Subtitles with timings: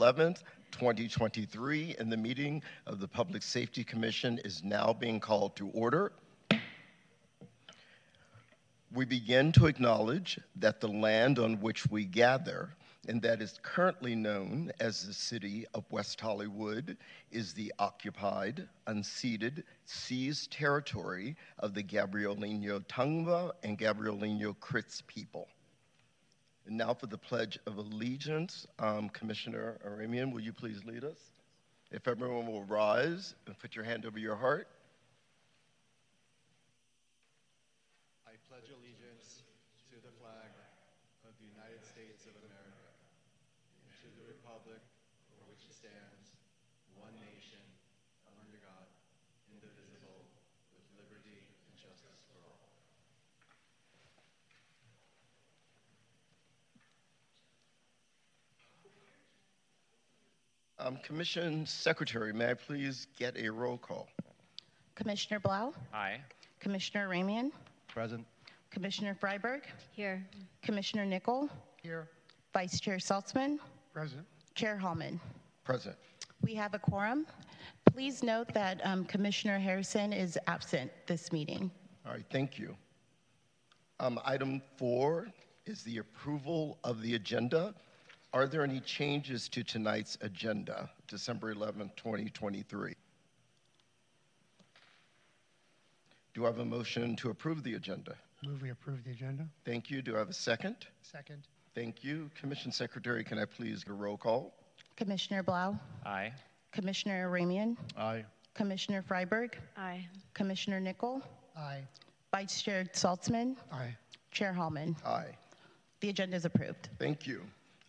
[0.00, 0.38] 11th,
[0.70, 6.12] 2023, and the meeting of the Public Safety Commission is now being called to order.
[8.94, 12.70] We begin to acknowledge that the land on which we gather
[13.08, 16.96] and that is currently known as the city of West Hollywood,
[17.30, 25.48] is the occupied, unceded, seized territory of the Gabrielino Tongva and Gabrielino Kizh people.
[26.70, 28.68] And now for the Pledge of Allegiance.
[28.78, 31.18] Um, Commissioner Aramian, will you please lead us?
[31.90, 34.68] If everyone will rise and put your hand over your heart.
[60.80, 64.08] Um, Commission Secretary, may I please get a roll call?
[64.94, 66.20] Commissioner Blau, Aye.
[66.58, 67.50] Commissioner Ramian,
[67.86, 68.26] Present.
[68.70, 70.24] Commissioner Freiberg, Here.
[70.62, 71.50] Commissioner Nickel,
[71.82, 72.08] Here.
[72.54, 73.58] Vice Chair Saltzman,
[73.92, 74.24] Present.
[74.54, 75.20] Chair Hallman.
[75.64, 75.96] Present.
[76.42, 77.26] We have a quorum.
[77.92, 81.70] Please note that um, Commissioner Harrison is absent this meeting.
[82.06, 82.74] All right, thank you.
[83.98, 85.28] Um, item four
[85.66, 87.74] is the approval of the agenda.
[88.32, 92.94] Are there any changes to tonight's agenda, December 11th, 2023?
[96.34, 98.14] Do I have a motion to approve the agenda?
[98.46, 99.46] Move we approve the agenda.
[99.64, 100.00] Thank you.
[100.00, 100.76] Do I have a second?
[101.02, 101.42] Second.
[101.74, 102.30] Thank you.
[102.38, 104.54] Commission Secretary, can I please get a roll call?
[104.96, 106.32] Commissioner Blau, Aye.
[106.72, 108.24] Commissioner Ramian, Aye.
[108.54, 110.06] Commissioner Freiberg, Aye.
[110.34, 111.20] Commissioner Nickel,
[111.56, 111.82] Aye.
[112.32, 113.94] Vice Chair Saltzman, Aye.
[114.30, 114.94] Chair Hallman.
[115.04, 115.34] Aye.
[116.00, 116.88] The agenda is approved.
[116.98, 117.42] Thank you.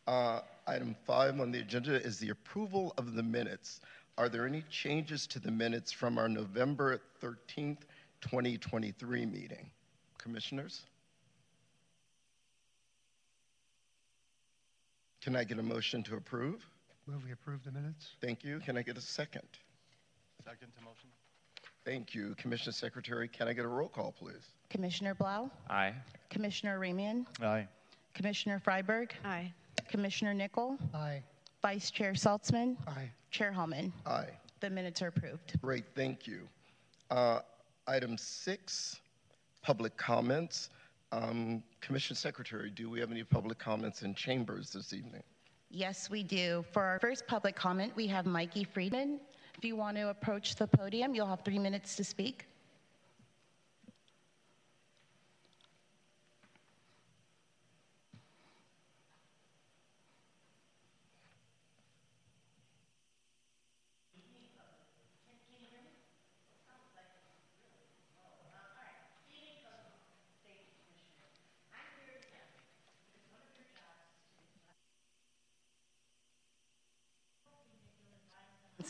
[0.07, 3.81] Uh, item five on the agenda is the approval of the minutes.
[4.17, 7.77] Are there any changes to the minutes from our November 13th,
[8.21, 9.69] 2023 meeting?
[10.17, 10.81] Commissioners?
[15.21, 16.65] Can I get a motion to approve?
[17.07, 18.09] Will we approve the minutes.
[18.21, 18.59] Thank you.
[18.59, 19.43] Can I get a second?
[20.43, 21.09] Second to motion.
[21.85, 22.35] Thank you.
[22.37, 24.49] Commissioner Secretary, can I get a roll call, please?
[24.69, 25.93] Commissioner Blau, Aye.
[26.29, 27.67] Commissioner Ramian, Aye.
[28.13, 29.51] Commissioner Freiberg, Aye.
[29.95, 31.21] Commissioner Nickel, Aye.
[31.61, 33.11] Vice Chair Saltzman, Aye.
[33.29, 33.91] Chair Hallman.
[34.05, 34.29] Aye.
[34.61, 35.59] The minutes are approved.
[35.61, 36.47] Great, thank you.
[37.11, 37.39] Uh,
[37.87, 39.01] Item six,
[39.61, 40.69] public comments.
[41.11, 45.23] Um, Commission Secretary, do we have any public comments in chambers this evening?
[45.69, 46.63] Yes, we do.
[46.71, 49.19] For our first public comment, we have Mikey Friedman.
[49.57, 52.45] If you want to approach the podium, you'll have three minutes to speak.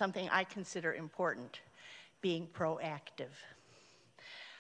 [0.01, 1.59] Something I consider important
[2.23, 3.35] being proactive.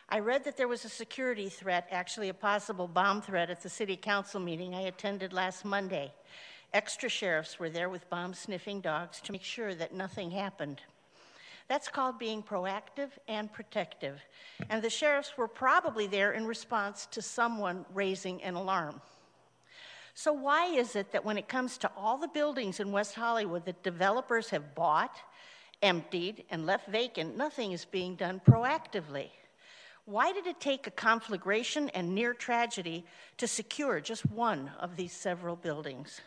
[0.07, 3.67] I read that there was a security threat, actually, a possible bomb threat, at the
[3.67, 6.13] city council meeting I attended last Monday.
[6.75, 10.79] Extra sheriffs were there with bomb sniffing dogs to make sure that nothing happened.
[11.67, 14.21] That's called being proactive and protective.
[14.69, 19.01] And the sheriffs were probably there in response to someone raising an alarm.
[20.13, 23.65] So, why is it that when it comes to all the buildings in West Hollywood
[23.65, 25.17] that developers have bought,
[25.81, 29.29] emptied, and left vacant, nothing is being done proactively?
[30.05, 33.05] Why did it take a conflagration and near tragedy
[33.37, 36.21] to secure just one of these several buildings?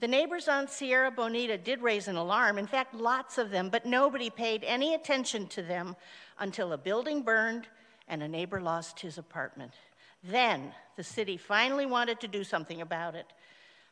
[0.00, 3.84] The neighbors on Sierra Bonita did raise an alarm, in fact, lots of them, but
[3.84, 5.96] nobody paid any attention to them
[6.38, 7.66] until a building burned
[8.06, 9.72] and a neighbor lost his apartment.
[10.22, 13.26] Then the city finally wanted to do something about it.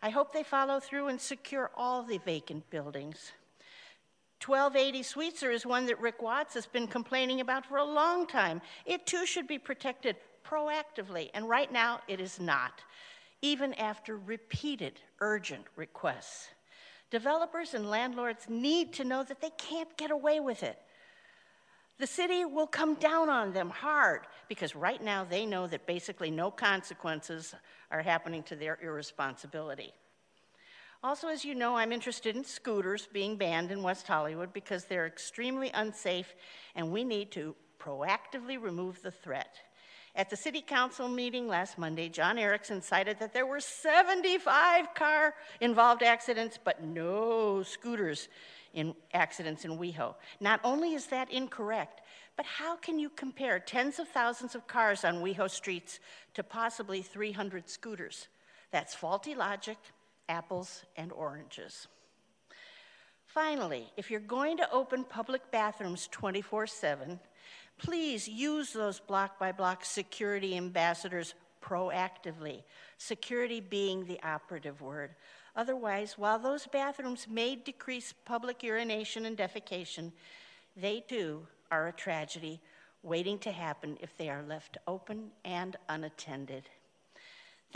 [0.03, 3.33] I hope they follow through and secure all the vacant buildings.
[4.47, 8.63] 1280 Sweetzer is one that Rick Watts has been complaining about for a long time.
[8.85, 10.15] It too should be protected
[10.45, 12.85] proactively, and right now it is not,
[13.43, 16.49] even after repeated urgent requests.
[17.11, 20.79] Developers and landlords need to know that they can't get away with it.
[21.99, 26.31] The city will come down on them hard because right now they know that basically
[26.31, 27.53] no consequences
[27.91, 29.93] are happening to their irresponsibility.
[31.07, 35.07] Also, as you know, I'm interested in scooters being banned in West Hollywood because they're
[35.07, 36.35] extremely unsafe
[36.75, 39.55] and we need to proactively remove the threat.
[40.17, 45.35] At the city council meeting last Monday, John Erickson cited that there were 75 car
[45.61, 48.27] involved accidents, but no scooters
[48.75, 50.17] in accidents in WeHo.
[50.41, 52.01] Not only is that incorrect,
[52.37, 56.01] but how can you compare tens of thousands of cars on WeHo streets
[56.35, 58.27] to possibly 300 scooters?
[58.73, 59.79] That's faulty logic,
[60.29, 61.89] apples and oranges.
[63.27, 67.21] Finally, if you're going to open public bathrooms 24 7,
[67.79, 72.63] please use those block by block security ambassadors proactively,
[72.97, 75.15] security being the operative word.
[75.55, 80.13] Otherwise, while those bathrooms may decrease public urination and defecation,
[80.77, 82.61] they too are a tragedy
[83.03, 86.69] waiting to happen if they are left open and unattended.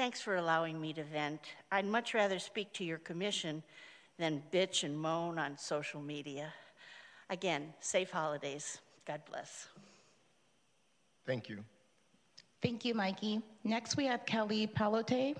[0.01, 1.43] Thanks for allowing me to vent.
[1.71, 3.63] I'd much rather speak to your commission
[4.19, 6.55] than bitch and moan on social media.
[7.29, 8.79] Again, safe holidays.
[9.07, 9.69] God bless.
[11.27, 11.63] Thank you.
[12.63, 13.43] Thank you, Mikey.
[13.63, 15.37] Next, we have Kelly Palote.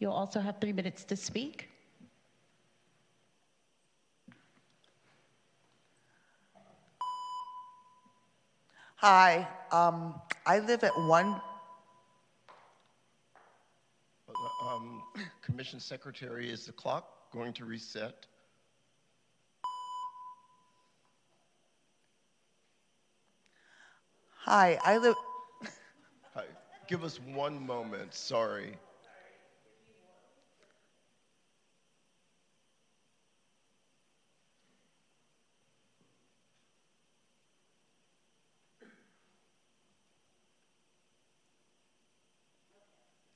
[0.00, 1.68] You'll also have three minutes to speak.
[8.96, 11.40] Hi, um, I live at one,
[14.60, 15.02] Um,
[15.42, 18.26] Commission Secretary, is the clock going to reset?
[24.36, 25.14] hi, I live,
[26.34, 26.44] Hi.
[26.86, 28.76] Give us one moment, sorry.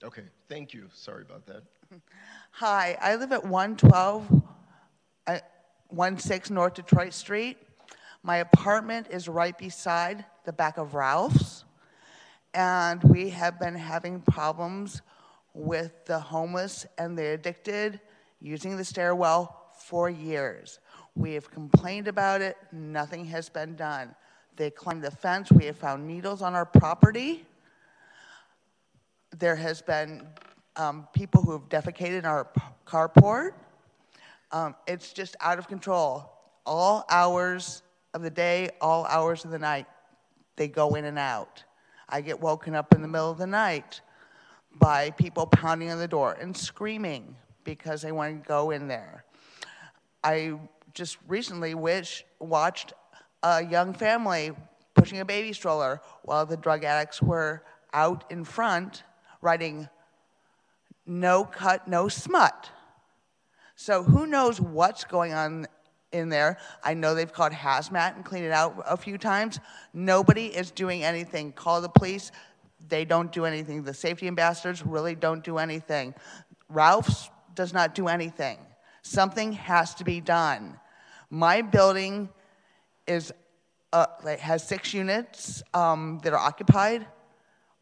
[0.05, 0.89] Okay, thank you.
[0.93, 1.63] Sorry about that.
[2.51, 4.43] hi, I live at 112,
[5.29, 5.39] uh,
[6.17, 7.57] 16 North Detroit Street.
[8.25, 11.65] My apartment is right beside the back of Ralph's,
[12.53, 15.03] and we have been having problems
[15.55, 18.01] with the homeless and the addicted
[18.41, 20.81] using the stairwell for years.
[21.15, 24.17] We have complained about it, nothing has been done.
[24.57, 27.47] They climbed the fence, we have found needles on our property.
[29.39, 30.27] There has been
[30.77, 32.49] um, people who have defecated in our
[32.87, 33.53] carport.
[34.51, 36.31] Um, it's just out of control.
[36.67, 37.83] All hours
[38.15, 39.87] of the day, all hours of the night,
[40.57, 41.65] they go in and out.
[42.09, 44.03] I get woken up in the middle of the night
[44.79, 49.25] by people pounding on the door and screaming because they want to go in there.
[50.23, 50.59] I
[50.95, 52.93] just recently wish, watched
[53.43, 54.53] a young family
[54.95, 57.65] pushing a baby stroller while the drug addicts were
[57.95, 59.05] out in front
[59.43, 59.89] writing
[61.05, 62.71] no cut, no smut.
[63.75, 65.67] So who knows what's going on
[66.13, 66.59] in there?
[66.85, 69.59] I know they've called hazmat and cleaned it out a few times.
[69.93, 71.53] Nobody is doing anything.
[71.53, 72.31] Call the police.
[72.89, 73.83] They don't do anything.
[73.83, 76.15] The safety ambassadors really don't do anything.
[76.69, 78.59] Ralph's does not do anything.
[79.03, 80.79] Something has to be done.
[81.29, 82.29] My building
[83.07, 83.33] is
[83.93, 84.07] uh,
[84.39, 87.07] has six units um, that are occupied.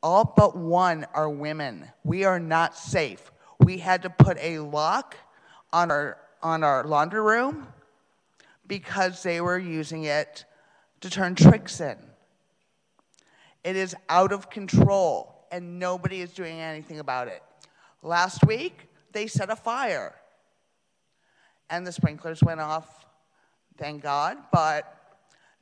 [0.03, 1.89] All but one are women.
[2.05, 3.31] We are not safe.
[3.59, 5.17] We had to put a lock
[5.73, 7.69] on our on our laundry room
[8.67, 10.45] because they were using it
[11.01, 11.99] to turn tricks in.
[13.63, 17.43] It is out of control and nobody is doing anything about it.
[18.03, 20.15] Last week, they set a fire
[21.69, 23.07] and the sprinklers went off,
[23.77, 25.00] thank God, but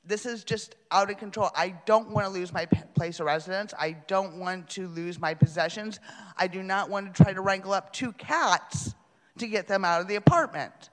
[0.05, 1.51] this is just out of control.
[1.55, 3.75] I don't want to lose my place of residence.
[3.79, 6.01] I don't want to lose my possessions.
[6.37, 8.95] I do not want to try to wrangle up two cats
[9.39, 10.91] to get them out of the apartment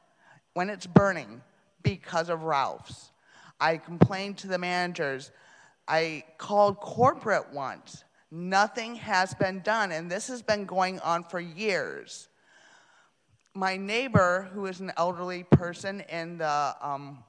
[0.54, 1.42] when it's burning
[1.82, 3.12] because of Ralph's.
[3.60, 5.32] I complained to the managers.
[5.88, 8.04] I called corporate once.
[8.32, 12.28] Nothing has been done, and this has been going on for years.
[13.54, 17.24] My neighbor, who is an elderly person in the um,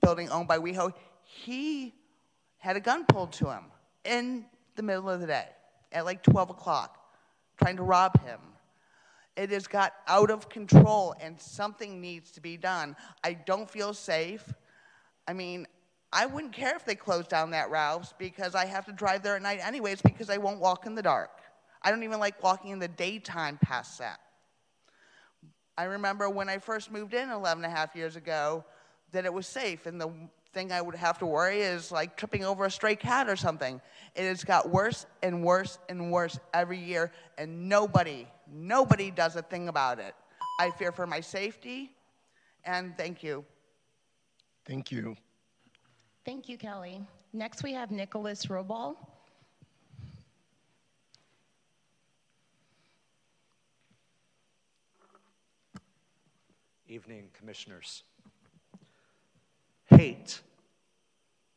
[0.00, 0.92] building owned by WeHo,
[1.22, 1.94] he
[2.58, 3.64] had a gun pulled to him
[4.04, 4.44] in
[4.76, 5.46] the middle of the day
[5.92, 6.98] at like 12 o'clock,
[7.58, 8.40] trying to rob him.
[9.36, 12.96] It has got out of control and something needs to be done.
[13.24, 14.52] I don't feel safe.
[15.26, 15.66] I mean,
[16.12, 19.36] I wouldn't care if they closed down that Ralph's because I have to drive there
[19.36, 21.30] at night anyways because I won't walk in the dark.
[21.82, 24.20] I don't even like walking in the daytime past that.
[25.78, 28.64] I remember when I first moved in 11 and a half years ago
[29.12, 29.86] that it was safe.
[29.86, 30.10] And the
[30.52, 33.80] thing I would have to worry is like tripping over a stray cat or something.
[34.14, 39.42] It has got worse and worse and worse every year, and nobody, nobody does a
[39.42, 40.14] thing about it.
[40.58, 41.92] I fear for my safety,
[42.64, 43.44] and thank you.
[44.66, 45.16] Thank you.
[46.24, 47.00] Thank you, Kelly.
[47.32, 48.96] Next, we have Nicholas Robal.
[56.88, 58.02] Evening, commissioners.
[59.90, 60.40] Hate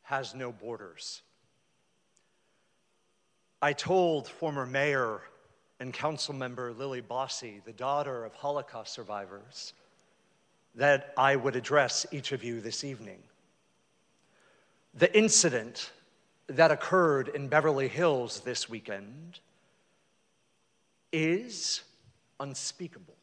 [0.02, 1.22] has no borders.
[3.62, 5.22] I told former Mayor
[5.80, 9.72] and Council Member Lili Bosse, the daughter of Holocaust survivors,
[10.74, 13.22] that I would address each of you this evening.
[14.94, 15.92] The incident
[16.46, 19.40] that occurred in Beverly Hills this weekend
[21.12, 21.82] is
[22.40, 23.13] unspeakable.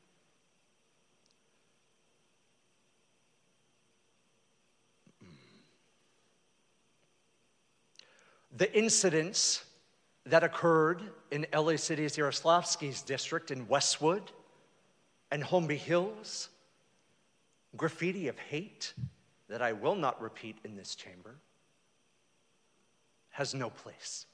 [8.58, 9.64] The incidents
[10.26, 14.32] that occurred in LA City's Yaroslavsky's district in Westwood
[15.32, 16.50] and Holmby Hills,
[17.78, 18.94] graffiti of hate
[19.48, 21.36] that I will not repeat in this chamber,
[23.30, 24.26] has no place.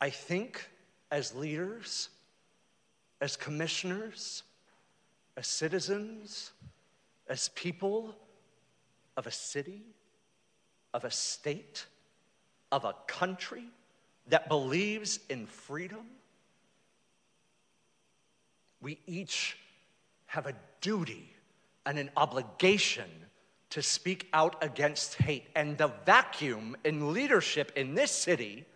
[0.00, 0.68] I think
[1.10, 2.10] as leaders,
[3.20, 4.44] as commissioners,
[5.36, 6.52] as citizens,
[7.28, 8.14] as people
[9.16, 9.82] of a city,
[10.94, 11.86] of a state,
[12.70, 13.64] of a country
[14.28, 16.06] that believes in freedom,
[18.80, 19.56] we each
[20.26, 21.32] have a duty
[21.84, 23.08] and an obligation
[23.70, 25.46] to speak out against hate.
[25.54, 28.66] And the vacuum in leadership in this city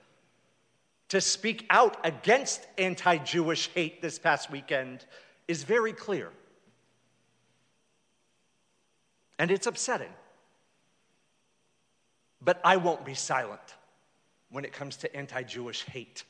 [1.09, 5.05] to speak out against anti Jewish hate this past weekend
[5.49, 6.31] is very clear.
[9.41, 10.13] And it's upsetting.
[12.43, 13.75] But I won't be silent
[14.51, 16.25] when it comes to anti Jewish hate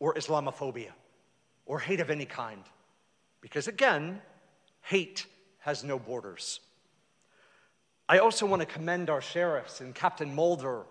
[0.00, 0.90] or Islamophobia
[1.64, 2.62] or hate of any kind.
[3.40, 4.20] Because again,
[4.82, 5.24] hate
[5.60, 6.60] has no borders.
[8.06, 10.82] I also want to commend our sheriffs and Captain Mulder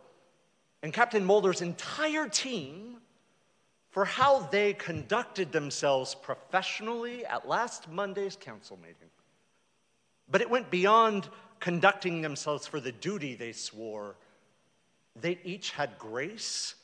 [0.81, 2.97] and Captain Mulder's entire team
[3.91, 9.09] for how they conducted themselves professionally at last Monday's council meeting.
[10.29, 14.15] But it went beyond conducting themselves for the duty they swore.
[15.15, 16.75] They each had grace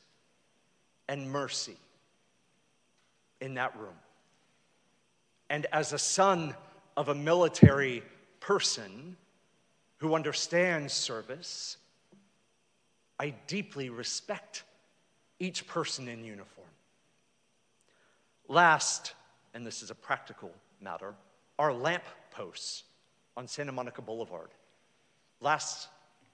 [1.07, 1.77] and mercy
[3.41, 3.95] in that room.
[5.49, 6.55] And as a son
[6.95, 8.03] of a military
[8.39, 9.17] person
[9.97, 11.77] who understands service,
[13.19, 14.63] I deeply respect
[15.39, 16.67] each person in uniform.
[18.47, 19.13] Last,
[19.53, 21.15] and this is a practical matter,
[21.57, 22.83] are lamp posts
[23.39, 24.49] on Santa Monica Boulevard.
[25.39, 25.87] Last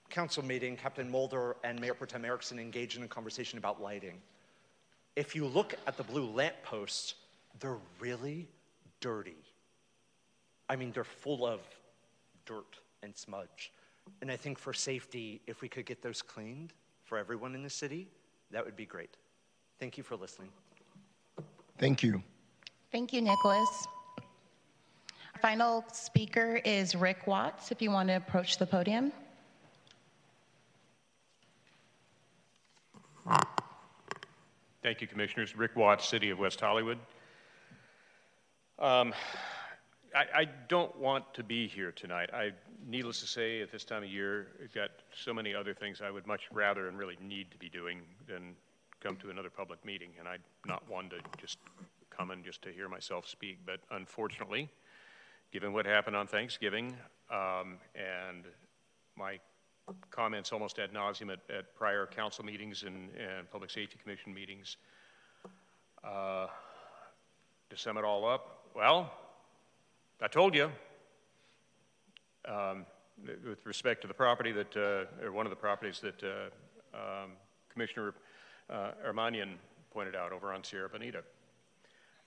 [0.10, 4.20] council meeting, Captain Mulder and Mayor Pro Tem Erickson engaged in a conversation about lighting.
[5.16, 7.14] If you look at the blue lamp posts,
[7.60, 8.48] they're really
[9.02, 9.38] dirty.
[10.68, 11.60] I mean, they're full of
[12.48, 13.72] dirt and smudge.
[14.24, 17.70] And I think for safety, if we could get those cleaned for everyone in the
[17.70, 18.08] city,
[18.50, 19.16] that would be great.
[19.80, 20.50] Thank you for listening.
[21.78, 22.24] Thank you.
[22.92, 23.70] Thank you, Nicholas.
[25.46, 29.12] Final speaker is Rick Watts, if you want to approach the podium.
[34.82, 35.56] Thank you, Commissioners.
[35.56, 36.98] Rick Watts, City of West Hollywood.
[38.80, 39.14] Um,
[40.16, 42.32] I, I, don't want to be here tonight.
[42.34, 42.50] I,
[42.88, 46.10] needless to say, at this time of year, I've got so many other things I
[46.10, 48.56] would much rather and really need to be doing than
[49.00, 50.10] come to another public meeting.
[50.18, 51.60] And I'm not one to just
[52.10, 53.60] come and just to hear myself speak.
[53.64, 54.72] But unfortunately,
[55.52, 56.96] given what happened on Thanksgiving
[57.32, 58.46] um, and
[59.18, 59.40] my
[60.10, 64.78] comments almost ad nauseum at, at prior council meetings and, and, Public Safety Commission meetings,
[66.04, 66.48] uh,
[67.70, 69.12] to sum it all up, well,
[70.22, 70.72] I told you,
[72.48, 72.86] um,
[73.46, 77.32] with respect to the property that, uh, or one of the properties that uh, um,
[77.70, 78.14] Commissioner
[78.70, 79.56] uh, Armanian
[79.92, 81.24] pointed out over on Sierra Bonita.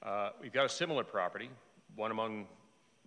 [0.02, 1.50] Uh, we've got a similar property,
[1.96, 2.46] one among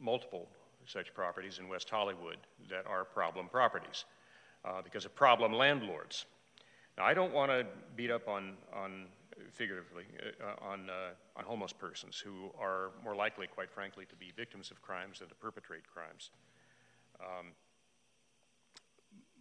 [0.01, 0.47] multiple
[0.85, 2.37] such properties in West Hollywood
[2.69, 4.05] that are problem properties
[4.65, 6.25] uh, because of problem landlords.
[6.97, 7.65] Now, I don't want to
[7.95, 9.05] beat up on, on
[9.51, 10.03] figuratively,
[10.43, 14.71] uh, on, uh, on homeless persons who are more likely, quite frankly, to be victims
[14.71, 16.31] of crimes than to perpetrate crimes.
[17.19, 17.47] Um,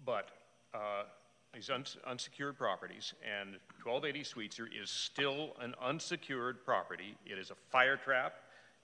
[0.05, 0.31] but
[0.75, 1.05] uh,
[1.53, 7.17] these un- unsecured properties, and 1280 Sweetzer is still an unsecured property.
[7.27, 8.35] It is a fire trap,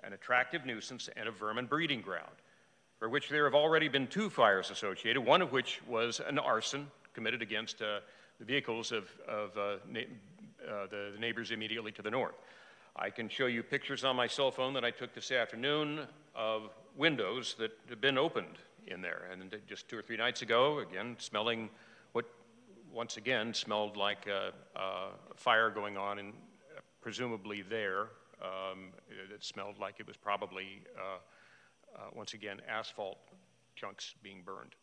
[0.07, 2.37] an attractive nuisance, and a vermin breeding ground,
[2.99, 6.87] for which there have already been two fires associated, one of which was an arson
[7.13, 7.99] committed against uh,
[8.39, 10.01] the vehicles of, of uh, na-
[10.67, 12.37] uh, the, the neighbors immediately to the north.
[12.95, 16.01] I can show you pictures on my cell phone that I took this afternoon
[16.35, 19.29] of windows that have been opened in there.
[19.31, 21.69] And just two or three nights ago, again, smelling
[22.13, 22.25] what
[22.93, 26.33] once again smelled like a, a fire going on in
[27.03, 28.09] presumably there.
[28.43, 31.19] Um, it, it smelled like it was probably, uh,
[31.97, 33.19] uh, once again, asphalt
[33.75, 34.75] chunks being burned.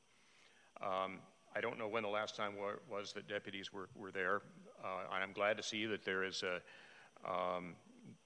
[0.82, 1.20] Um,
[1.56, 4.42] I don't know when the last time wa- was that deputies were, were there.
[4.84, 6.62] Uh, and I'm glad to see that there is a,
[7.30, 7.76] um,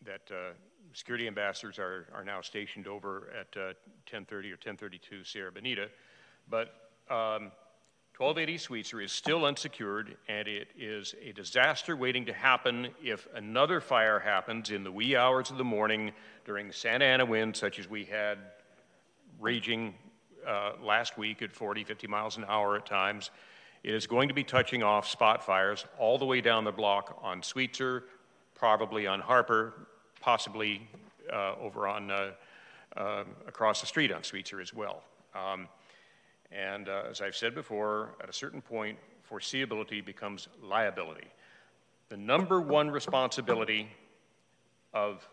[0.05, 0.53] that uh,
[0.93, 3.74] security ambassadors are, are now stationed over at uh,
[4.10, 5.89] 1030 or 1032 Sierra Bonita.
[6.50, 6.69] But
[7.10, 7.51] um,
[8.18, 13.80] 1280 Sweetzer is still unsecured, and it is a disaster waiting to happen if another
[13.80, 16.12] fire happens in the wee hours of the morning
[16.44, 18.40] during Santa Ana wind, such as we had
[19.40, 19.94] raging
[20.48, 23.30] uh, last week at 40, 50 miles an hour at times.
[23.84, 27.20] It is going to be touching off spot fires all the way down the block
[27.22, 28.02] on Sweetzer,
[28.56, 29.88] probably on Harper,
[30.20, 30.90] possibly
[31.32, 32.32] uh, over on uh,
[32.96, 35.04] uh, across the street on Sweetzer as well.
[35.36, 35.68] Um,
[36.51, 38.98] and uh, as I've said before, at a certain point,
[39.30, 41.27] foreseeability becomes liability.
[42.10, 43.89] The number one responsibility
[44.94, 45.27] of,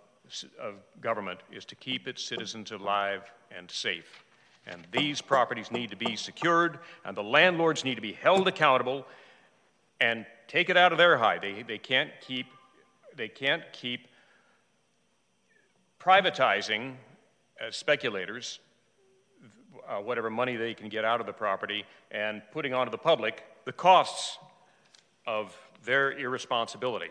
[0.60, 4.24] of government is to keep its citizens alive and safe.
[4.66, 9.06] And these properties need to be secured, and the landlords need to be held accountable
[10.00, 11.42] and take it out of their hide.
[11.42, 12.46] They, they can't keep,
[13.14, 14.08] they can't keep
[16.00, 16.94] privatizing
[17.60, 18.58] as speculators
[19.88, 23.44] uh, whatever money they can get out of the property and putting onto the public
[23.64, 24.38] the costs
[25.26, 27.10] of their irresponsibility.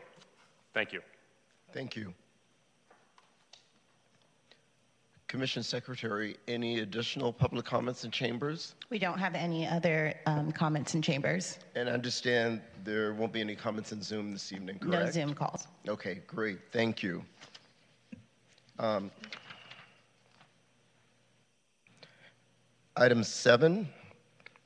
[0.74, 1.02] Thank you.
[1.72, 2.14] Thank you.
[5.28, 8.76] Commission Secretary, any additional public comments in chambers?
[8.92, 11.58] We don't have any other um, comments in chambers.
[11.74, 15.06] And I understand there won't be any comments in Zoom this evening, correct?
[15.06, 15.68] No Zoom calls.
[15.88, 17.24] Okay, great, thank you.
[18.78, 19.10] Um,
[22.96, 23.90] Item seven,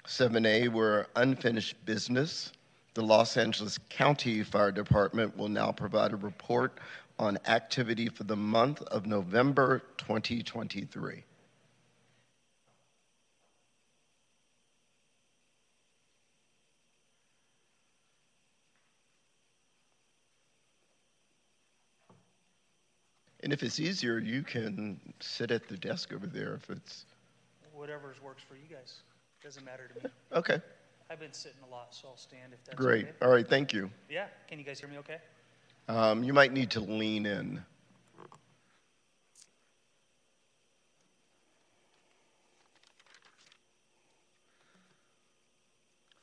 [0.05, 2.51] 7A, were unfinished business.
[2.93, 6.77] The Los Angeles County Fire Department will now provide a report
[7.17, 11.23] on activity for the month of November 2023.
[23.41, 27.05] And if it's easier, you can sit at the desk over there if it's,
[27.77, 29.01] Whatever works for you guys.
[29.43, 30.09] Doesn't matter to me.
[30.33, 30.59] okay,
[31.11, 33.05] I've been sitting a lot, so I'll stand if that's great.
[33.05, 33.13] okay.
[33.21, 33.91] All right, thank you.
[34.09, 35.17] Yeah, can you guys hear me okay?
[35.87, 37.63] Um, You might need to lean in.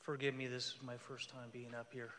[0.01, 2.11] Forgive me, this is my first time being up here.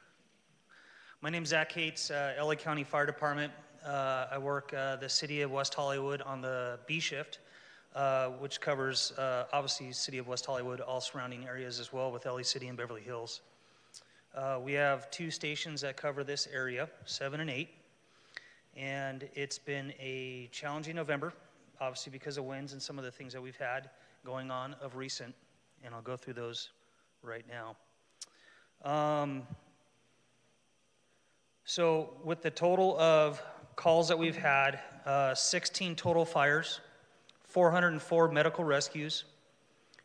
[1.21, 3.51] My name's Zach Cates, uh, LA County Fire Department.
[3.85, 7.39] Uh, I work uh, the city of West Hollywood on the B shift,
[7.95, 12.25] uh, which covers uh, obviously city of West Hollywood, all surrounding areas as well with
[12.25, 13.39] LA City and Beverly Hills.
[14.35, 17.69] Uh, we have two stations that cover this area, seven and eight,
[18.75, 21.31] and it's been a challenging November,
[21.79, 23.89] obviously because of winds and some of the things that we've had
[24.25, 25.33] going on of recent,
[25.83, 26.71] and I'll go through those
[27.23, 27.77] right now.
[28.83, 29.43] Um,
[31.63, 33.41] so, with the total of
[33.77, 36.81] calls that we've had, uh, 16 total fires,
[37.55, 39.23] 404 medical rescues,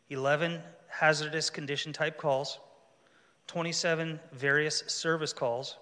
[0.09, 2.59] 11 hazardous condition type calls,
[3.47, 5.75] 27 various service calls,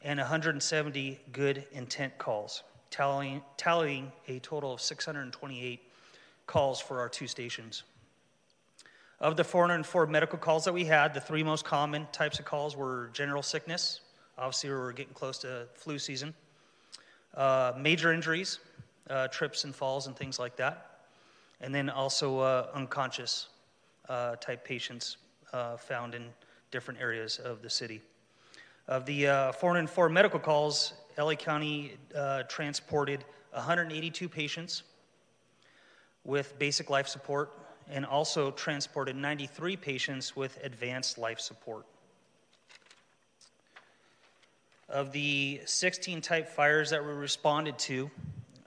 [0.00, 5.82] and 170 good intent calls, tallying, tallying a total of 628
[6.46, 7.82] calls for our two stations.
[9.20, 12.74] Of the 404 medical calls that we had, the three most common types of calls
[12.74, 14.00] were general sickness.
[14.38, 16.32] Obviously, we we're getting close to flu season.
[17.34, 18.60] Uh, major injuries,
[19.10, 20.90] uh, trips and falls and things like that.
[21.60, 23.48] And then also uh, unconscious
[24.08, 25.16] uh, type patients
[25.52, 26.26] uh, found in
[26.70, 28.00] different areas of the city.
[28.88, 31.96] Of the uh, 404 medical calls, LA County
[32.48, 34.82] transported 182 patients
[36.24, 37.52] with basic life support
[37.88, 41.86] and also transported 93 patients with advanced life support.
[44.88, 48.10] Of the 16 type fires that we responded to,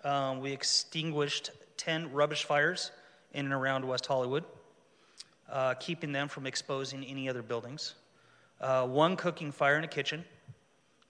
[0.07, 2.91] um, we extinguished 10 rubbish fires
[3.33, 4.45] in and around West Hollywood,
[5.51, 7.95] uh, keeping them from exposing any other buildings.
[8.61, 10.23] Uh, one cooking fire in a kitchen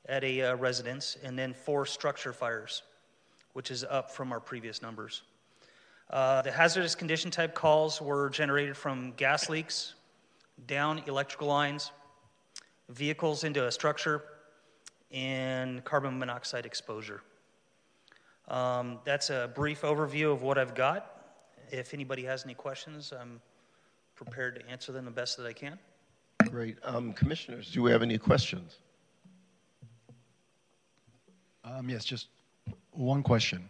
[0.10, 2.82] at a uh, residence, and then four structure fires,
[3.54, 5.22] which is up from our previous numbers.
[6.10, 9.94] Uh, the hazardous condition type calls were generated from gas leaks,
[10.66, 11.92] down electrical lines,
[12.90, 14.24] vehicles into a structure,
[15.12, 17.22] and carbon monoxide exposure.
[18.48, 21.14] Um, that's a brief overview of what I've got.
[21.70, 23.42] If anybody has any questions, I'm
[24.16, 25.78] prepared to answer them the best that I can.
[26.50, 26.78] Great.
[26.84, 28.78] Um, Commissioners, do we have any questions?
[31.66, 32.28] Um, yes, just
[32.92, 33.70] one question.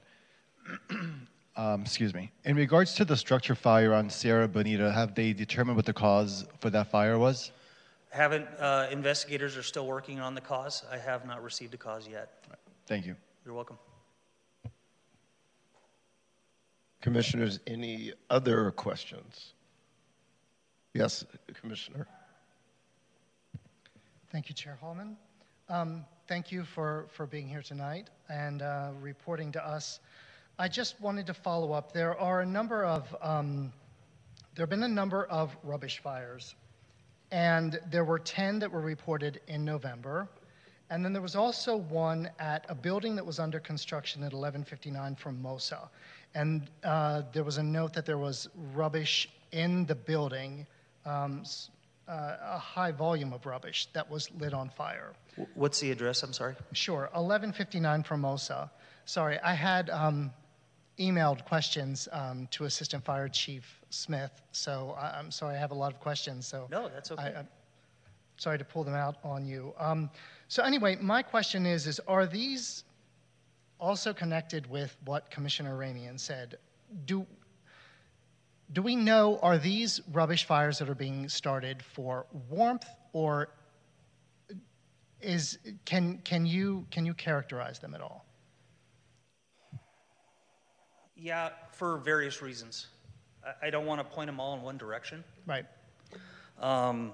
[1.56, 2.32] um, excuse me.
[2.46, 6.46] In regards to the structure fire on Sierra Bonita, have they determined what the cause
[6.60, 7.52] for that fire was?
[8.10, 10.84] Haven't, uh, investigators are still working on the cause.
[10.92, 12.46] I have not received a cause yet.
[12.86, 13.16] Thank you.
[13.44, 13.78] You're welcome.
[17.02, 19.54] Commissioners, any other questions?
[20.94, 21.24] Yes,
[21.62, 22.08] Commissioner.
[24.32, 25.16] Thank you, Chair Hallman.
[25.70, 30.00] Um, thank you for, for being here tonight and uh, reporting to us.
[30.58, 31.94] I just wanted to follow up.
[31.94, 33.72] There are a number of, um,
[34.56, 36.56] there have been a number of rubbish fires,
[37.32, 40.28] and there were 10 that were reported in November.
[40.90, 45.16] And then there was also one at a building that was under construction at 1159
[45.16, 45.90] from Formosa.
[46.38, 50.68] And uh, there was a note that there was rubbish in the building,
[51.04, 51.42] um,
[52.08, 55.14] uh, a high volume of rubbish that was lit on fire.
[55.56, 56.22] What's the address?
[56.22, 56.56] I'm sorry.
[56.74, 58.70] Sure, 1159 Formosa.
[59.06, 60.32] Sorry, I had um,
[61.00, 65.80] emailed questions um, to Assistant Fire Chief Smith, so I- I'm sorry, I have a
[65.86, 66.68] lot of questions, so.
[66.70, 67.34] No, that's okay.
[67.36, 67.46] I-
[68.38, 69.74] sorry to pull them out on you.
[69.80, 70.12] Um,
[70.50, 72.84] So anyway, my question is, is are these
[73.80, 76.58] also connected with what Commissioner Ramian said?
[77.06, 77.26] Do,
[78.74, 83.50] do we know, are these rubbish fires that are being started for warmth or
[85.22, 88.26] is, can, can you, can you characterize them at all?
[91.16, 92.88] Yeah, for various reasons.
[93.44, 95.24] I, I don't want to point them all in one direction.
[95.46, 95.66] Right.
[96.60, 97.14] Um,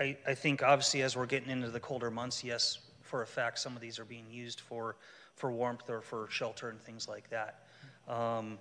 [0.00, 3.58] I, I think obviously as we're getting into the colder months, yes, for a fact,
[3.58, 4.96] some of these are being used for,
[5.38, 7.64] for warmth or for shelter and things like that.
[8.08, 8.58] Um,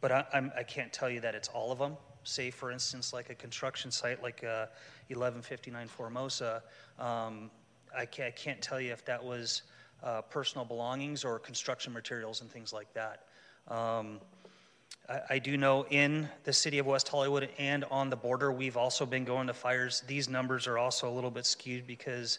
[0.00, 1.96] but I, I'm, I can't tell you that it's all of them.
[2.24, 4.66] Say, for instance, like a construction site like uh,
[5.08, 6.62] 1159 Formosa,
[6.98, 7.50] um,
[7.96, 9.62] I, can't, I can't tell you if that was
[10.02, 13.26] uh, personal belongings or construction materials and things like that.
[13.68, 14.20] Um,
[15.28, 19.04] I do know in the city of West Hollywood and on the border, we've also
[19.04, 20.02] been going to fires.
[20.06, 22.38] These numbers are also a little bit skewed because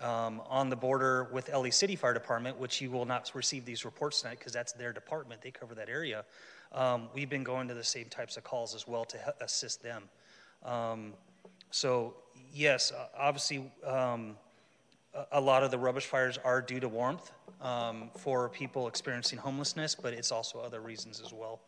[0.00, 3.84] um, on the border with LA City Fire Department, which you will not receive these
[3.84, 6.24] reports tonight because that's their department, they cover that area.
[6.72, 10.04] Um, we've been going to the same types of calls as well to assist them.
[10.64, 11.14] Um,
[11.70, 12.14] so,
[12.52, 14.36] yes, obviously, um,
[15.14, 19.38] a- a lot of the rubbish fires are due to warmth um, for people experiencing
[19.38, 21.60] homelessness, but it's also other reasons as well.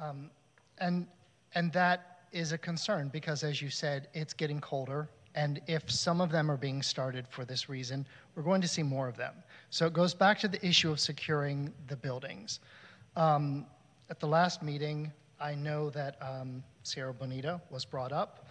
[0.00, 0.30] Um,
[0.78, 1.06] and,
[1.54, 5.08] and that is a concern because, as you said, it's getting colder.
[5.34, 8.82] And if some of them are being started for this reason, we're going to see
[8.82, 9.34] more of them.
[9.70, 12.60] So it goes back to the issue of securing the buildings.
[13.16, 13.66] Um,
[14.10, 18.46] at the last meeting, I know that um, Sierra Bonita was brought up,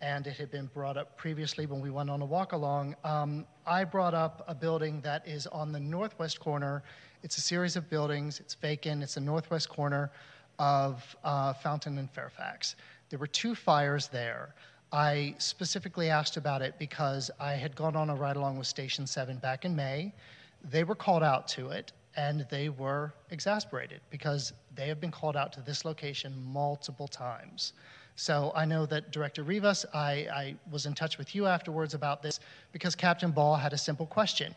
[0.00, 2.96] and it had been brought up previously when we went on a walk along.
[3.04, 6.82] Um, I brought up a building that is on the northwest corner.
[7.22, 10.10] It's a series of buildings, it's vacant, it's the northwest corner
[10.58, 12.76] of uh, Fountain and Fairfax.
[13.08, 14.54] There were two fires there.
[14.96, 19.06] I specifically asked about it because I had gone on a ride along with Station
[19.06, 20.14] 7 back in May.
[20.70, 25.36] They were called out to it and they were exasperated because they have been called
[25.36, 27.74] out to this location multiple times.
[28.14, 32.22] So I know that Director Rivas, I, I was in touch with you afterwards about
[32.22, 32.40] this
[32.72, 34.54] because Captain Ball had a simple question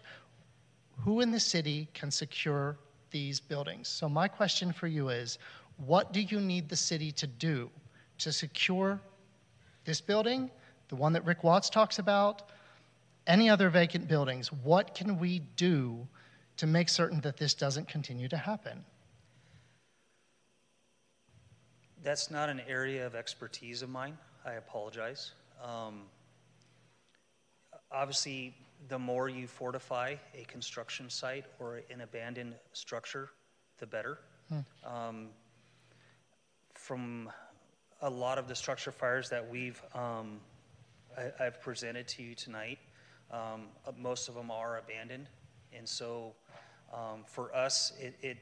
[0.99, 2.77] Who in the city can secure
[3.11, 3.89] these buildings?
[3.89, 5.37] So my question for you is
[5.85, 7.69] what do you need the city to do
[8.19, 9.01] to secure
[9.89, 10.51] this building,
[10.89, 12.43] the one that Rick Watts talks about,
[13.25, 14.53] any other vacant buildings?
[14.53, 16.07] What can we do
[16.57, 18.85] to make certain that this doesn't continue to happen?
[22.03, 24.15] That's not an area of expertise of mine.
[24.45, 25.31] I apologize.
[25.63, 26.03] Um,
[27.91, 28.53] obviously,
[28.89, 33.31] the more you fortify a construction site or an abandoned structure,
[33.79, 34.19] the better.
[34.85, 35.29] Um,
[36.75, 37.31] from
[38.01, 40.39] a lot of the structure fires that we've um,
[41.17, 42.79] I, I've presented to you tonight,
[43.31, 45.27] um, uh, most of them are abandoned,
[45.75, 46.33] and so
[46.93, 48.37] um, for us, it, it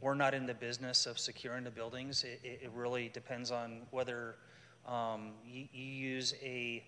[0.00, 2.24] we're not in the business of securing the buildings.
[2.24, 4.36] It, it, it really depends on whether
[4.86, 6.84] um, you, you use a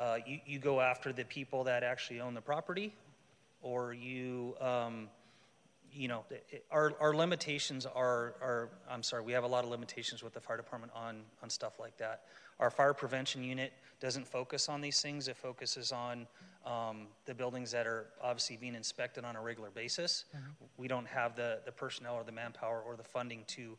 [0.00, 2.94] uh, you, you go after the people that actually own the property,
[3.60, 5.08] or you um,
[5.92, 9.70] you know, it- our, our limitations are, are, I'm sorry, we have a lot of
[9.70, 12.22] limitations with the fire department on, on stuff like that.
[12.60, 15.28] Our fire prevention unit doesn't focus on these things.
[15.28, 16.26] It focuses on
[16.64, 20.24] um, the buildings that are obviously being inspected on a regular basis.
[20.76, 23.76] We don't have the, the personnel or the manpower or the funding to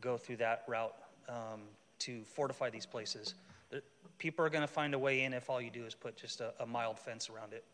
[0.00, 0.94] go through that route
[1.28, 1.62] um,
[2.00, 3.34] to fortify these places.
[4.18, 6.40] People are going to find a way in if all you do is put just
[6.40, 7.64] a, a mild fence around it.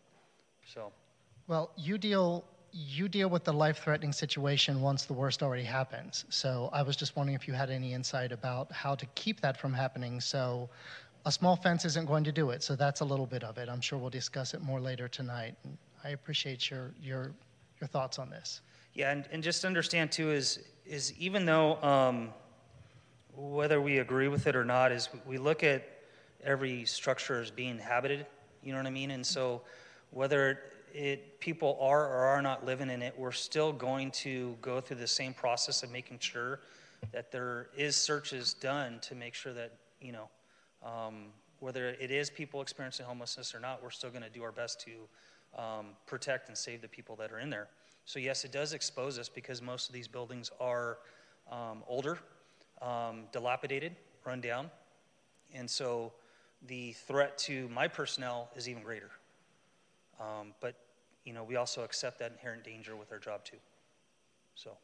[0.65, 0.93] So,
[1.47, 6.25] Well, you deal you deal with the life-threatening situation once the worst already happens.
[6.29, 9.57] So I was just wondering if you had any insight about how to keep that
[9.57, 10.21] from happening.
[10.21, 10.69] So
[11.25, 12.63] a small fence isn't going to do it.
[12.63, 13.69] So that's a little bit of it.
[13.69, 15.55] I'm sure we'll discuss it more later tonight.
[15.65, 17.33] And I appreciate your your
[17.81, 18.61] your thoughts on this.
[18.95, 22.31] Yeah, and, and just understand too is is even though um,
[23.35, 25.87] whether we agree with it or not, is we look at
[26.45, 28.27] every structure as being inhabited.
[28.63, 29.11] You know what I mean?
[29.11, 29.63] And so
[30.11, 30.61] whether
[30.95, 34.97] it people are or are not living in it, we're still going to go through
[34.97, 36.61] the same process of making sure
[37.13, 40.29] that there is searches done to make sure that you know
[40.85, 41.27] um,
[41.61, 44.81] whether it is people experiencing homelessness or not, we're still going to do our best
[44.83, 47.69] to um, protect and save the people that are in there.
[48.05, 50.99] So yes, it does expose us because most of these buildings are
[51.51, 52.19] um, older,
[52.81, 54.71] um, dilapidated, run down,
[55.55, 56.13] and so
[56.67, 59.11] the threat to my personnel is even greater.
[60.21, 60.75] Um, but
[61.25, 63.59] you know, we also accept that inherent danger with our job too.
[64.55, 64.77] So.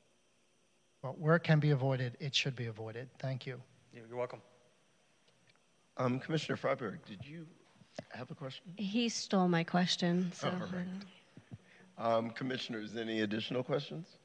[1.03, 3.09] Well, where it can be avoided, it should be avoided.
[3.18, 3.61] Thank you.
[3.92, 4.40] You're welcome.
[5.97, 7.47] Um, Commissioner Freiberg, did you
[8.11, 8.64] have a question?
[8.77, 10.33] He stole my question.
[10.35, 12.16] So Oh, all right.
[12.16, 14.16] Um, commissioners, any additional questions?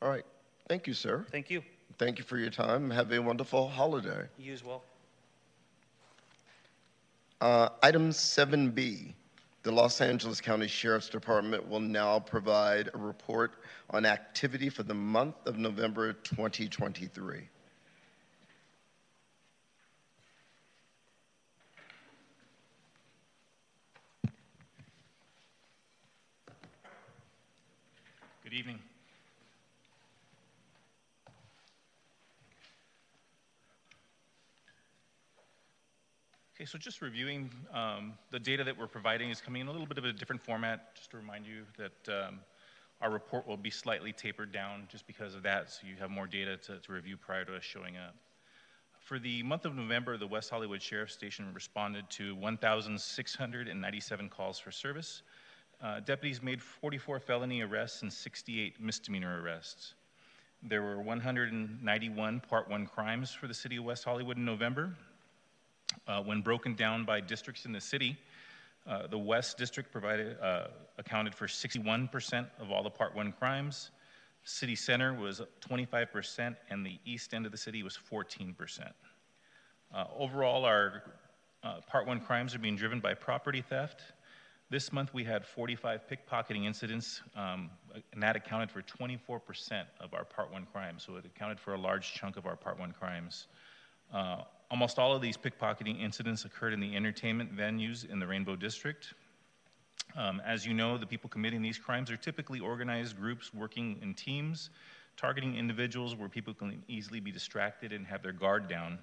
[0.00, 0.24] All right.
[0.68, 1.26] Thank you, sir.
[1.30, 1.62] Thank you.
[1.98, 2.90] Thank you for your time.
[2.90, 4.26] Have a wonderful holiday.
[4.38, 4.82] You as well.
[7.42, 9.12] Uh, item 7B,
[9.64, 13.54] the Los Angeles County Sheriff's Department will now provide a report
[13.90, 17.40] on activity for the month of November 2023.
[28.44, 28.78] Good evening.
[36.62, 39.84] Okay, so just reviewing, um, the data that we're providing is coming in a little
[39.84, 40.94] bit of a different format.
[40.94, 42.38] Just to remind you that um,
[43.00, 46.28] our report will be slightly tapered down just because of that, so you have more
[46.28, 48.14] data to, to review prior to us showing up.
[49.00, 54.70] For the month of November, the West Hollywood Sheriff's Station responded to 1,697 calls for
[54.70, 55.22] service.
[55.82, 59.94] Uh, deputies made 44 felony arrests and 68 misdemeanor arrests.
[60.62, 64.94] There were 191 Part 1 crimes for the city of West Hollywood in November.
[66.06, 68.16] Uh, when broken down by districts in the city,
[68.86, 70.66] uh, the West District provided, uh,
[70.98, 73.90] accounted for 61% of all the Part 1 crimes.
[74.44, 78.90] City Center was 25%, and the east end of the city was 14%.
[79.94, 81.04] Uh, overall, our
[81.62, 84.02] uh, Part 1 crimes are being driven by property theft.
[84.68, 87.70] This month we had 45 pickpocketing incidents, um,
[88.12, 91.78] and that accounted for 24% of our Part 1 crimes, so it accounted for a
[91.78, 93.46] large chunk of our Part 1 crimes.
[94.72, 99.12] Almost all of these pickpocketing incidents occurred in the entertainment venues in the Rainbow District.
[100.16, 104.14] Um, as you know, the people committing these crimes are typically organized groups working in
[104.14, 104.70] teams,
[105.18, 108.98] targeting individuals where people can easily be distracted and have their guard down.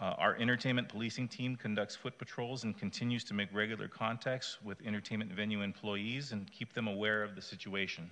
[0.00, 4.80] Uh, our entertainment policing team conducts foot patrols and continues to make regular contacts with
[4.86, 8.08] entertainment venue employees and keep them aware of the situation.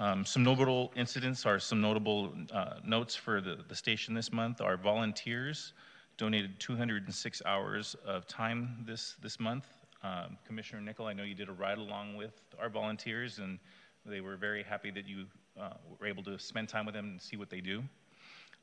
[0.00, 4.60] Um, some notable incidents are some notable uh, notes for the, the station this month.
[4.60, 5.72] Our volunteers
[6.16, 9.66] donated 206 hours of time this, this month.
[10.04, 12.30] Um, Commissioner Nickel, I know you did a ride along with
[12.60, 13.58] our volunteers, and
[14.06, 15.26] they were very happy that you
[15.60, 17.82] uh, were able to spend time with them and see what they do.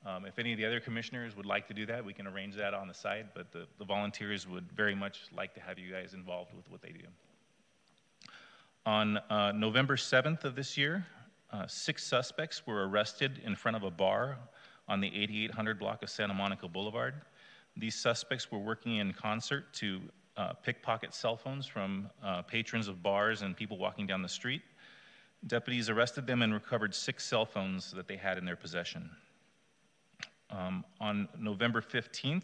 [0.05, 2.55] Um, if any of the other commissioners would like to do that, we can arrange
[2.55, 5.91] that on the side, but the, the volunteers would very much like to have you
[5.91, 7.05] guys involved with what they do.
[8.85, 11.05] On uh, November 7th of this year,
[11.55, 14.37] uh, six suspects were arrested in front of a bar
[14.87, 17.21] on the 8800 block of Santa Monica Boulevard.
[17.77, 20.01] These suspects were working in concert to
[20.35, 24.61] uh, pickpocket cell phones from uh, patrons of bars and people walking down the street.
[25.47, 29.09] Deputies arrested them and recovered six cell phones that they had in their possession.
[30.49, 32.43] Um, on November 15th,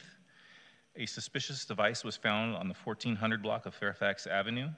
[0.95, 4.69] a suspicious device was found on the 1400 block of Fairfax Avenue.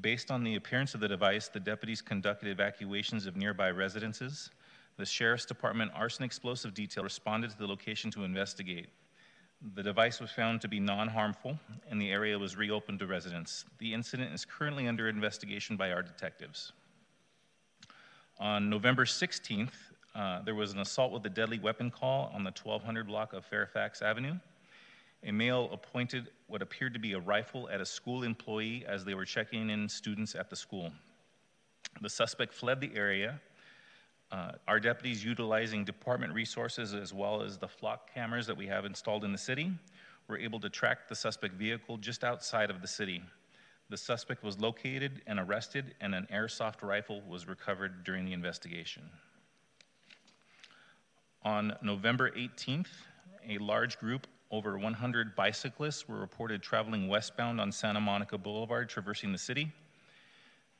[0.00, 4.50] Based on the appearance of the device, the deputies conducted evacuations of nearby residences.
[4.96, 8.88] The Sheriff's Department Arson Explosive Detail responded to the location to investigate.
[9.74, 11.58] The device was found to be non harmful,
[11.90, 13.64] and the area was reopened to residents.
[13.78, 16.72] The incident is currently under investigation by our detectives.
[18.38, 19.70] On November 16th,
[20.14, 23.44] uh, there was an assault with a deadly weapon call on the 1200 block of
[23.46, 24.34] Fairfax Avenue.
[25.26, 29.14] A male appointed what appeared to be a rifle at a school employee as they
[29.14, 30.92] were checking in students at the school.
[32.00, 33.40] The suspect fled the area.
[34.30, 38.84] Uh, our deputies, utilizing department resources as well as the flock cameras that we have
[38.84, 39.72] installed in the city,
[40.28, 43.20] were able to track the suspect vehicle just outside of the city.
[43.88, 49.02] The suspect was located and arrested, and an airsoft rifle was recovered during the investigation.
[51.42, 52.88] On November 18th,
[53.48, 59.32] a large group, over 100 bicyclists, were reported traveling westbound on Santa Monica Boulevard, traversing
[59.32, 59.72] the city.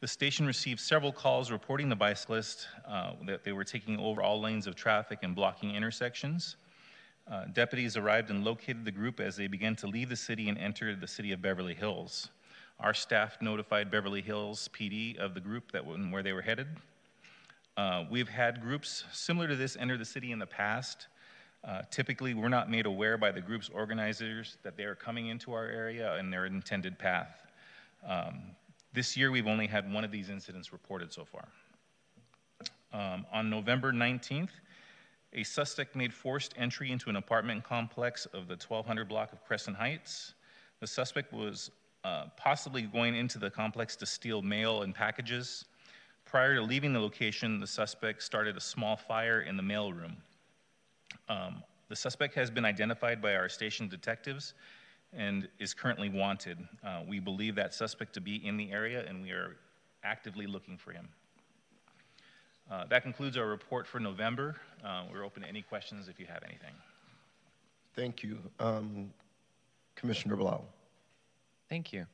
[0.01, 4.41] The station received several calls reporting the bicyclists uh, that they were taking over all
[4.41, 6.57] lanes of traffic and blocking intersections.
[7.31, 10.59] Uh, deputies arrived and located the group as they began to leave the city and
[10.59, 12.29] enter the city of Beverly Hills.
[12.79, 16.69] Our staff notified Beverly Hills PD of the group that where they were headed.
[17.77, 21.09] Uh, we've had groups similar to this enter the city in the past.
[21.65, 25.53] Uh, typically, we're not made aware by the group's organizers that they are coming into
[25.53, 27.47] our area and their intended path.
[28.07, 28.43] Um,
[28.93, 31.49] this year, we've only had one of these incidents reported so far.
[32.93, 34.51] Um, on November 19th,
[35.33, 39.77] a suspect made forced entry into an apartment complex of the 1200 block of Crescent
[39.77, 40.35] Heights.
[40.81, 41.71] The suspect was
[42.05, 45.65] uh, possibly going into the complex to steal mail and packages.
[46.25, 50.17] Prior to leaving the location, the suspect started a small fire in the mailroom.
[51.29, 54.55] Um, the suspect has been identified by our station detectives
[55.13, 56.59] and is currently wanted.
[56.85, 59.57] Uh, we believe that suspect to be in the area and we are
[60.03, 61.09] actively looking for him.
[62.71, 64.57] Uh, that concludes our report for November.
[64.85, 66.75] Uh, we're open to any questions if you have anything.
[67.95, 68.39] Thank you.
[68.59, 69.11] Um,
[69.95, 70.65] Commissioner Blau.
[71.69, 72.07] Thank you.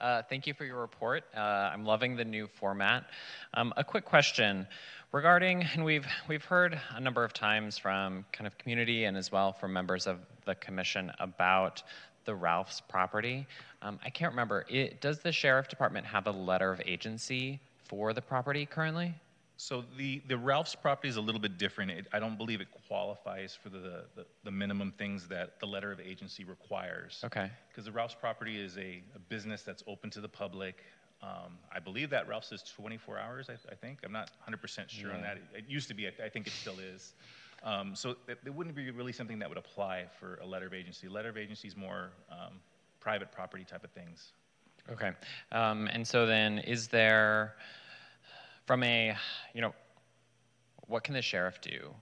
[0.00, 1.24] Uh, thank you for your report.
[1.36, 3.04] Uh, I'm loving the new format.
[3.52, 4.66] Um, a quick question
[5.12, 9.30] regarding, and we've we've heard a number of times from kind of community and as
[9.30, 11.82] well from members of the commission about
[12.24, 13.46] the Ralph's property.
[13.82, 14.64] Um, I can't remember.
[14.70, 19.14] It, does the sheriff department have a letter of agency for the property currently?
[19.60, 21.90] So the, the Ralph's property is a little bit different.
[21.90, 25.92] It, I don't believe it qualifies for the, the, the, minimum things that the letter
[25.92, 27.20] of agency requires.
[27.26, 27.50] Okay.
[27.68, 30.82] Because the Ralph's property is a, a, business that's open to the public.
[31.22, 33.98] Um, I believe that Ralph's is 24 hours, I, I think.
[34.02, 35.16] I'm not 100% sure yeah.
[35.16, 35.36] on that.
[35.36, 37.12] It, it, used to be, I, I think it still is.
[37.62, 40.72] Um, so it, it, wouldn't be really something that would apply for a letter of
[40.72, 41.06] agency.
[41.06, 42.54] Letter of agency is more um,
[42.98, 44.32] private property type of things.
[44.90, 45.10] Okay.
[45.52, 47.56] Um, and so then is there
[48.70, 49.16] from a,
[49.52, 49.74] you know,
[50.86, 51.92] what can the sheriff do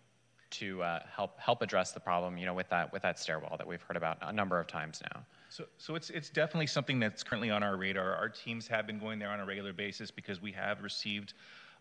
[0.51, 3.67] to uh, help help address the problem, you know, with that with that stairwell that
[3.67, 5.23] we've heard about a number of times now?
[5.49, 8.15] So, so it's it's definitely something that's currently on our radar.
[8.15, 11.33] Our teams have been going there on a regular basis because we have received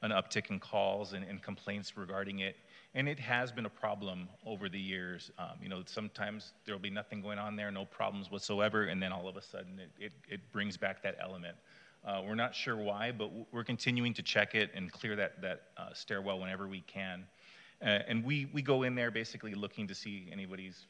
[0.04, 2.56] an uptick in calls and, and complaints regarding it,
[2.96, 5.32] and it has been a problem over the years.
[5.38, 9.04] Um, you know, sometimes there will be nothing going on there, no problems whatsoever, and
[9.04, 11.58] then all of a sudden it, it, it brings back that element.
[12.08, 15.64] Uh, we're not sure why, but we're continuing to check it and clear that, that
[15.78, 17.26] uh, stairwell whenever we can.
[17.82, 20.86] Uh, and we, we go in there basically looking to see anybody's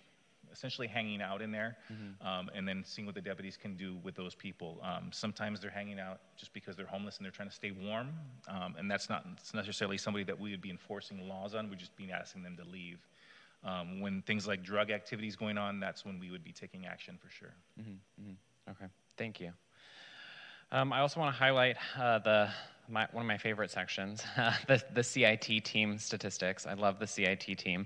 [0.52, 2.26] essentially hanging out in there mm-hmm.
[2.26, 4.80] um, and then seeing what the deputies can do with those people.
[4.84, 8.10] Um, sometimes they're hanging out just because they're homeless and they're trying to stay warm.
[8.48, 11.70] Um, and that's not necessarily somebody that we would be enforcing laws on.
[11.70, 13.00] We'd just be asking them to leave.
[13.64, 17.18] Um, when things like drug activities going on, that's when we would be taking action
[17.22, 17.54] for sure.
[17.80, 17.92] Mm-hmm.
[18.22, 18.72] Mm-hmm.
[18.72, 19.52] Okay, thank you.
[20.72, 22.50] Um, I also want to highlight uh, the
[22.90, 26.66] my, one of my favorite sections, uh, the, the CIT team statistics.
[26.66, 27.86] I love the CIT team.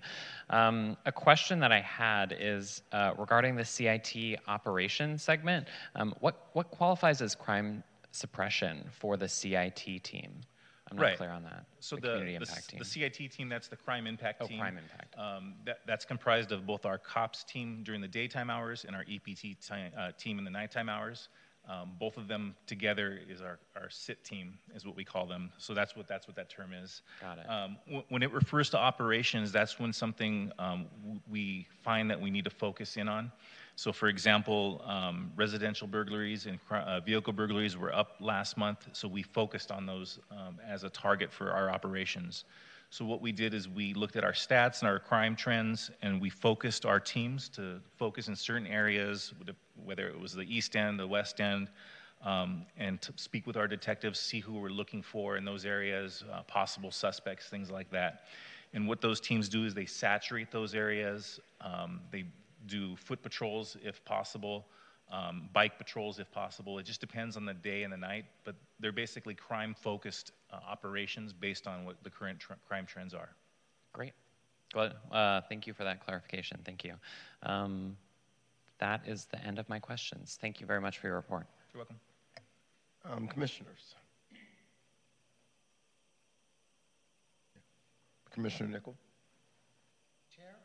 [0.50, 5.68] Um, a question that I had is uh, regarding the CIT operation segment.
[5.96, 10.32] Um, what, what qualifies as crime suppression for the CIT team?
[10.92, 11.18] I'm not right.
[11.18, 11.66] clear on that.
[11.80, 12.80] So the, the, community the, impact team.
[12.80, 14.60] the CIT team, that's the crime impact oh, team.
[14.60, 15.16] crime impact.
[15.18, 19.06] Um, that, that's comprised of both our COPS team during the daytime hours and our
[19.10, 21.30] EPT t- uh, team in the nighttime hours.
[21.70, 25.52] Um, both of them together is our, our SIT team, is what we call them.
[25.58, 27.04] So that's what that's what that term is.
[27.22, 27.50] Got it.
[27.50, 32.20] Um, w- when it refers to operations, that's when something um, w- we find that
[32.20, 33.32] we need to focus in on.
[33.76, 39.08] So, for example, um, residential burglaries and uh, vehicle burglaries were up last month, so
[39.08, 42.46] we focused on those um, as a target for our operations.
[42.92, 46.20] So what we did is we looked at our stats and our crime trends, and
[46.20, 49.34] we focused our teams to focus in certain areas,
[49.92, 51.68] whether it was the East End, the West End,
[52.24, 56.24] um, and to speak with our detectives, see who we're looking for in those areas,
[56.32, 58.24] uh, possible suspects, things like that.
[58.74, 61.42] And what those teams do is they saturate those areas.
[61.60, 62.24] Um, they
[62.68, 64.66] do foot patrols if possible
[65.12, 66.80] um, bike patrols if possible.
[66.80, 70.60] It just depends on the day and the night, but they're basically crime focused uh,
[70.68, 73.30] operations based on what the current tr- crime trends are.
[73.94, 74.14] Great.
[74.74, 76.60] Well, uh, thank you for that clarification.
[76.64, 76.94] Thank you.
[78.82, 80.40] That is the end of my questions.
[80.42, 81.46] Thank you very much for your report.
[81.72, 82.00] You're welcome.
[83.06, 83.94] Um, commissioners.
[88.32, 88.96] Commissioner Nickel.
[90.36, 90.56] Chair.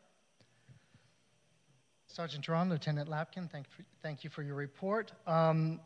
[2.07, 5.11] Sergeant Teran, Lieutenant Lapkin, thank, for, thank you for your report.
[5.27, 5.79] Um,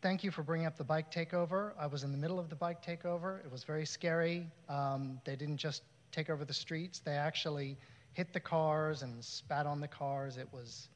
[0.00, 1.72] thank you for bringing up the bike takeover.
[1.76, 3.44] I was in the middle of the bike takeover.
[3.44, 4.46] It was very scary.
[4.68, 7.76] Um, they didn't just take over the streets, they actually
[8.12, 10.36] hit the cars and spat on the cars.
[10.36, 10.88] It was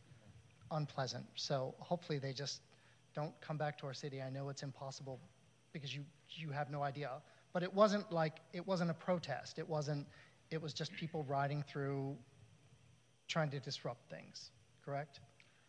[0.71, 1.25] unpleasant.
[1.35, 2.61] So hopefully they just
[3.15, 4.23] don't come back to our city.
[4.23, 5.19] I know it's impossible
[5.73, 7.11] because you, you have no idea.
[7.53, 9.59] But it wasn't like, it wasn't a protest.
[9.59, 10.07] It wasn't,
[10.51, 12.17] it was just people riding through
[13.27, 14.51] trying to disrupt things,
[14.85, 15.21] correct?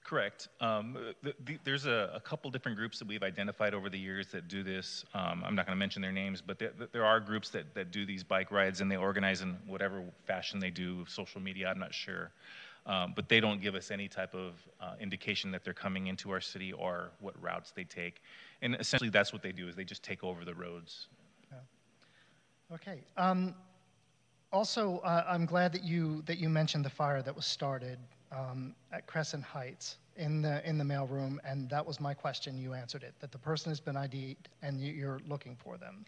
[0.04, 0.48] Correct.
[0.62, 4.28] Um, the, the, there's a, a, couple different groups that we've identified over the years
[4.28, 5.06] that do this.
[5.14, 7.92] Um, I'm not going to mention their names, but there, there, are groups that, that
[7.92, 11.80] do these bike rides and they organize in whatever fashion they do, social media, I'm
[11.80, 12.32] not sure.
[12.86, 16.32] Um, but they don't give us any type of uh, indication that they're coming into
[16.32, 18.22] our city or what routes they take.
[18.62, 21.08] And essentially, that's what they do is they just take over the roads.
[21.52, 22.76] Yeah.
[22.76, 23.02] Okay.
[23.18, 23.54] Um,
[24.52, 28.00] also, uh, I'm glad that you that you mentioned the fire that was started
[28.32, 32.58] um, at Crescent Heights in the in the mailroom, and that was my question.
[32.58, 33.14] You answered it.
[33.20, 36.06] That the person has been ID'd, and you're looking for them.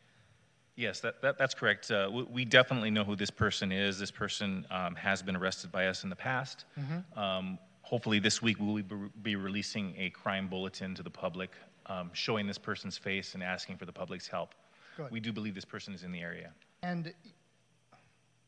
[0.75, 1.91] Yes, that, that that's correct.
[1.91, 3.99] Uh, we, we, definitely know who this person is.
[3.99, 6.65] This person um, has been arrested by us in the past.
[6.79, 7.19] Mm-hmm.
[7.19, 11.51] Um, hopefully, this week we will be releasing a crime bulletin to the public,
[11.87, 14.55] um, showing this person's face and asking for the public's help.
[14.95, 15.11] Good.
[15.11, 16.51] We do believe this person is in the area.
[16.83, 17.13] And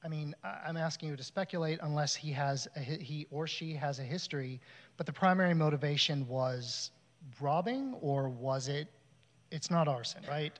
[0.03, 3.99] I mean, I'm asking you to speculate unless he has a, he or she has
[3.99, 4.59] a history,
[4.97, 6.91] but the primary motivation was
[7.39, 8.87] robbing or was it
[9.51, 10.51] it's not arson, right?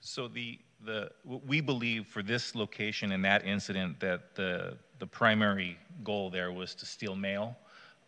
[0.00, 5.78] So the the we believe for this location and that incident that the the primary
[6.04, 7.56] goal there was to steal mail.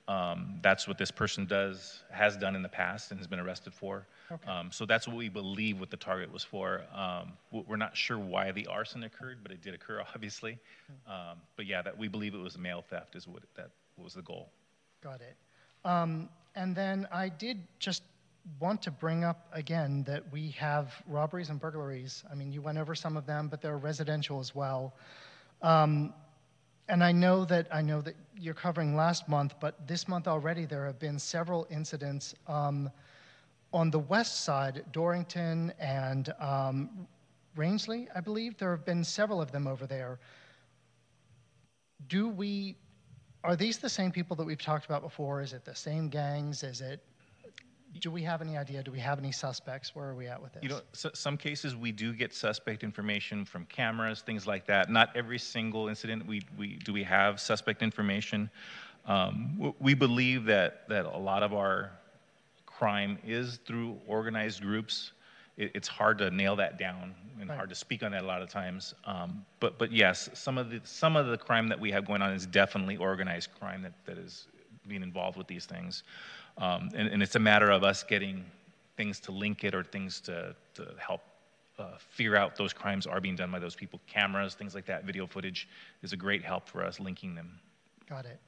[0.09, 3.73] Um, that's what this person does has done in the past and has been arrested
[3.73, 4.07] for.
[4.33, 4.51] Okay.
[4.51, 6.83] Um, so that's what we believe what the target was for.
[6.93, 10.59] Um, we're not sure why the arson occurred, but it did occur, obviously.
[11.07, 14.23] Um, but yeah, that we believe it was mail theft is what that was the
[14.23, 14.51] goal.
[15.03, 15.37] Got it.
[15.85, 18.03] Um, and then I did just
[18.61, 22.25] want to bring up again that we have robberies and burglaries.
[22.31, 24.95] I mean, you went over some of them, but they're residential as well.
[25.63, 26.13] Um,
[26.89, 30.67] and I know that I know that you're covering last month, but this month already
[30.67, 32.35] there have been several incidents.
[32.49, 32.91] Um,
[33.73, 37.07] on the west side, Dorrington and um,
[37.57, 40.19] Rangeley, I believe, there have been several of them over there.
[42.09, 42.77] Do we,
[43.45, 45.41] are these the same people that we've talked about before?
[45.41, 46.63] Is it the same gangs?
[46.63, 47.01] Is it,
[48.01, 48.83] do we have any idea?
[48.83, 49.95] Do we have any suspects?
[49.95, 50.63] Where are we at with this?
[50.63, 54.91] You know, so, some cases we do get suspect information from cameras, things like that.
[54.91, 58.51] Not every single incident we, we do we have suspect information.
[59.07, 61.91] Um, we believe that, that a lot of our
[62.67, 65.13] crime is through organized groups.
[65.57, 67.57] It, it's hard to nail that down and right.
[67.57, 68.95] hard to speak on that a lot of times.
[69.05, 72.23] Um, but but yes, some of the some of the crime that we have going
[72.23, 74.47] on is definitely organized crime that, that is
[74.89, 76.03] being involved with these things,
[76.59, 78.45] um, and, and it's a matter of us getting
[78.97, 81.23] things to link it or things to to help
[81.79, 84.01] uh, figure out those crimes are being done by those people.
[84.07, 85.69] Cameras, things like that, video footage
[86.03, 87.59] is a great help for us linking them.
[88.09, 88.39] Got it.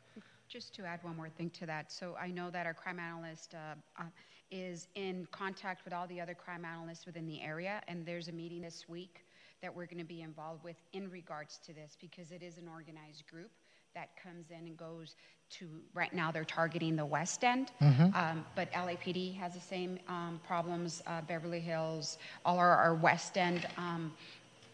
[0.49, 3.55] Just to add one more thing to that, so I know that our crime analyst
[3.55, 4.05] uh, uh,
[4.51, 8.33] is in contact with all the other crime analysts within the area, and there's a
[8.33, 9.25] meeting this week
[9.63, 12.69] that we're going to be involved with in regards to this because it is an
[12.69, 13.51] organized group
[13.95, 15.17] that comes in and goes
[15.51, 18.15] to right now they're targeting the west end mm-hmm.
[18.15, 23.37] um, but lapd has the same um, problems uh, beverly hills all our, our west
[23.39, 24.13] end um,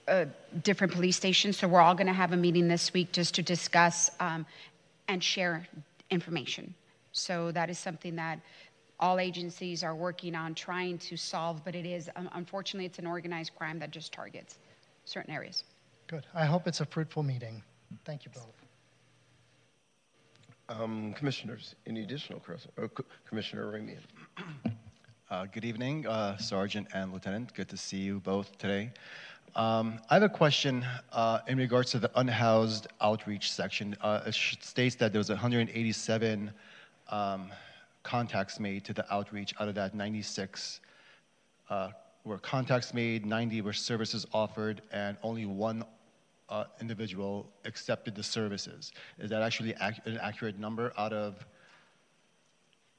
[0.09, 0.25] uh,
[0.63, 3.43] different police stations so we're all going to have a meeting this week just to
[3.43, 4.47] discuss um,
[5.11, 5.67] and share
[6.11, 6.75] information.
[7.13, 8.41] So that is something that
[8.99, 13.53] all agencies are working on trying to solve, but it is, unfortunately, it's an organized
[13.57, 14.59] crime that just targets
[15.05, 15.65] certain areas.
[16.07, 16.27] Good.
[16.35, 17.63] I hope it's a fruitful meeting.
[18.05, 18.60] Thank you both.
[20.71, 22.73] Um, commissioners, any additional questions?
[22.79, 22.89] Oh,
[23.27, 23.99] Commissioner Ramian.
[25.29, 27.53] Uh, good evening, uh, Sergeant and Lieutenant.
[27.55, 28.91] Good to see you both today.
[29.57, 33.97] Um, I have a question uh, in regards to the unhoused outreach section.
[34.01, 36.53] Uh, it states that there was 187
[37.09, 37.51] um,
[38.05, 39.53] contacts made to the outreach.
[39.59, 40.81] Out of that, 96
[41.69, 41.91] uh,
[42.25, 45.85] were contacts made, 90 were services offered, and only one
[46.51, 48.93] uh, individual accepted the services.
[49.19, 51.47] Is that actually ac- an accurate number out of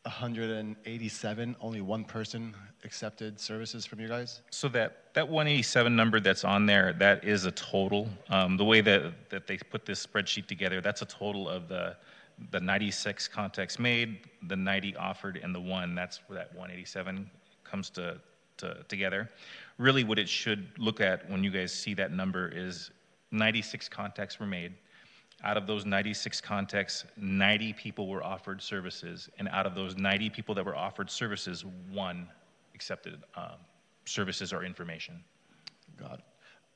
[0.04, 4.42] 187, only one person accepted services from you guys?
[4.50, 8.10] So that, that 187 number that's on there, that is a total.
[8.30, 11.96] Um, the way that, that they put this spreadsheet together, that's a total of the,
[12.50, 15.94] the 96 contacts made, the 90 offered, and the one.
[15.94, 17.30] That's where that 187
[17.64, 18.20] comes to,
[18.58, 19.30] to together.
[19.78, 22.90] Really, what it should look at when you guys see that number is
[23.32, 24.74] 96 contacts were made
[25.44, 29.30] out of those 96 contacts, 90 people were offered services.
[29.40, 32.28] And out of those 90 people that were offered services, one
[32.76, 33.58] accepted um,
[34.06, 35.24] services or information.
[35.98, 36.26] Got it.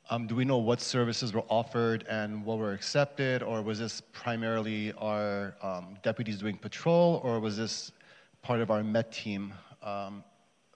[0.09, 4.01] Um, do we know what services were offered and what were accepted, or was this
[4.13, 7.91] primarily our um, deputies doing patrol, or was this
[8.43, 9.51] part of our Met team
[9.81, 10.23] um,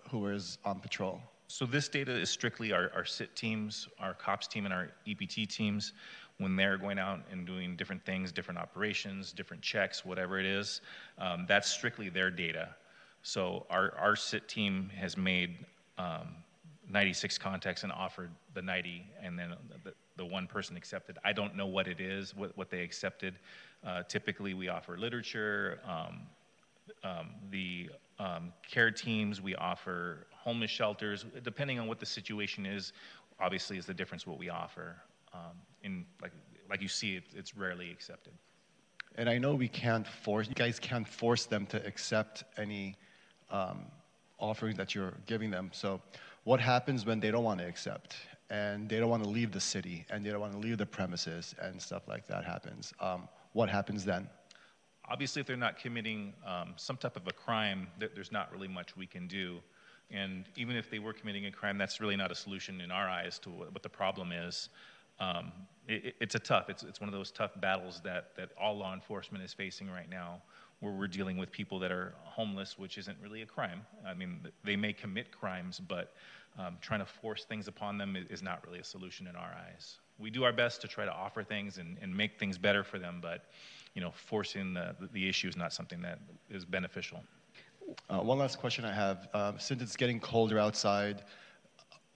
[0.09, 1.21] who was on patrol?
[1.51, 5.49] So this data is strictly our, our SIT teams, our COPS team, and our EPT
[5.49, 5.93] teams.
[6.37, 10.81] When they're going out and doing different things, different operations, different checks, whatever it is,
[11.17, 12.69] um, that's strictly their data.
[13.23, 15.65] So our, our SIT team has made
[15.97, 16.35] um,
[16.87, 21.17] 96 contacts and offered the 90, and then the, the one person accepted.
[21.25, 23.39] I don't know what it is, what, what they accepted.
[23.83, 26.21] Uh, typically, we offer literature, um,
[27.03, 27.89] um, the
[28.19, 31.25] um, care teams, we offer homeless shelters.
[31.43, 32.93] Depending on what the situation is,
[33.39, 34.95] obviously, is the difference what we offer.
[35.33, 36.31] Um, in like
[36.69, 38.33] like you see, it, it's rarely accepted.
[39.15, 42.95] And I know we can't force you guys can't force them to accept any
[43.49, 43.85] um,
[44.37, 45.69] offerings that you're giving them.
[45.73, 46.01] So,
[46.43, 48.15] what happens when they don't want to accept
[48.49, 50.85] and they don't want to leave the city and they don't want to leave the
[50.85, 52.93] premises and stuff like that happens?
[52.99, 54.27] Um, what happens then?
[55.09, 58.95] Obviously, if they're not committing um, some type of a crime, there's not really much
[58.95, 59.59] we can do.
[60.11, 63.07] And even if they were committing a crime, that's really not a solution in our
[63.07, 64.69] eyes to what, the problem is.
[65.19, 65.51] Um,
[65.87, 68.93] it, it's a tough, it's, it's one of those tough battles that, that all law
[68.93, 70.41] enforcement is facing right now,
[70.79, 73.81] where we're dealing with people that are homeless, which isn't really a crime.
[74.07, 76.13] I mean, they may commit crimes, but
[76.57, 79.97] um, trying to force things upon them is not really a solution in our eyes.
[80.17, 82.97] We do our best to try to offer things and, and make things better for
[82.97, 83.45] them, but
[83.93, 86.19] you know, forcing the, the issue is not something that
[86.49, 87.23] is beneficial.
[88.09, 89.27] Uh, one last question I have.
[89.33, 91.23] Um, since it's getting colder outside,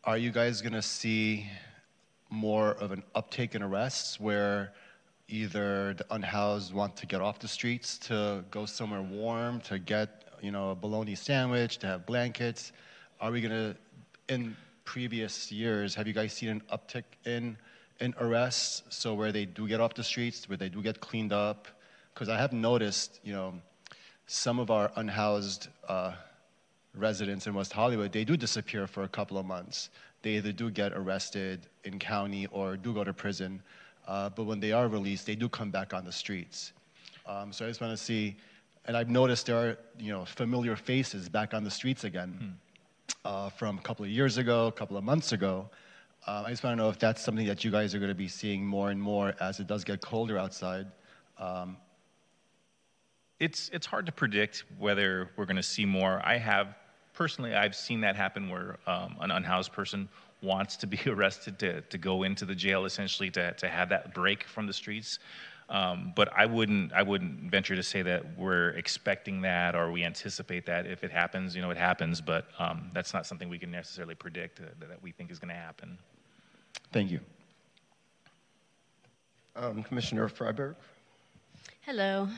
[0.03, 1.47] are you guys going to see
[2.29, 4.73] more of an uptake in arrests where
[5.27, 10.25] either the unhoused want to get off the streets to go somewhere warm, to get,
[10.41, 12.71] you know, a bologna sandwich, to have blankets?
[13.19, 13.75] Are we going to,
[14.33, 14.55] in
[14.85, 17.57] previous years, have you guys seen an uptick in
[18.03, 21.31] in arrests, so where they do get off the streets, where they do get cleaned
[21.31, 21.69] up,
[22.13, 23.53] because I have noticed, you know,
[24.27, 26.11] some of our unhoused uh,
[26.95, 29.89] residents in West Hollywood, they do disappear for a couple of months.
[30.21, 33.63] They either do get arrested in county or do go to prison,
[34.05, 36.73] uh, but when they are released, they do come back on the streets.
[37.25, 38.35] Um, so I just want to see,
[38.85, 43.17] and I've noticed there are, you know, familiar faces back on the streets again hmm.
[43.23, 45.69] uh, from a couple of years ago, a couple of months ago.
[46.25, 48.15] Um, I just want to know if that's something that you guys are going to
[48.15, 50.87] be seeing more and more as it does get colder outside.
[51.37, 51.75] Um,
[53.39, 56.21] it's it's hard to predict whether we're going to see more.
[56.23, 56.75] I have
[57.13, 60.07] personally, I've seen that happen where um, an unhoused person
[60.41, 64.13] wants to be arrested to, to go into the jail essentially to, to have that
[64.13, 65.19] break from the streets.
[65.69, 70.05] Um, but I wouldn't I wouldn't venture to say that we're expecting that or we
[70.05, 70.85] anticipate that.
[70.85, 72.21] If it happens, you know, it happens.
[72.21, 75.59] But um, that's not something we can necessarily predict that we think is going to
[75.59, 75.97] happen.
[76.93, 77.19] Thank you.
[79.55, 80.75] Um, Commissioner Freiberg.
[81.81, 82.29] Hello.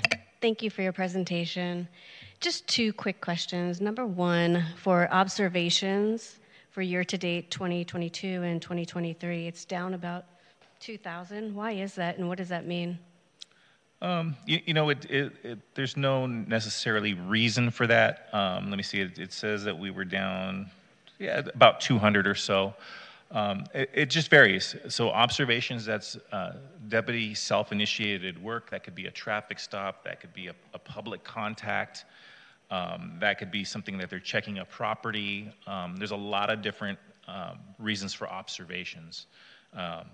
[0.41, 1.87] Thank you for your presentation.
[2.39, 3.81] Just two quick questions.
[3.81, 6.39] Number one, for observations
[6.71, 10.25] for year to date 2022 and 2023, it's down about
[10.79, 11.53] 2,000.
[11.53, 12.97] Why is that, and what does that mean?
[14.01, 18.29] Um, you, you, know, it, it, it, there's no necessarily reason for that.
[18.33, 19.01] Um, let me see.
[19.01, 20.69] It, says that we were down,
[21.17, 22.73] yeah, about 200 or so.
[23.31, 24.75] Um, it, it, just varies.
[24.87, 26.57] So observations, that's uh,
[26.87, 28.69] deputy self-initiated work.
[28.69, 30.03] That could be a traffic stop.
[30.03, 32.05] That could be a, a public contact.
[32.71, 35.51] Um, that could be something that they're checking a property.
[35.67, 39.27] Um, there's a lot of different um, reasons for observations.
[39.73, 40.05] Um,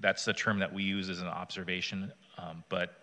[0.00, 2.12] that's the term that we use as an observation.
[2.38, 2.94] Um, but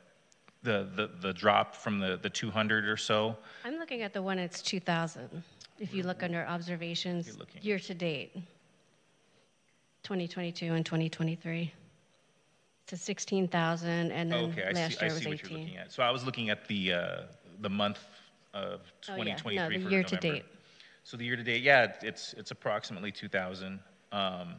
[0.63, 3.35] the, the, the drop from the, the 200 or so.
[3.63, 5.43] I'm looking at the one it's 2,000.
[5.79, 8.35] If you look under observations year to date.
[10.03, 11.73] 2022 and 2023.
[12.87, 15.29] To 16,000, and then okay, I last see, year I was see 18.
[15.29, 15.91] what you're looking at.
[15.91, 17.21] So I was looking at the uh,
[17.61, 17.99] the month
[18.55, 19.67] of 2023 oh, yeah.
[19.67, 20.21] no, the for year November.
[20.21, 20.45] to date.
[21.03, 23.79] So the year to date, yeah, it's it's approximately 2,000.
[24.11, 24.55] Um,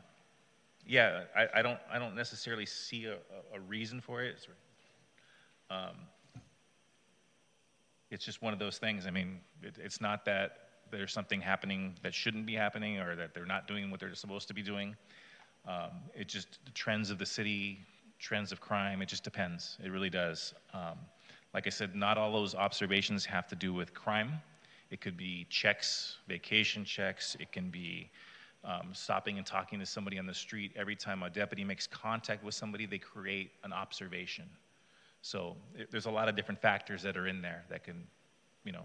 [0.87, 3.15] yeah, I, I, don't I don't necessarily see a,
[3.55, 4.37] a reason for it.
[4.37, 4.49] It's,
[5.71, 5.97] um,
[8.11, 9.07] it's just one of those things.
[9.07, 13.35] I mean, it, it's not that there's something happening that shouldn't be happening or that
[13.35, 14.97] they're not doing what they're supposed to be doing.
[15.67, 17.81] Um, it just, the trends of the city,
[18.19, 19.79] trends of crime, it just depends.
[19.85, 20.55] It really does.
[20.73, 20.99] Um,
[21.55, 24.41] like I said, not all those observations have to do with crime.
[24.91, 27.37] It could be checks, vacation checks.
[27.39, 28.11] It can be
[28.65, 30.73] um, stopping and talking to somebody on the street.
[30.77, 34.45] Every time a deputy makes contact with somebody, they create an observation.
[35.23, 38.07] So it, there's a lot of different factors that are in there that can,
[38.65, 38.85] you know,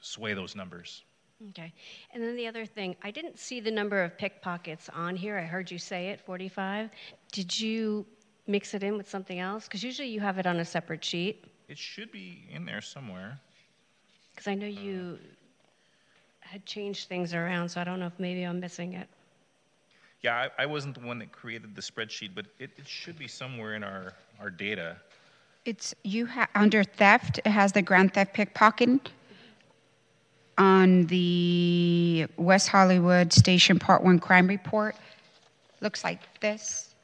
[0.00, 1.04] sway those numbers.
[1.50, 1.72] Okay.
[2.12, 5.38] And then the other thing, I didn't see the number of pickpockets on here.
[5.38, 6.90] I heard you say it, 45.
[7.32, 8.04] Did you
[8.48, 9.64] mix it in with something else?
[9.64, 11.44] Because usually you have it on a separate sheet.
[11.68, 13.38] It should be in there somewhere.
[14.34, 15.18] Because I know uh, you
[16.40, 19.08] had changed things around, so I don't know if maybe I'm missing it.
[20.22, 23.28] Yeah, I, I wasn't the one that created the spreadsheet, but it, it should be
[23.28, 24.96] somewhere in our, our data.
[25.64, 29.10] It's, you have, under theft, it has the grand theft pickpocket.
[30.58, 34.96] On the West Hollywood Station Part One crime report,
[35.80, 36.94] looks like this.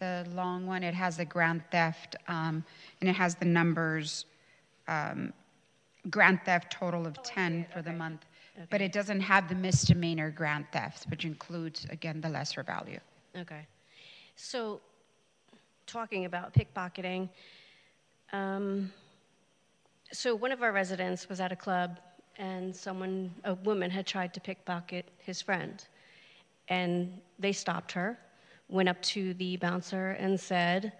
[0.00, 2.64] The long one, it has the grand theft, um,
[3.00, 4.24] and it has the numbers,
[4.88, 5.34] um,
[6.08, 8.24] grand theft total of 10 for the month.
[8.70, 13.00] But it doesn't have the misdemeanor grand theft, which includes, again, the lesser value.
[13.36, 13.66] Okay.
[14.36, 14.80] So,
[15.86, 17.28] talking about pickpocketing,
[18.32, 18.92] um,
[20.12, 21.98] so one of our residents was at a club
[22.38, 25.84] and someone, a woman, had tried to pickpocket his friend.
[26.68, 28.18] And they stopped her,
[28.68, 30.92] went up to the bouncer and said,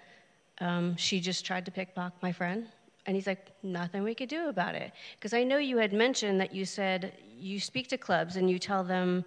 [0.61, 2.67] um, She just tried to pickpocket my friend.
[3.07, 4.93] And he's like, Nothing we could do about it.
[5.17, 8.59] Because I know you had mentioned that you said you speak to clubs and you
[8.59, 9.25] tell them,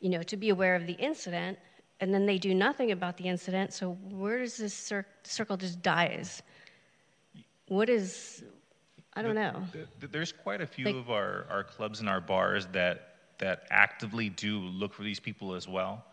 [0.00, 1.58] you know, to be aware of the incident,
[2.00, 3.72] and then they do nothing about the incident.
[3.72, 6.42] So where does this cir- circle just dies?
[7.66, 8.44] What is,
[9.18, 9.62] I don't know.
[9.72, 13.66] Th- There's quite a few Like- of our, our clubs and our bars that, that
[13.70, 16.04] actively do look for these people as well.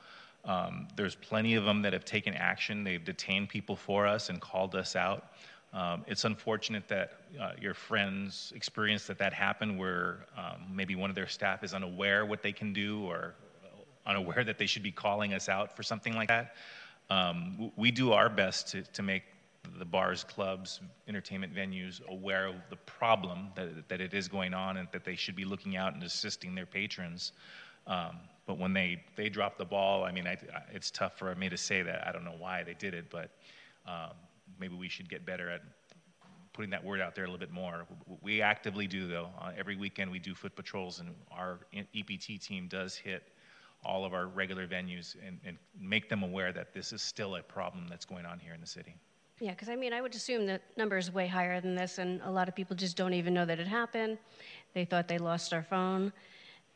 [0.43, 2.83] Um, there's plenty of them that have taken action.
[2.83, 5.33] They've detained people for us and called us out.
[5.73, 11.09] Um, it's unfortunate that uh, your friends experienced that that happened where um, maybe one
[11.09, 13.33] of their staff is unaware what they can do or
[14.05, 16.55] unaware that they should be calling us out for something like that.
[17.09, 19.23] Um, we do our best to, to make
[19.79, 24.77] the bars, clubs, entertainment venues aware of the problem that, that it is going on
[24.77, 27.33] and that they should be looking out and assisting their patrons.
[27.87, 28.17] Um,
[28.47, 31.49] but when they, they drop the ball, I mean, I, I- it's tough for me
[31.49, 32.07] to say that.
[32.07, 33.31] I don't know why they did it, but
[33.87, 34.11] um,
[34.59, 35.61] maybe we should get better at
[36.53, 37.85] putting that word out there a little bit more.
[38.21, 39.29] We actively do, though.
[39.41, 43.23] Uh, every weekend we do foot patrols, and our EPT team does hit
[43.83, 47.41] all of our regular venues and, and make them aware that this is still a
[47.41, 48.95] problem that's going on here in the city.
[49.39, 52.21] Yeah, because I mean, I would assume that number is way higher than this, and
[52.23, 54.17] a lot of people just don't even know that it happened.
[54.73, 56.13] They thought they lost their phone.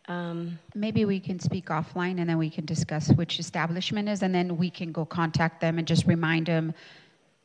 [0.07, 4.33] Um, Maybe we can speak offline and then we can discuss which establishment is, and
[4.33, 6.73] then we can go contact them and just remind them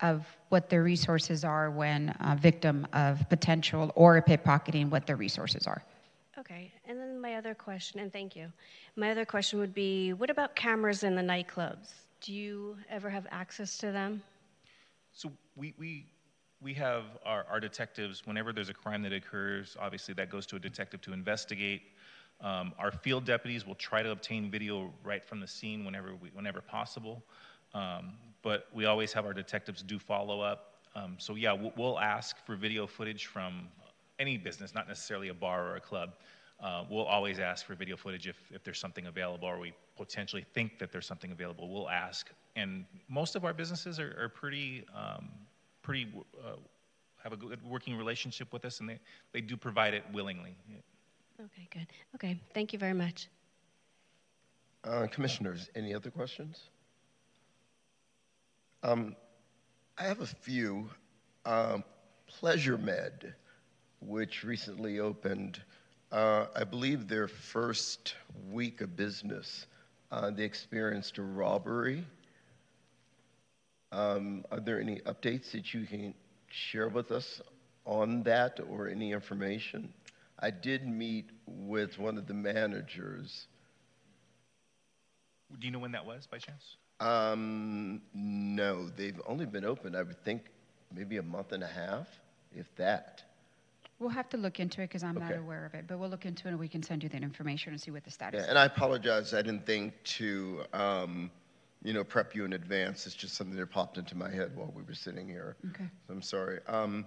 [0.01, 5.17] of what their resources are when a victim of potential or a pickpocketing, what their
[5.17, 5.83] resources are.
[6.39, 8.51] okay, and then my other question, and thank you.
[8.97, 11.93] My other question would be what about cameras in the nightclubs?
[12.21, 14.23] Do you ever have access to them?
[15.15, 16.07] So we, we,
[16.61, 20.57] we have our, our detectives, whenever there's a crime that occurs, obviously that goes to
[20.57, 21.83] a detective to investigate.
[22.41, 26.31] Um, our field deputies will try to obtain video right from the scene whenever, we,
[26.31, 27.23] whenever possible.
[27.75, 30.75] Um, but we always have our detectives do follow up.
[30.97, 33.69] Um, so yeah, we'll, we'll ask for video footage from
[34.19, 36.15] any business, not necessarily a bar or a club.
[36.61, 40.45] Uh, we'll always ask for video footage if, if there's something available or we potentially
[40.55, 41.73] think that there's something available.
[41.73, 42.31] We'll ask.
[42.57, 45.31] And most of our businesses are, are pretty, um,
[45.83, 46.09] pretty
[46.45, 46.57] uh,
[47.23, 48.99] have a good working relationship with us and they,
[49.33, 50.57] they do provide it willingly.
[51.41, 51.87] Okay, good.
[52.15, 53.29] Okay, thank you very much.
[54.85, 56.69] Uh, Commissioners, any other questions?
[58.83, 59.17] Um,
[59.97, 60.91] I have a few.
[61.47, 61.83] Um,
[62.27, 63.35] Pleasure Med,
[64.01, 65.63] which recently opened,
[66.13, 68.15] uh, I believe their first
[68.51, 69.67] week of business,
[70.15, 72.05] uh, they experienced a robbery.
[73.91, 76.15] Um, are there any updates that you can
[76.49, 77.41] share with us
[77.85, 79.93] on that or any information?
[80.39, 83.49] I did meet with one of the managers.
[85.59, 86.77] Do you know when that was by chance?
[87.01, 90.43] Um, no, they've only been open, I would think,
[90.95, 92.07] maybe a month and a half,
[92.55, 93.23] if that.
[93.99, 96.27] We'll have to look into it because I'm not aware of it, but we'll look
[96.27, 98.45] into it and we can send you that information and see what the status Yeah,
[98.45, 98.49] is.
[98.51, 101.31] and I apologize, I didn't think to, um,
[101.83, 103.07] you know, prep you in advance.
[103.07, 105.57] It's just something that popped into my head while we were sitting here.
[105.71, 105.89] Okay.
[106.11, 106.59] I'm sorry.
[106.67, 107.07] Um,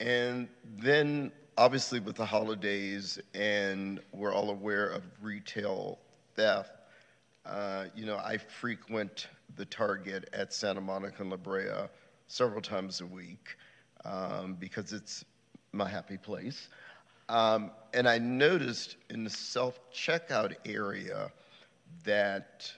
[0.00, 0.48] and
[0.78, 5.98] then, obviously, with the holidays, and we're all aware of retail
[6.34, 6.72] theft,
[7.46, 11.88] uh, you know, I frequent the Target at Santa Monica and La Brea
[12.26, 13.56] several times a week
[14.04, 15.24] um, because it's
[15.72, 16.68] my happy place.
[17.28, 21.30] Um, and I noticed in the self checkout area
[22.04, 22.70] that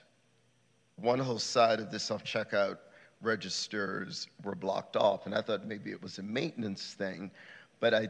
[0.97, 2.77] one whole side of the self checkout
[3.21, 5.25] registers were blocked off.
[5.25, 7.31] And I thought maybe it was a maintenance thing.
[7.79, 8.09] But I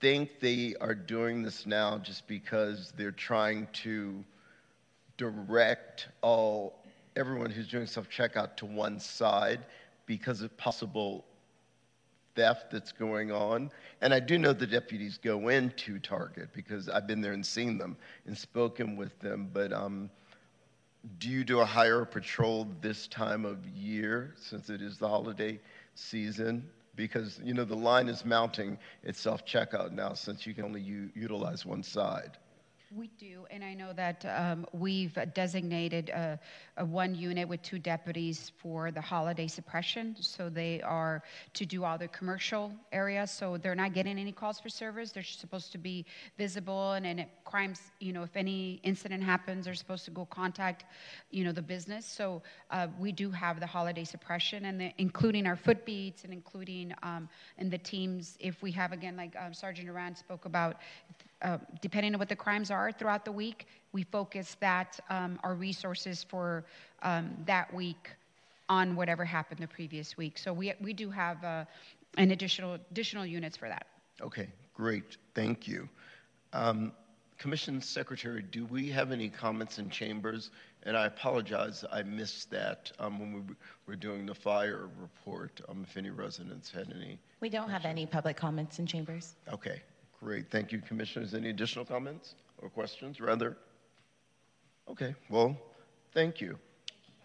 [0.00, 4.24] think they are doing this now just because they're trying to
[5.16, 6.82] direct all
[7.14, 9.60] everyone who's doing self checkout to one side
[10.06, 11.24] because of possible
[12.36, 13.70] theft that's going on.
[14.00, 17.78] And I do know the deputies go into Target because I've been there and seen
[17.78, 19.50] them and spoken with them.
[19.52, 20.10] But um,
[21.18, 25.58] do you do a higher patrol this time of year since it is the holiday
[25.94, 26.68] season?
[26.94, 30.80] Because you know the line is mounting at self checkout now since you can only
[30.80, 32.38] u- utilize one side.
[32.96, 36.40] We do, and I know that um, we've designated a,
[36.78, 40.16] a one unit with two deputies for the holiday suppression.
[40.18, 41.22] So they are
[41.52, 43.30] to do all the commercial areas.
[43.30, 45.12] So they're not getting any calls for service.
[45.12, 46.06] They're supposed to be
[46.38, 50.86] visible, and then crimes, you know, if any incident happens, they're supposed to go contact,
[51.30, 52.06] you know, the business.
[52.06, 52.40] So
[52.70, 56.94] uh, we do have the holiday suppression, and the, including our foot beats, and including
[57.02, 57.28] um,
[57.58, 58.38] in the teams.
[58.40, 60.76] If we have again, like um, Sergeant Duran spoke about,
[61.42, 65.54] uh, depending on what the crimes are throughout the week, we focus that um, our
[65.54, 66.64] resources for
[67.02, 68.10] um, that week
[68.68, 70.38] on whatever happened the previous week.
[70.38, 71.64] So we we do have uh,
[72.16, 73.86] an additional additional units for that.
[74.20, 75.16] Okay, great.
[75.34, 75.88] Thank you.
[76.52, 76.92] Um,
[77.38, 80.50] Commission Secretary, do we have any comments in chambers?
[80.84, 83.54] And I apologize, I missed that um, when we
[83.86, 87.18] were doing the fire report, um, if any residents had any.
[87.40, 89.34] We don't have any public comments in chambers.
[89.52, 89.82] Okay,
[90.20, 90.50] great.
[90.50, 91.34] Thank you, Commissioners.
[91.34, 93.56] Any additional comments or questions, rather?
[94.88, 95.56] Okay, well,
[96.12, 96.58] thank you.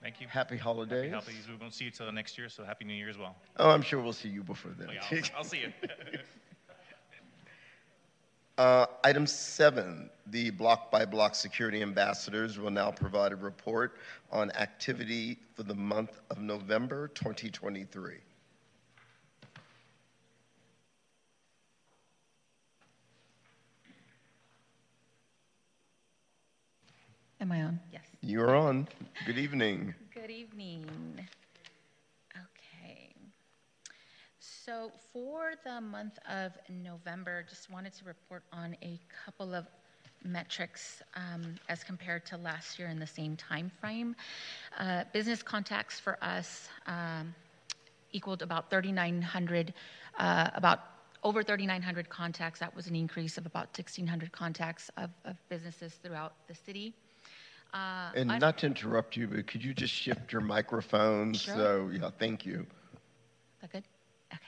[0.02, 0.28] Thank you.
[0.28, 1.12] Happy holidays.
[1.12, 1.48] Happy holidays.
[1.48, 3.36] We won't see you till next year, so happy New Year as well.
[3.58, 4.88] Oh, I'm sure we'll see you before then.
[4.90, 5.72] Oh, yeah, I'll, I'll see you.
[8.58, 13.98] Uh, Item seven, the block-by-block security ambassadors will now provide a report
[14.32, 18.18] on activity for the month of November 2023.
[27.42, 27.80] Am I on?
[27.92, 28.04] Yes.
[28.22, 28.88] You're on.
[29.26, 29.96] Good evening.
[30.14, 30.86] Good evening.
[32.36, 33.16] Okay.
[34.38, 39.66] So for the month of November, just wanted to report on a couple of
[40.24, 44.16] metrics um, as compared to last year in the same time frame.
[44.78, 47.34] Uh, business contacts for us um,
[48.12, 49.74] equaled about 3,900,
[50.20, 50.82] uh, about
[51.24, 52.60] over 3,900 contacts.
[52.60, 56.94] That was an increase of about 1,600 contacts of, of businesses throughout the city.
[57.74, 61.34] Uh, And not to interrupt you, but could you just shift your microphone?
[61.34, 61.56] Sure.
[61.56, 62.66] So, yeah, thank you.
[63.62, 63.84] That good?
[64.34, 64.40] Okay.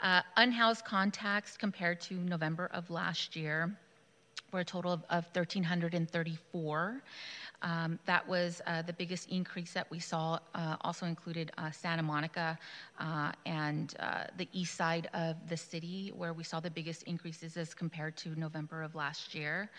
[0.00, 3.76] Uh, unhoused contacts compared to November of last year
[4.52, 7.02] were a total of, of 1,334.
[7.62, 10.38] Um, that was uh, the biggest increase that we saw.
[10.54, 12.58] Uh, also included uh, Santa Monica
[12.98, 17.56] uh, and uh, the east side of the city, where we saw the biggest increases
[17.56, 19.70] as compared to November of last year.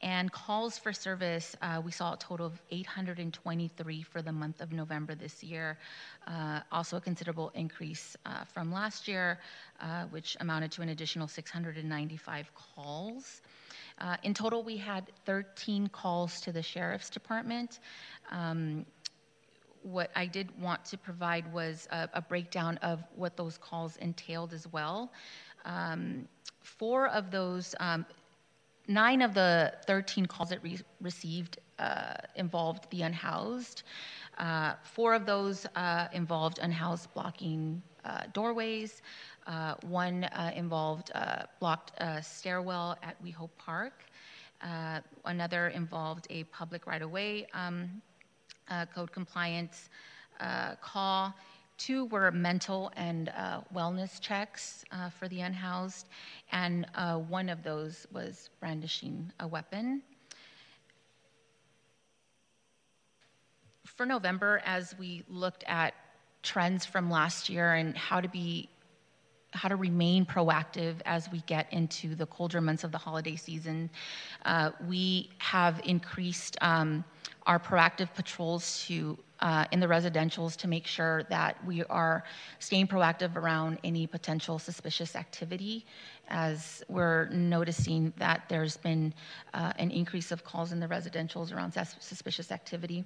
[0.00, 4.72] And calls for service, uh, we saw a total of 823 for the month of
[4.72, 5.76] November this year.
[6.26, 9.40] Uh, also, a considerable increase uh, from last year,
[9.80, 13.42] uh, which amounted to an additional 695 calls.
[14.00, 17.80] Uh, in total, we had 13 calls to the sheriff's department.
[18.30, 18.86] Um,
[19.82, 24.52] what I did want to provide was a, a breakdown of what those calls entailed
[24.52, 25.12] as well.
[25.64, 26.28] Um,
[26.62, 28.06] four of those, um,
[28.88, 33.84] nine of the 13 calls that we received uh, involved the unhoused.
[34.38, 39.02] Uh, four of those uh, involved unhoused blocking uh, doorways.
[39.46, 41.10] Uh, one uh, involved
[41.60, 44.04] blocked stairwell at WeHo Park.
[45.24, 48.02] Another involved a public right-of-way um,
[48.94, 49.88] code compliance
[50.80, 51.34] call.
[51.78, 56.08] Two were mental and uh, wellness checks uh, for the unhoused,
[56.50, 60.02] and uh, one of those was brandishing a weapon.
[63.86, 65.94] For November, as we looked at
[66.42, 68.68] trends from last year and how to be
[69.52, 73.88] how to remain proactive as we get into the colder months of the holiday season.
[74.44, 77.02] Uh, we have increased um,
[77.46, 82.24] our proactive patrols to uh, in the residentials to make sure that we are
[82.58, 85.86] staying proactive around any potential suspicious activity
[86.28, 89.14] as we're noticing that there's been
[89.54, 93.04] uh, an increase of calls in the residentials around sus- suspicious activity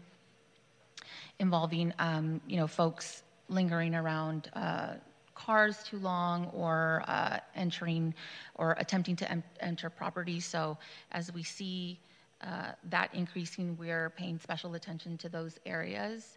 [1.38, 4.94] involving um, you know folks lingering around uh,
[5.34, 8.14] cars too long or uh, entering
[8.54, 10.40] or attempting to em- enter property.
[10.40, 10.78] So
[11.10, 11.98] as we see
[12.42, 16.36] uh, that increasing, we're paying special attention to those areas.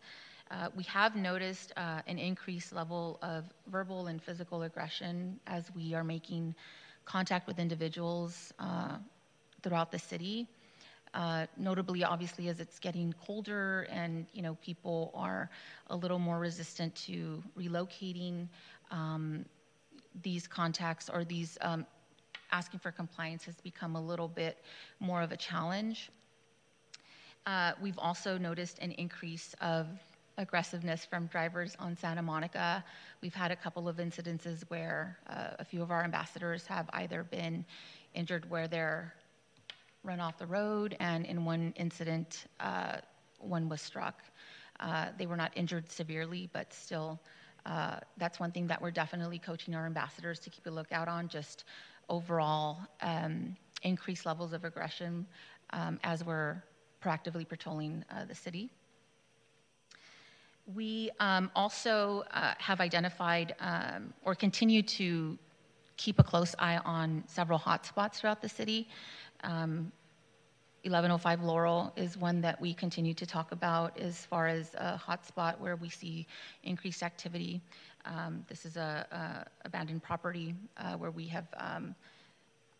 [0.52, 5.94] Uh, we have noticed uh, an increased level of verbal and physical aggression as we
[5.94, 6.54] are making
[7.06, 8.98] contact with individuals uh,
[9.64, 10.48] throughout the city.
[11.14, 15.50] Uh, notably, obviously, as it's getting colder and you know people are
[15.88, 18.48] a little more resistant to relocating,
[18.92, 19.46] um,
[20.22, 21.86] these contacts or these um,
[22.56, 24.56] asking for compliance has become a little bit
[25.00, 26.10] more of a challenge.
[27.46, 29.88] Uh, we've also noticed an increase of
[30.38, 32.84] aggressiveness from drivers on Santa Monica.
[33.22, 37.24] We've had a couple of incidences where uh, a few of our ambassadors have either
[37.24, 37.66] been
[38.14, 39.14] injured where they're
[40.04, 42.98] run off the road, and in one incident, uh,
[43.40, 44.18] one was struck.
[44.80, 47.20] Uh, they were not injured severely, but still,
[47.66, 51.28] uh, that's one thing that we're definitely coaching our ambassadors to keep a lookout on
[51.28, 51.66] just
[52.10, 55.26] overall um, increased levels of aggression
[55.72, 56.64] um, as we're
[57.04, 58.72] proactively patrolling uh, the city.
[60.74, 65.38] We um, also uh, have identified um, or continue to
[65.98, 68.90] keep a close eye on several hotspots throughout the city.
[69.44, 69.92] Um,
[70.84, 75.60] 1105 Laurel is one that we continue to talk about as far as a hotspot
[75.60, 76.28] where we see
[76.64, 77.60] increased activity.
[78.06, 81.96] Um, this is a, abandoned property uh, where we have um,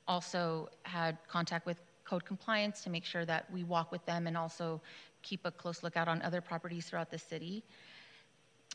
[0.08, 4.38] also had contact with code compliance to make sure that we walk with them and
[4.38, 4.80] also
[5.24, 7.64] keep a close lookout on other properties throughout the city.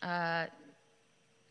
[0.03, 0.47] Uh,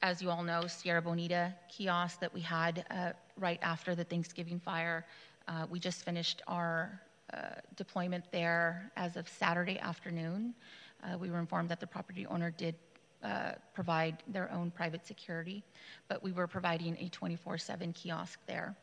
[0.01, 4.59] as you all know, Sierra Bonita kiosk that we had uh, right after the Thanksgiving
[4.59, 5.05] fire,
[5.47, 7.01] uh, we just finished our
[7.33, 7.37] uh,
[7.75, 10.53] deployment there as of Saturday afternoon.
[11.03, 12.75] Uh, we were informed that the property owner did
[13.23, 15.63] uh, provide their own private security,
[16.07, 18.75] but we were providing a 24 7 kiosk there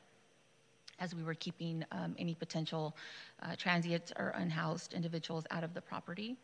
[0.99, 2.97] as we were keeping um, any potential
[3.43, 6.37] uh, transients or unhoused individuals out of the property.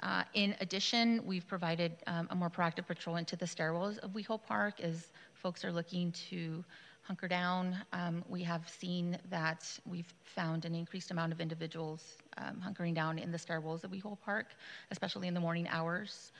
[0.00, 4.40] Uh, in addition, we've provided um, a more proactive patrol into the stairwells of WeHo
[4.40, 6.64] Park as folks are looking to
[7.02, 7.76] hunker down.
[7.92, 13.18] Um, we have seen that we've found an increased amount of individuals um, hunkering down
[13.18, 14.48] in the stairwells of WeHo Park,
[14.90, 16.32] especially in the morning hours.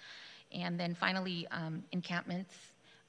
[0.53, 2.55] And then finally, um, encampments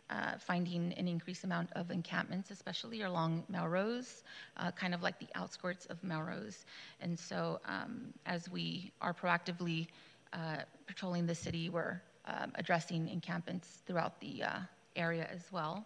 [0.10, 4.24] uh, finding an increased amount of encampments, especially along Melrose,
[4.58, 6.66] uh, kind of like the outskirts of Melrose.
[7.00, 9.88] And so, um, as we are proactively
[10.34, 14.60] uh, patrolling the city, we're um, addressing encampments throughout the uh,
[14.96, 15.86] area as well.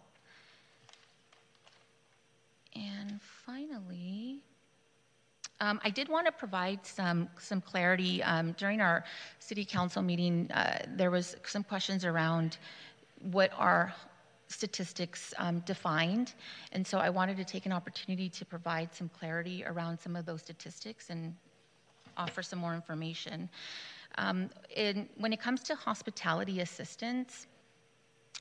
[2.74, 4.40] And finally,
[5.60, 9.04] um, I did want to provide some some clarity um, during our
[9.38, 10.50] city council meeting.
[10.50, 12.58] Uh, there was some questions around
[13.20, 13.94] what are
[14.48, 16.34] statistics um, defined.
[16.72, 20.26] And so I wanted to take an opportunity to provide some clarity around some of
[20.26, 21.34] those statistics and
[22.16, 23.48] offer some more information.
[24.16, 27.46] Um, in, when it comes to hospitality assistance,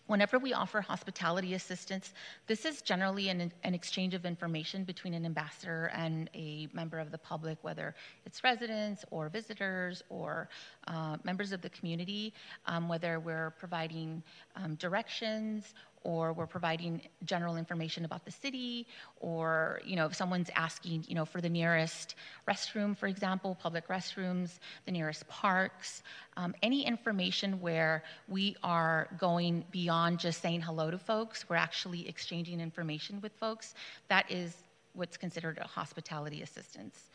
[0.07, 2.13] Whenever we offer hospitality assistance,
[2.47, 7.09] this is generally an, an, exchange of information between an ambassador and a member of
[7.09, 7.95] the public, whether
[8.25, 10.49] it's residents or visitors or
[10.87, 12.33] uh, members of the community,
[12.65, 14.21] um, whether we're providing
[14.57, 15.73] um, directions
[16.03, 18.87] or we're providing general information about the city,
[19.19, 22.15] or you know, if someone's asking, you know, for the nearest
[22.47, 26.03] restroom, for example, public restrooms, the nearest parks,
[26.37, 32.07] um, any information where we are going beyond just saying hello to folks, we're actually
[32.07, 33.73] exchanging information with folks.
[34.09, 34.55] That is
[34.93, 37.09] what's considered a hospitality assistance.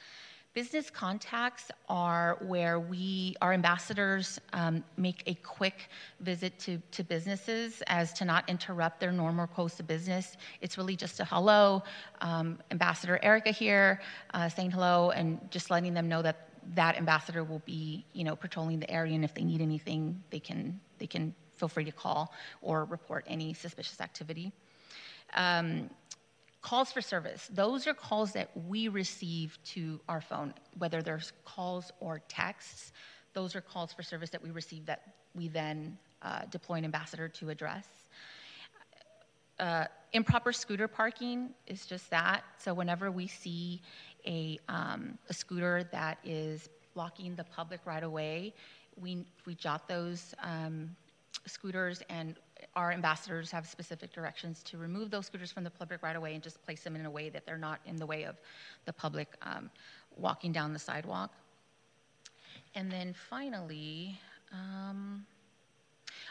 [0.55, 5.89] Business contacts are where we, our ambassadors, um, make a quick
[6.21, 10.37] visit to, to businesses as to not interrupt their normal course of business.
[10.61, 11.83] It's really just a hello,
[12.23, 14.01] um, Ambassador Erica here,
[14.33, 18.35] uh, saying hello, and just letting them know that that ambassador will be, you know,
[18.35, 21.93] patrolling the area, and if they need anything, they can they can feel free to
[21.93, 22.33] call
[22.63, 24.53] or report any suspicious activity.
[25.35, 25.91] Um,
[26.61, 31.93] Calls for service, those are calls that we receive to our phone, whether there's calls
[32.01, 32.93] or texts.
[33.33, 37.29] Those are calls for service that we receive that we then uh, deploy an ambassador
[37.29, 37.87] to address.
[39.61, 42.43] Uh, improper scooter parking is just that.
[42.59, 43.81] So whenever we see
[44.27, 48.55] a, um, a scooter that is blocking the public right away,
[48.97, 50.91] we, we jot those um,
[51.47, 52.37] scooters and
[52.75, 56.43] our ambassadors have specific directions to remove those scooters from the public right away and
[56.43, 58.37] just place them in a way that they're not in the way of
[58.85, 59.71] the public um,
[60.17, 61.33] walking down the sidewalk.
[62.75, 64.19] And then finally,
[64.53, 65.27] um,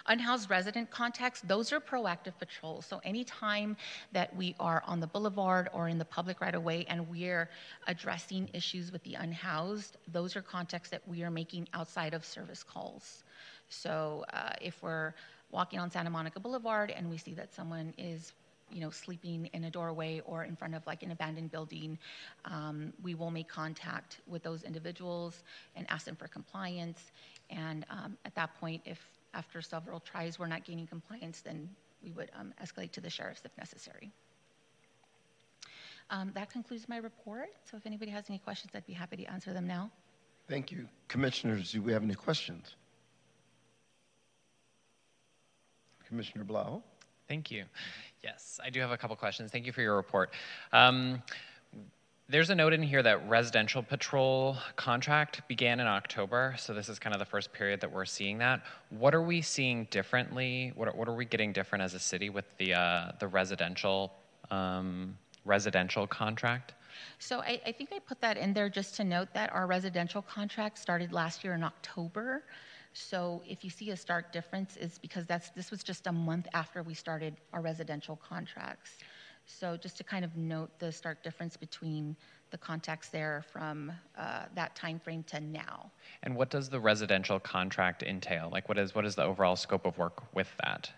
[0.07, 2.85] unhoused resident contacts, those are proactive patrols.
[2.85, 3.75] So anytime
[4.11, 7.49] that we are on the boulevard or in the public right away and we're
[7.87, 12.63] addressing issues with the unhoused, those are contacts that we are making outside of service
[12.63, 13.23] calls.
[13.69, 15.13] So uh, if we're
[15.51, 18.33] walking on Santa Monica Boulevard and we see that someone is
[18.69, 21.97] you know, sleeping in a doorway or in front of like an abandoned building,
[22.45, 25.43] um, we will make contact with those individuals
[25.75, 27.11] and ask them for compliance.
[27.49, 28.99] And um, at that point, if
[29.33, 31.69] after several tries we're not gaining compliance, then
[32.03, 34.11] we would um, escalate to the sheriffs if necessary.
[36.09, 37.49] Um, that concludes my report.
[37.69, 39.91] So if anybody has any questions, I'd be happy to answer them now.
[40.47, 40.87] Thank you.
[41.09, 42.75] Commissioners, do we have any questions?
[46.07, 46.81] Commissioner Blau?
[47.27, 47.65] Thank you.
[48.23, 49.51] Yes, I do have a couple questions.
[49.51, 50.33] Thank you for your report.
[50.71, 51.21] Um,
[52.29, 56.99] there's a note in here that residential patrol contract began in October, so this is
[56.99, 58.63] kind of the first period that we're seeing that.
[58.89, 60.73] What are we seeing differently?
[60.75, 64.11] What are, what are we getting different as a city with the uh, the residential
[64.51, 66.73] um, residential contract?
[67.19, 70.21] So I, I think I put that in there just to note that our residential
[70.21, 72.43] contract started last year in October.
[72.97, 76.47] So if you see a stark difference, is because that's this was just a month
[76.53, 78.97] after we started our residential contracts.
[79.45, 82.17] So just to kind of note the stark difference between
[82.49, 85.91] the contacts there from uh, that time frame to now.
[86.23, 88.49] And what does the residential contract entail?
[88.51, 90.91] Like, what is what is the overall scope of work with that?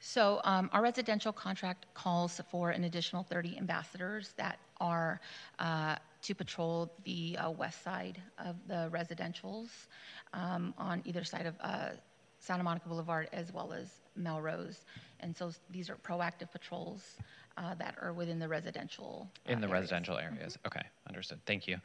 [0.00, 5.20] So um, our residential contract calls for an additional 30 ambassadors that are
[5.58, 9.68] uh, to patrol the uh, west side of the residentials
[10.32, 11.90] um, on either side of uh,
[12.38, 14.84] Santa Monica Boulevard as well as Melrose.
[15.20, 17.16] And so these are proactive patrols
[17.56, 19.28] uh, that are within the residential.
[19.46, 19.82] In the areas.
[19.82, 20.58] residential areas.
[20.66, 21.40] Okay, understood.
[21.46, 21.78] Thank you.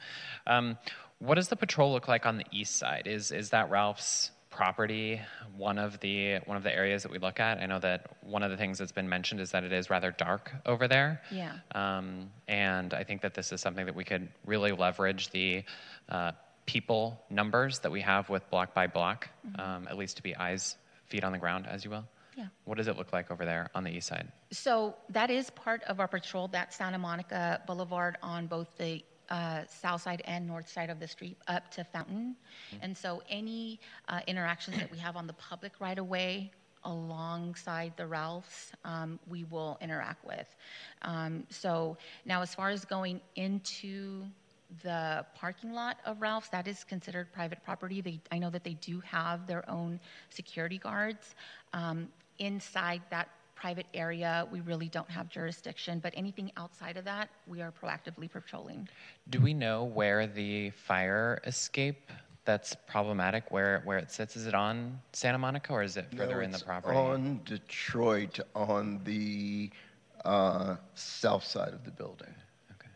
[0.48, 0.78] Um,
[1.20, 3.08] what does the patrol look like on the east side?
[3.08, 5.22] Is is that Ralph's property
[5.58, 7.60] one of the one of the areas that we look at?
[7.60, 10.12] I know that one of the things that's been mentioned is that it is rather
[10.12, 11.22] dark over there.
[11.32, 11.54] Yeah.
[11.74, 15.64] Um, and I think that this is something that we could really leverage the
[16.10, 16.32] uh,
[16.66, 19.30] people numbers that we have with block by block,
[19.60, 20.78] um, at least to be eyes,
[21.08, 22.06] feet on the ground, as you will.
[22.38, 22.48] Yeah.
[22.66, 24.28] What does it look like over there on the east side?
[24.52, 29.62] So that is part of our patrol, that Santa Monica Boulevard on both the uh,
[29.68, 32.36] south side and north side of the street up to Fountain.
[32.82, 36.52] And so any uh, interactions that we have on the public right away
[36.84, 40.56] alongside the Ralphs, um, we will interact with.
[41.02, 44.24] Um, so now, as far as going into
[44.84, 48.02] the parking lot of Ralph's, that is considered private property.
[48.02, 50.00] They, I know that they do have their own
[50.30, 51.36] security guards.
[51.74, 52.10] Um,
[52.40, 57.62] inside that private area, we really don't have jurisdiction, but anything outside of that, we
[57.62, 58.88] are proactively patrolling.
[59.30, 62.12] Do we know where the fire escape
[62.44, 64.36] that's problematic, where, where it sits?
[64.36, 66.96] Is it on Santa Monica or is it further No, in the it's property?
[66.96, 69.72] On Detroit, on the
[70.24, 72.34] uh, south side of the building.
[72.72, 72.90] Okay.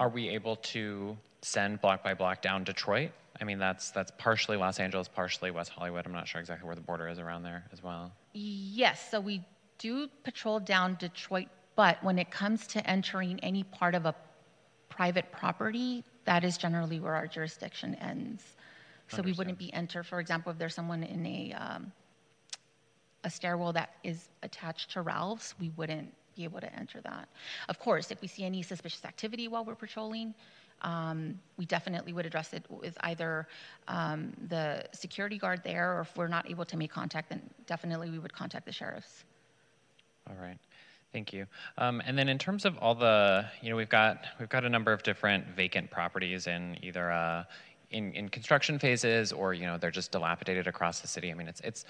[0.00, 3.10] Are we able to send block by block down Detroit?
[3.40, 6.06] I mean, that's that's partially Los Angeles, partially West Hollywood.
[6.06, 8.12] I'm not sure exactly where the border is around there as well.
[8.32, 9.44] Yes, so we
[9.78, 14.14] do patrol down Detroit, but when it comes to entering any part of a
[14.88, 18.42] private property, that is generally where our jurisdiction ends.
[19.08, 21.92] So we wouldn't be enter, for example, if there's someone in a um,
[23.24, 27.28] a stairwell that is attached to Ralph's, we wouldn't be able to enter that.
[27.68, 30.34] Of course, if we see any suspicious activity while we're patrolling,
[30.82, 33.46] um, we definitely would address it with either
[33.88, 38.10] um, the security guard there, or if we're not able to make contact, then definitely
[38.10, 39.24] we would contact the sheriffs.
[40.28, 40.58] All right.
[41.12, 41.46] Thank you.
[41.76, 44.68] Um, and then in terms of all the, you know, we've got we've got a
[44.68, 47.44] number of different vacant properties in either uh,
[47.90, 51.30] in in construction phases or you know they're just dilapidated across the city.
[51.30, 51.84] I mean, it's it's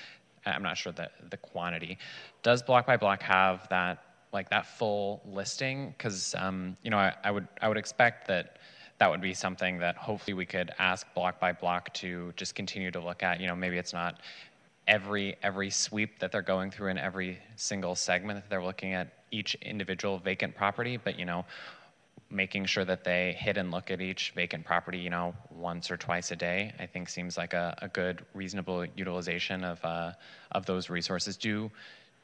[0.44, 1.98] I'm not sure the the quantity.
[2.42, 5.94] Does block by block have that like that full listing?
[5.96, 8.58] Because um, you know I, I would I would expect that
[9.02, 12.88] that would be something that hopefully we could ask block by block to just continue
[12.88, 13.40] to look at.
[13.40, 14.20] You know, maybe it's not
[14.86, 19.08] every every sweep that they're going through in every single segment that they're looking at
[19.32, 21.44] each individual vacant property, but you know,
[22.30, 25.96] making sure that they hit and look at each vacant property, you know, once or
[25.96, 30.12] twice a day, I think seems like a, a good, reasonable utilization of uh,
[30.52, 31.36] of those resources.
[31.36, 31.72] Do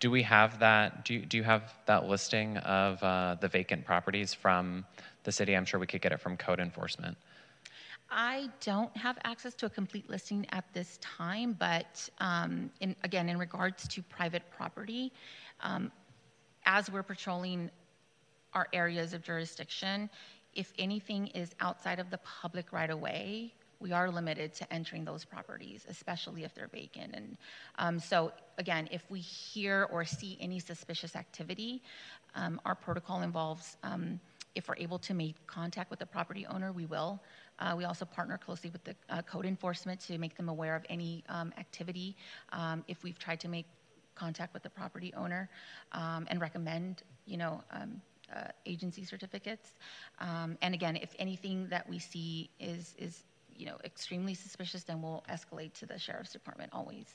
[0.01, 1.05] do we have that?
[1.05, 4.84] Do you, do you have that listing of uh, the vacant properties from
[5.24, 5.57] the city?
[5.57, 7.16] I'm sure we could get it from code enforcement.
[8.11, 13.28] I don't have access to a complete listing at this time, but um, in, again,
[13.28, 15.12] in regards to private property,
[15.61, 15.92] um,
[16.64, 17.70] as we're patrolling
[18.55, 20.09] our areas of jurisdiction,
[20.55, 25.24] if anything is outside of the public right away, we are limited to entering those
[25.24, 27.14] properties, especially if they're vacant.
[27.14, 27.37] And
[27.79, 31.83] um, so, again, if we hear or see any suspicious activity,
[32.35, 34.20] um, our protocol involves um,
[34.55, 37.22] if we're able to make contact with the property owner, we will.
[37.61, 40.85] Uh, we also partner closely with the uh, code enforcement to make them aware of
[40.89, 42.16] any um, activity.
[42.53, 43.66] Um, if we've tried to make
[44.14, 45.49] contact with the property owner
[45.93, 47.62] um, and recommend, you know,
[48.35, 49.70] uh, agency certificates.
[50.20, 53.24] Um, and again, if anything that we see is is
[53.59, 57.07] you know extremely suspicious, then we'll escalate to the sheriff's department always.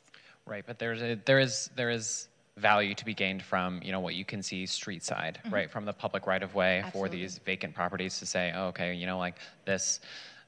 [0.45, 2.27] Right, but there's a, there is there is
[2.57, 5.51] value to be gained from you know what you can see street side, Mhm.
[5.51, 8.93] right, from the public right of way for these vacant properties to say, oh, okay,
[8.93, 9.99] you know, like this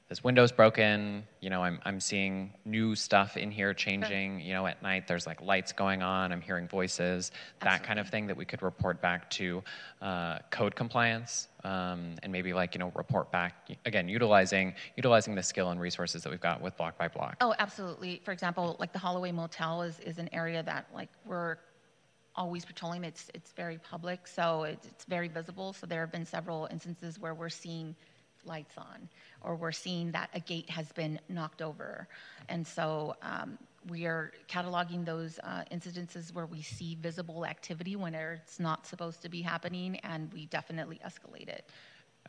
[0.08, 1.24] this window's broken.
[1.40, 4.40] You know, I'm I'm seeing new stuff in here changing.
[4.40, 6.32] You know, at night there's like lights going on.
[6.32, 7.32] I'm hearing voices.
[7.60, 9.64] That kind of thing that we could report back to
[10.00, 11.48] uh, code compliance.
[11.64, 16.22] Um, and maybe like you know report back again utilizing utilizing the skill and resources
[16.22, 18.20] that we've got with block by block Oh, absolutely.
[18.24, 21.56] For example, like the Holloway Motel is, is an area that like we're
[22.36, 23.02] always patrolling.
[23.02, 25.72] It's it's very public, so it's, it's very visible.
[25.72, 27.96] So there have been several instances where we're seeing
[28.46, 29.08] lights on,
[29.42, 32.08] or we're seeing that a gate has been knocked over,
[32.48, 33.58] and so um,
[33.90, 39.22] we are cataloging those uh, incidences where we see visible activity when it's not supposed
[39.22, 41.70] to be happening, and we definitely escalate it.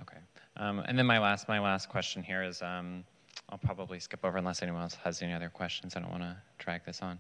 [0.02, 0.18] Okay.
[0.58, 3.04] Um, and then my last, my last question here is, um,
[3.50, 5.96] I'll probably skip over unless anyone else has any other questions.
[5.96, 7.18] I don't want to drag this on.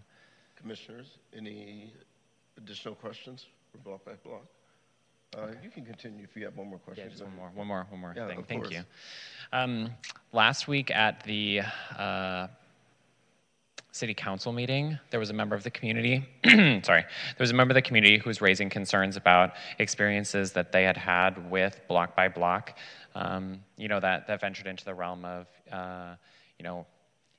[0.55, 1.93] Commissioners, any
[2.57, 4.45] additional questions for block by block?
[5.35, 7.05] Uh, You can continue if you have one more question.
[7.05, 8.43] Yeah, just one more, one more, one more Yeah, thing.
[8.43, 8.73] Thank course.
[8.73, 8.83] you.
[9.51, 9.91] Um,
[10.31, 11.61] last week at the
[11.97, 12.47] uh,
[13.91, 17.71] city council meeting, there was a member of the community, sorry, there was a member
[17.71, 22.15] of the community who was raising concerns about experiences that they had had with block
[22.15, 22.77] by block,
[23.15, 26.15] um, you know, that, that ventured into the realm of, uh,
[26.57, 26.85] you know,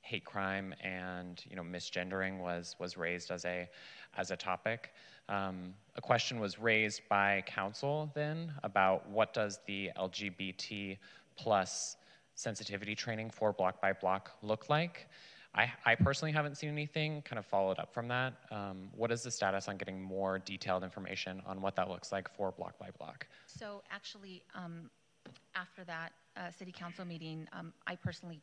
[0.09, 3.69] hate crime and you know misgendering was was raised as a
[4.17, 4.91] as a topic.
[5.29, 10.97] Um, a question was raised by council then about what does the LGBT
[11.37, 11.97] plus
[12.35, 15.09] sensitivity training for block by block look like.
[15.55, 18.35] I, I personally haven't seen anything kind of followed up from that.
[18.51, 22.33] Um, what is the status on getting more detailed information on what that looks like
[22.37, 23.27] for block by block?
[23.47, 24.91] So actually, um,
[25.55, 28.41] after that uh, city council meeting, um, I personally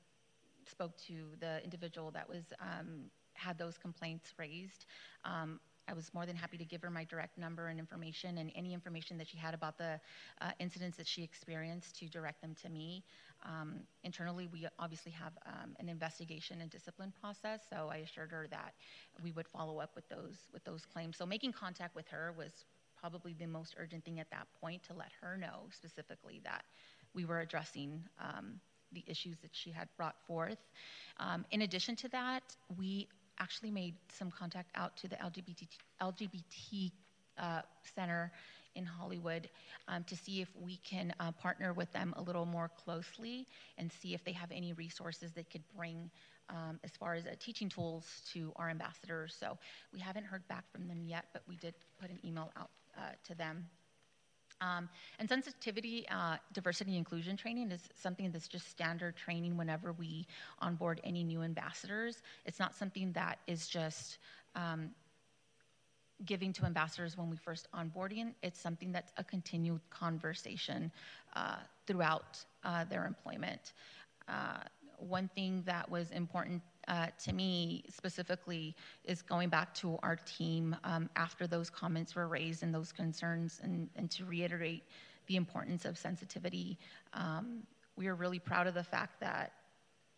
[0.69, 4.85] spoke to the individual that was um, had those complaints raised.
[5.23, 8.51] Um, I was more than happy to give her my direct number and information, and
[8.55, 9.99] any information that she had about the
[10.41, 13.03] uh, incidents that she experienced to direct them to me.
[13.45, 18.47] Um, internally, we obviously have um, an investigation and discipline process, so I assured her
[18.49, 18.73] that
[19.23, 21.17] we would follow up with those with those claims.
[21.17, 22.65] So making contact with her was
[22.99, 26.63] probably the most urgent thing at that point to let her know specifically that
[27.13, 28.59] we were addressing um,
[28.91, 30.57] the issues that she had brought forth.
[31.19, 32.43] Um, in addition to that,
[32.77, 33.07] we
[33.39, 35.67] actually made some contact out to the LGBT,
[36.01, 36.91] LGBT
[37.37, 37.61] uh,
[37.95, 38.31] Center
[38.75, 39.49] in Hollywood
[39.87, 43.91] um, to see if we can uh, partner with them a little more closely and
[43.91, 46.09] see if they have any resources they could bring
[46.49, 49.35] um, as far as uh, teaching tools to our ambassadors.
[49.39, 49.57] So
[49.93, 53.11] we haven't heard back from them yet, but we did put an email out uh,
[53.25, 53.65] to them
[54.61, 54.89] um,
[55.19, 60.25] and sensitivity, uh, diversity, inclusion training is something that's just standard training whenever we
[60.59, 62.21] onboard any new ambassadors.
[62.45, 64.17] It's not something that is just
[64.55, 64.91] um,
[66.23, 68.33] giving to ambassadors when we first onboarding.
[68.41, 70.91] It's something that's a continued conversation
[71.35, 73.73] uh, throughout uh, their employment.
[74.27, 74.59] Uh,
[74.97, 80.75] one thing that was important uh, to me specifically is going back to our team
[80.83, 84.83] um, after those comments were raised and those concerns, and, and to reiterate
[85.27, 86.77] the importance of sensitivity.
[87.13, 87.63] Um,
[87.95, 89.53] we are really proud of the fact that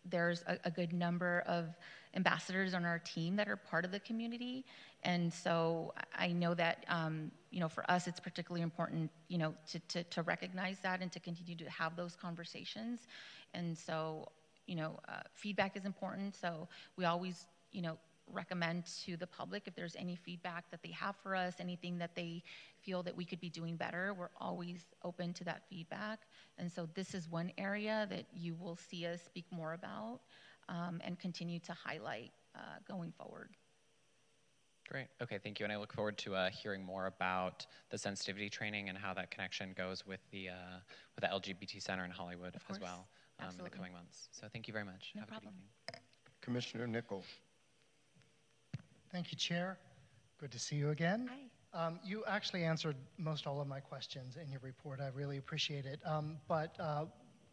[0.10, 1.76] there's a, a good number of
[2.15, 4.65] ambassadors on our team that are part of the community,
[5.03, 9.53] and so I know that um, you know for us it's particularly important you know
[9.72, 13.07] to, to, to recognize that and to continue to have those conversations,
[13.53, 14.27] and so
[14.68, 16.35] you know, uh, feedback is important.
[16.35, 16.68] So
[16.98, 17.98] we always, you know,
[18.31, 22.14] recommend to the public if there's any feedback that they have for us, anything that
[22.14, 22.44] they
[22.81, 24.14] feel that we could be doing better.
[24.14, 26.19] We're always open to that feedback.
[26.57, 30.19] And so this is one area that you will see us speak more about
[30.68, 33.49] um, and continue to highlight uh, going forward.
[34.89, 35.07] Great.
[35.22, 35.65] Okay, thank you.
[35.65, 39.31] And I look forward to uh, hearing more about the sensitivity training and how that
[39.31, 40.77] connection goes with the uh,
[41.15, 43.07] with the LGBT Center in Hollywood as well
[43.39, 44.30] um, in the coming months.
[44.31, 45.11] So thank you very much.
[45.15, 45.53] No Have a good problem.
[45.55, 46.01] evening.
[46.41, 47.23] Commissioner Nickel.
[49.11, 49.77] Thank you, Chair.
[50.39, 51.30] Good to see you again.
[51.73, 54.99] Um, you actually answered most all of my questions in your report.
[55.01, 55.99] I really appreciate it.
[56.05, 57.05] Um, but uh,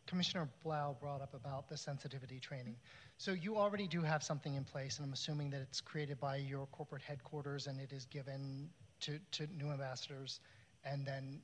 [0.06, 2.76] Commissioner Blau brought up about the sensitivity training.
[3.16, 6.36] So you already do have something in place, and I'm assuming that it's created by
[6.36, 8.68] your corporate headquarters and it is given
[9.00, 10.40] to, to new ambassadors,
[10.84, 11.40] and then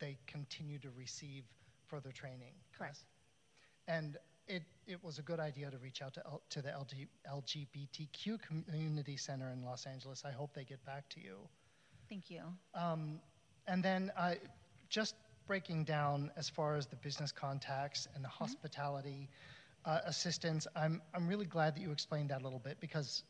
[0.00, 1.44] they continue to receive
[1.86, 2.52] further training.
[2.76, 2.98] Correct.
[3.88, 7.08] And it, it was a good idea to reach out to, L, to the LG,
[7.30, 10.24] LGBTQ Community Center in Los Angeles.
[10.26, 11.50] I hope they get back to you.
[12.10, 12.58] Thank you.
[12.74, 13.20] Um,
[13.66, 14.34] and then uh,
[14.90, 15.14] just
[15.46, 18.52] breaking down as far as the business contacts and the Mm-hmm.
[18.52, 19.30] hospitality
[19.84, 23.24] uh, assistance, I'm, I'm really glad that you explained that a little bit because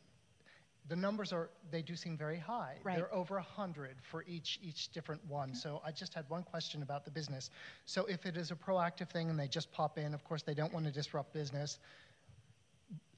[0.89, 2.77] the numbers are, they do seem very high.
[2.83, 2.97] Right.
[2.97, 5.55] They're over 100 for each, each different one.
[5.55, 7.51] So I just had one question about the business.
[7.87, 10.55] So if it is a proactive thing and they just pop in, of course, they
[10.55, 11.79] don't want to disrupt business.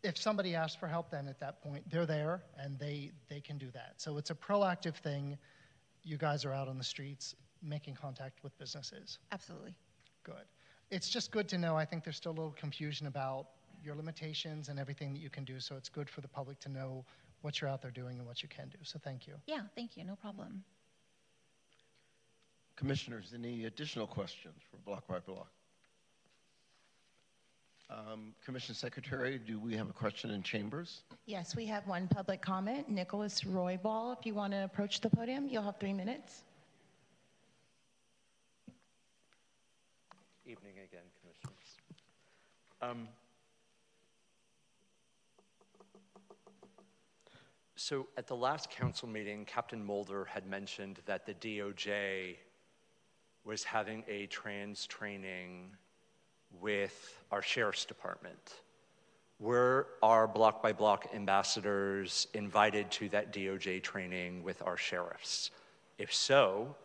[0.02, 3.58] If somebody asks for help, then at that point, they're there and they, they can
[3.58, 3.94] do that.
[3.98, 5.38] So it's a proactive thing.
[6.02, 9.18] You guys are out on the streets making contact with businesses.
[9.32, 9.74] Absolutely.
[10.24, 10.46] Good.
[10.90, 11.76] It's just good to know.
[11.76, 13.46] I think there's still a little confusion about
[13.84, 15.60] your limitations and everything that you can do.
[15.60, 17.04] So it's good for the public to know
[17.42, 18.78] what you're out there doing and what you can do.
[18.82, 19.34] So thank you.
[19.46, 20.04] Yeah, thank you.
[20.04, 20.62] No problem.
[22.76, 25.50] Commissioners, any additional questions for Block by Block?
[27.90, 31.02] Um, Commission Secretary, do we have a question in chambers?
[31.26, 32.88] Yes, we have one public comment.
[32.88, 36.42] Nicholas Royball, if you want to approach the podium, you'll have three minutes.
[40.46, 41.76] Evening again, Commissioners.
[42.80, 43.08] Um,
[47.80, 52.36] so at the last council meeting, Captain Mulder had mentioned that the DOJ
[53.42, 55.70] was having a trans training
[56.60, 58.56] with our sheriff's department.
[59.38, 65.50] Were our block by block ambassadors invited to that DOJ training with our sheriffs?
[65.96, 66.76] If so,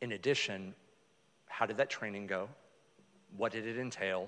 [0.00, 0.74] in addition,
[1.46, 2.48] how did that training go?
[3.36, 4.26] What did it entail?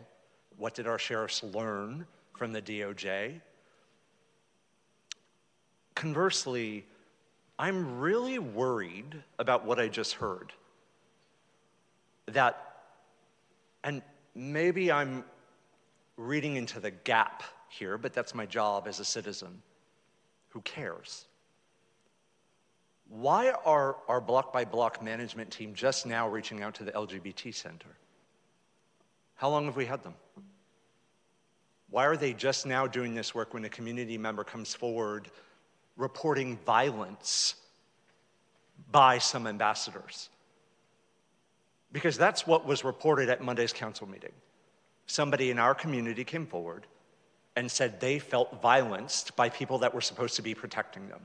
[0.59, 2.07] What did our sheriffs learn
[2.37, 3.41] from the DOJ?
[6.01, 6.87] Conversely,
[7.59, 10.51] I'm really worried about what I just heard.
[12.25, 12.77] That,
[13.85, 14.01] and
[14.35, 15.25] maybe I'm
[16.17, 19.61] reading into the gap here, but that's my job as a citizen.
[20.49, 21.27] Who cares?
[23.11, 27.55] Why are our block by block management team just now reaching out to the LGBT
[27.55, 27.95] center?
[29.35, 30.15] How long have we had them?
[31.91, 35.31] Why are they just now doing this work when a community member comes forward
[36.01, 37.55] reporting violence
[38.91, 40.29] by some ambassadors?
[41.93, 44.33] Because that's what was reported at Monday's council meeting.
[45.07, 46.87] Somebody in our community came forward
[47.57, 51.21] and said they felt violenced by people that were supposed to be protecting them.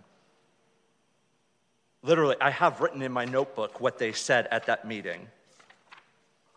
[2.02, 5.28] Literally, I have written in my notebook what they said at that meeting.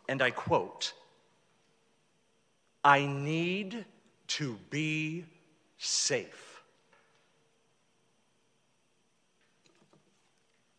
[0.09, 0.93] And I quote
[2.85, 3.85] I need
[4.29, 5.25] to be
[5.79, 6.48] safe.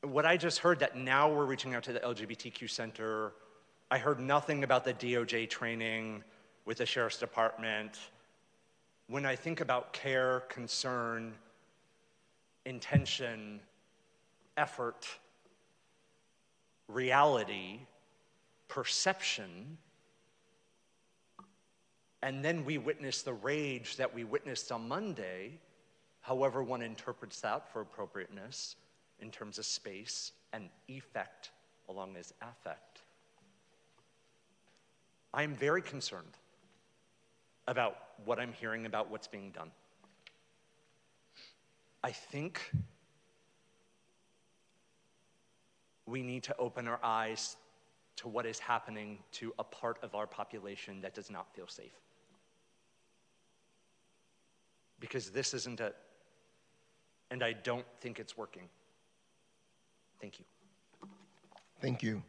[0.04, 3.34] What I just heard that now we're reaching out to the LGBTQ Center,
[3.92, 6.24] I heard nothing about the DOJ training
[6.64, 8.00] with the Sheriff's Department.
[9.08, 11.34] When I think about care, concern,
[12.66, 13.60] intention,
[14.56, 15.06] effort,
[16.88, 17.80] reality,
[18.70, 19.78] perception,
[22.22, 25.60] and then we witness the rage that we witnessed on Monday,
[26.22, 28.78] however one interprets that for appropriateness
[29.22, 31.52] in terms of space and effect
[31.88, 33.02] along as affect.
[35.34, 36.38] I am very concerned
[37.68, 39.72] about what I'm hearing about what's being done.
[42.04, 42.62] I think
[46.06, 47.58] we need to open our eyes
[48.18, 51.94] to what is happening to a part of our population that does not feel safe.
[55.00, 55.96] Because this isn't it.
[57.32, 58.64] And I don't think it's working.
[60.22, 60.46] Thank you.
[61.82, 62.22] Thank you.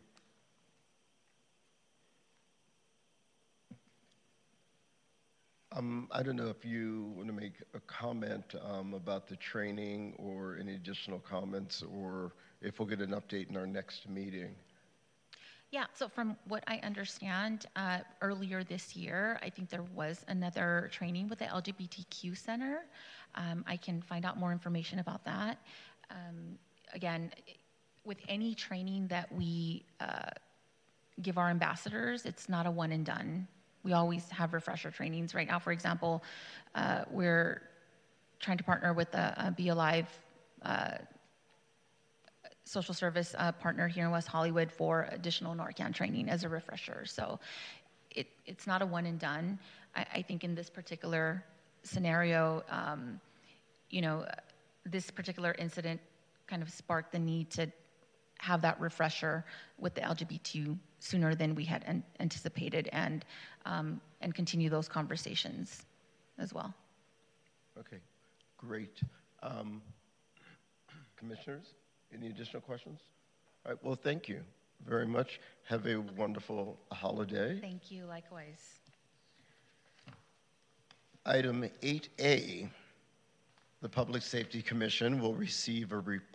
[5.72, 10.14] Um, I don't know if you want to make a comment um, about the training
[10.18, 14.54] or any additional comments, or if we'll get an update in our next meeting.
[15.70, 20.88] Yeah, so from what I understand, uh, earlier this year, I think there was another
[20.90, 22.80] training with the LGBTQ Center.
[23.36, 25.58] Um, I can find out more information about that.
[26.10, 26.58] Um,
[26.92, 27.30] again,
[28.04, 30.30] with any training that we uh,
[31.20, 33.46] give our ambassadors, it's not a one and done.
[33.82, 35.34] We always have refresher trainings.
[35.34, 36.22] Right now, for example,
[36.74, 37.62] uh, we're
[38.38, 40.08] trying to partner with a, a Be Alive
[40.62, 40.98] uh,
[42.64, 47.04] social service uh, partner here in West Hollywood for additional Narcan training as a refresher.
[47.04, 47.40] So
[48.10, 49.58] it, it's not a one and done.
[49.94, 51.44] I, I think in this particular
[51.82, 53.20] scenario, um,
[53.88, 54.26] you know,
[54.84, 56.00] this particular incident
[56.46, 57.70] kind of sparked the need to
[58.40, 59.44] have that refresher
[59.78, 63.24] with the LGBTQ sooner than we had an- anticipated and,
[63.66, 65.82] um, and continue those conversations
[66.38, 66.72] as well.
[67.78, 67.98] Okay,
[68.56, 69.00] great.
[69.42, 69.82] Um,
[71.16, 71.74] Commissioners,
[72.14, 73.00] any additional questions?
[73.66, 74.40] All right, well, thank you
[74.86, 75.38] very much.
[75.64, 77.58] Have a wonderful holiday.
[77.60, 78.78] Thank you, likewise.
[81.26, 82.70] Item 8A,
[83.82, 86.29] the Public Safety Commission will receive a report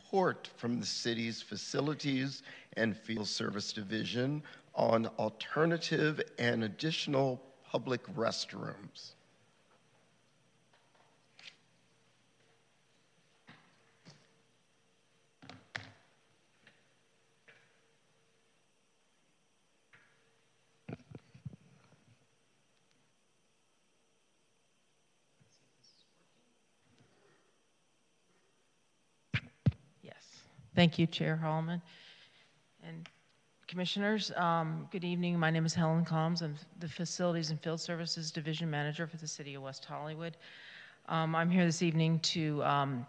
[0.58, 2.44] from the city's Facilities
[2.78, 4.42] and Field Service Division
[4.74, 9.14] on alternative and additional public restrooms.
[30.02, 30.42] Yes.
[30.76, 31.82] Thank you, Chair Holloman.
[32.86, 33.08] And
[33.68, 35.40] Commissioners, um, good evening.
[35.40, 36.42] My name is Helen Combs.
[36.42, 40.36] I'm the Facilities and Field Services Division Manager for the City of West Hollywood.
[41.08, 43.08] Um, I'm here this evening to um,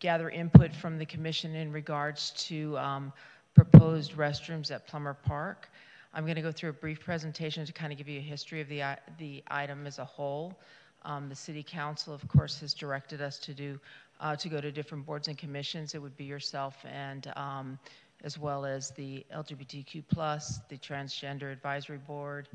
[0.00, 3.12] gather input from the Commission in regards to um,
[3.54, 5.68] proposed restrooms at Plummer Park.
[6.14, 8.62] I'm going to go through a brief presentation to kind of give you a history
[8.62, 8.82] of the,
[9.18, 10.58] the item as a whole.
[11.04, 13.78] Um, The City Council, of course, has directed us to do,
[14.20, 15.94] uh, to go to different boards and commissions.
[15.94, 17.78] It would be yourself and, um,
[18.22, 22.48] as well as the LGBTQ+, the Transgender Advisory Board,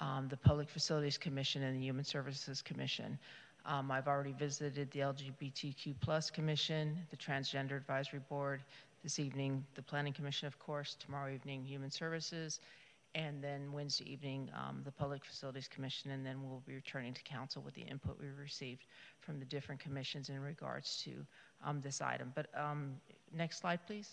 [0.00, 3.18] um, the Public Facilities Commission, and the Human Services Commission.
[3.66, 8.60] Um, I've already visited the LGBTQ+ Commission, the Transgender Advisory Board,
[9.02, 12.60] this evening, the Planning Commission, of course, tomorrow evening, Human Services,
[13.18, 17.22] and then Wednesday evening, um, the Public Facilities Commission, and then we'll be returning to
[17.24, 18.84] council with the input we received
[19.18, 21.10] from the different commissions in regards to
[21.64, 22.30] um, this item.
[22.36, 22.92] But um,
[23.36, 24.08] next slide, please.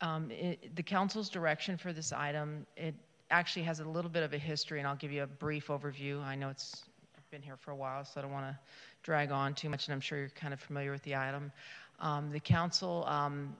[0.00, 2.94] Um, it, the council's direction for this item, it
[3.30, 6.24] actually has a little bit of a history, and I'll give you a brief overview.
[6.24, 6.84] I know it's
[7.14, 8.58] I've been here for a while, so I don't want to
[9.02, 11.52] drag on too much, and I'm sure you're kind of familiar with the item.
[12.00, 13.54] Um, the council um,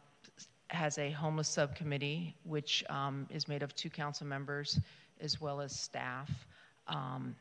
[0.69, 4.81] has a homeless subcommittee, which um, is made of two council members
[5.21, 6.31] as well as staff.
[6.89, 7.35] Um,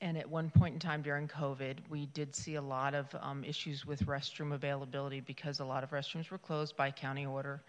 [0.00, 3.44] and at one point in time during COVID, we did see a lot of um,
[3.44, 7.62] issues with restroom availability because a lot of restrooms were closed by county order.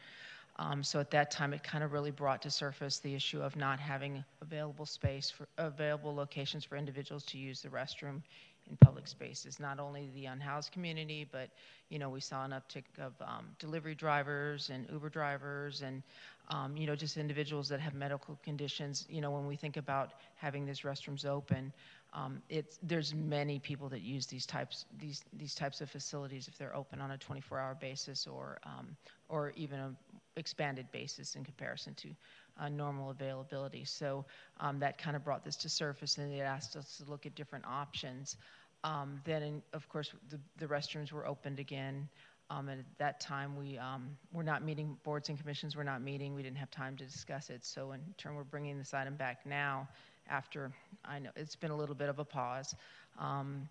[0.57, 3.55] Um, so at that time, it kind of really brought to surface the issue of
[3.55, 8.21] not having available space for available locations for individuals to use the restroom
[8.69, 9.59] in public spaces.
[9.59, 11.49] Not only the unhoused community, but
[11.89, 16.03] you know we saw an uptick of um, delivery drivers and Uber drivers and
[16.49, 19.05] um, you know just individuals that have medical conditions.
[19.09, 21.73] You know when we think about having these restrooms open,
[22.13, 26.57] um, it's there's many people that use these types these these types of facilities if
[26.57, 28.95] they're open on a 24-hour basis or um,
[29.29, 29.93] or even a
[30.35, 32.09] expanded basis in comparison to
[32.59, 33.85] uh, normal availability.
[33.85, 34.25] So
[34.59, 37.35] um, that kind of brought this to surface, and it asked us to look at
[37.35, 38.37] different options.
[38.83, 42.07] Um, then, in, of course, the, the restrooms were opened again.
[42.49, 46.01] Um, and at that time, we um, were not meeting, boards and commissions were not
[46.01, 46.35] meeting.
[46.35, 47.65] We didn't have time to discuss it.
[47.65, 49.87] So, in turn, we're bringing this item back now
[50.29, 50.71] after
[51.05, 52.75] I know it's been a little bit of a pause.
[53.19, 53.67] Um,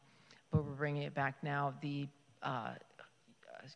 [0.51, 1.75] but we're bringing it back now.
[1.81, 2.09] The
[2.43, 2.73] uh,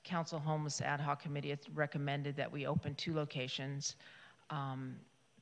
[0.04, 3.96] Council Homeless Ad Hoc Committee recommended that we open two locations,
[4.51, 4.97] um,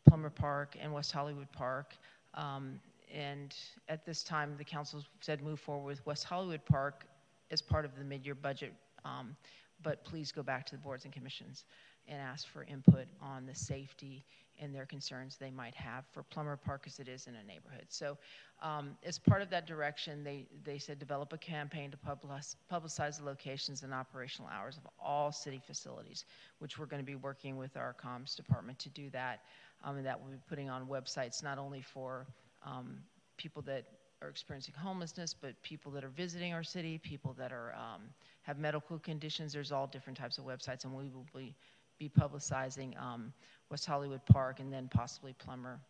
[0.08, 1.94] Plummer Park and West Hollywood Park.
[2.34, 2.80] Um,
[3.12, 3.54] and
[3.88, 7.04] at this time, the council said move forward with West Hollywood Park
[7.50, 8.74] as part of the mid-year budget.
[9.04, 9.36] Um,
[9.82, 11.64] but please go back to the boards and commissions
[12.08, 14.24] and ask for input on the safety
[14.60, 17.86] and their concerns they might have for Plummer Park as it is in a neighborhood.
[17.88, 18.16] So
[18.62, 23.24] um, as part of that direction, they, they said develop a campaign to publicize, the
[23.24, 26.24] locations and operational hours of all city facilities,
[26.58, 29.40] which we're going to be working with our comms department to do that.
[29.82, 32.26] Um, and that we'll be putting on websites not only for
[32.64, 32.98] um,
[33.36, 33.84] people that
[34.22, 38.02] are experiencing homelessness, but people that are visiting our city, people that are um,
[38.42, 39.52] have medical conditions.
[39.52, 41.54] There's all different types of websites, and we will be
[41.98, 43.32] be publicizing um,
[43.70, 45.80] West Hollywood Park and then possibly Plummer,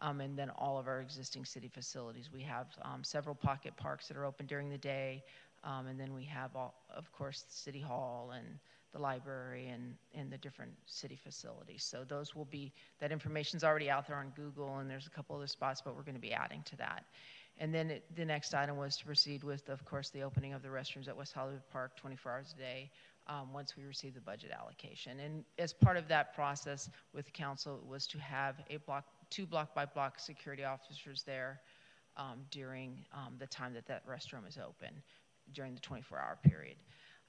[0.00, 2.30] um, and then all of our existing city facilities.
[2.32, 5.22] We have um, several pocket parks that are open during the day,
[5.62, 8.46] um, and then we have, all, of course, City Hall and
[8.92, 11.82] the library and, and the different city facilities.
[11.82, 15.36] So those will be, that information's already out there on Google, and there's a couple
[15.36, 17.04] other spots, but we're going to be adding to that.
[17.58, 20.62] And then it, the next item was to proceed with, of course, the opening of
[20.62, 22.90] the restrooms at West Hollywood Park 24 hours a day
[23.26, 25.20] um, once we receive the budget allocation.
[25.20, 29.74] And as part of that process with council was to have a block, two block
[29.74, 31.60] by block security officers there
[32.16, 35.02] um, during um, the time that that restroom is open,
[35.52, 36.76] during the 24 hour period.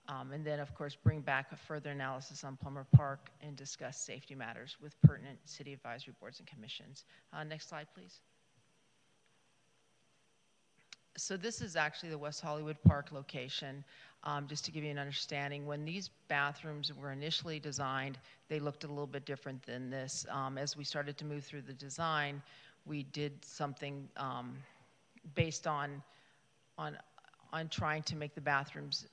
[0.08, 3.98] Um, and then, of course, bring back a further analysis on Plummer Park and discuss
[3.98, 7.06] safety matters with pertinent city advisory boards and commissions.
[7.34, 8.20] Uh, next slide, please.
[11.18, 13.84] So this is actually the West Hollywood Park location.
[14.24, 18.18] Um, just to give you an understanding, when these bathrooms were initially designed,
[18.50, 20.26] they looked a little bit different than this.
[20.30, 22.42] Um, as we started to move through the design,
[22.86, 24.58] we did something um,
[25.36, 26.02] based on
[26.78, 26.98] on
[27.54, 29.08] on trying to make the bathrooms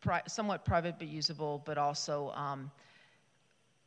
[0.00, 2.70] pri- somewhat private but usable, but also um,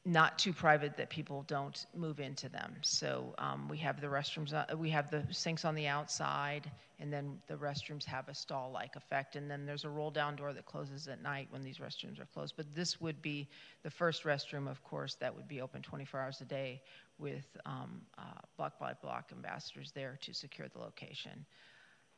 [0.04, 2.76] not too private that people don't move into them.
[2.82, 7.14] So um, we have the restrooms, uh, we have the sinks on the outside, and
[7.14, 9.36] then the restrooms have a stall-like effect.
[9.36, 12.56] And then there's a roll-down door that closes at night when these restrooms are closed.
[12.58, 13.48] But this would be
[13.84, 16.82] the first restroom, of course, that would be open 24 hours a day
[17.20, 18.24] with um, uh,
[18.58, 21.46] block by block ambassadors there to secure the location.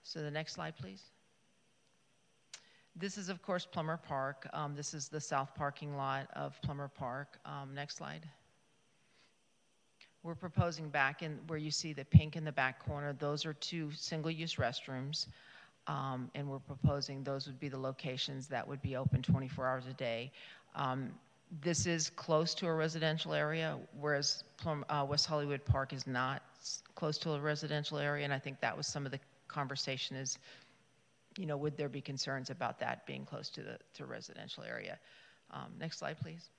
[0.03, 1.01] So the next slide, please.
[2.95, 4.47] This is, of course, Plummer Park.
[4.53, 7.39] Um, this is the south parking lot of Plummer Park.
[7.43, 8.27] Um, next slide.
[10.21, 13.53] We're proposing back in where you see the pink in the back corner, those are
[13.53, 15.27] two single use restrooms.
[15.87, 19.83] Um, and we're proposing those would be the locations that would be open 24 hours
[19.87, 20.31] a day.
[20.75, 21.11] Um,
[21.61, 26.41] this is close to a residential area, whereas Plum, uh, West Hollywood Park is not
[26.95, 28.23] close to a residential area.
[28.23, 30.39] And I think that was some of the conversation is
[31.37, 34.99] you know, would there be concerns about that being close to the to residential area?
[35.51, 36.49] Um, next slide, please.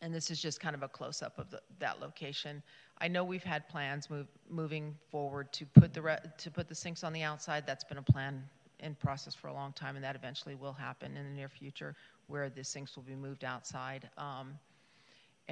[0.00, 2.62] And this is just kind of a close-up of the, that location.
[2.98, 6.74] I know we've had plans move, moving forward to put the re, to put the
[6.74, 7.64] sinks on the outside.
[7.66, 8.42] That's been a plan
[8.80, 11.94] in process for a long time, and that eventually will happen in the near future,
[12.26, 14.10] where the sinks will be moved outside.
[14.18, 14.54] Um,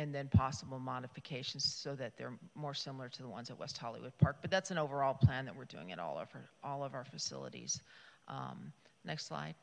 [0.00, 4.16] and then possible modifications so that they're more similar to the ones at West Hollywood
[4.16, 4.36] Park.
[4.40, 7.04] But that's an overall plan that we're doing at all of our, all of our
[7.04, 7.82] facilities.
[8.26, 8.72] Um,
[9.04, 9.54] next slide.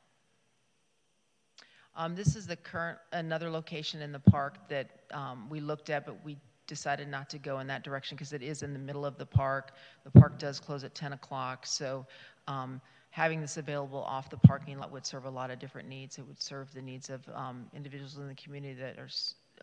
[1.95, 6.05] Um, this is the current another location in the park that um, we looked at,
[6.05, 6.37] but we
[6.67, 9.25] decided not to go in that direction because it is in the middle of the
[9.25, 9.71] park.
[10.03, 12.05] The park does close at 10 o'clock, so
[12.47, 16.19] um, having this available off the parking lot would serve a lot of different needs.
[16.19, 19.09] It would serve the needs of um, individuals in the community that are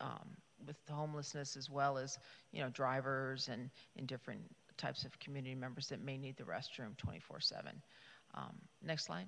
[0.01, 0.29] um,
[0.67, 2.19] with homelessness as well as
[2.53, 4.41] you know drivers and in different
[4.77, 7.81] types of community members that may need the restroom 24/7.
[8.35, 9.27] Um, next slide.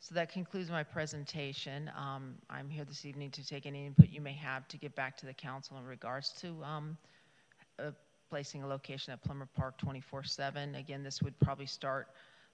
[0.00, 1.90] So that concludes my presentation.
[1.94, 5.16] Um, I'm here this evening to take any input you may have to give back
[5.18, 6.96] to the council in regards to um,
[7.78, 7.90] uh,
[8.30, 10.78] placing a location at Plummer Park 24/7.
[10.78, 12.08] Again, this would probably start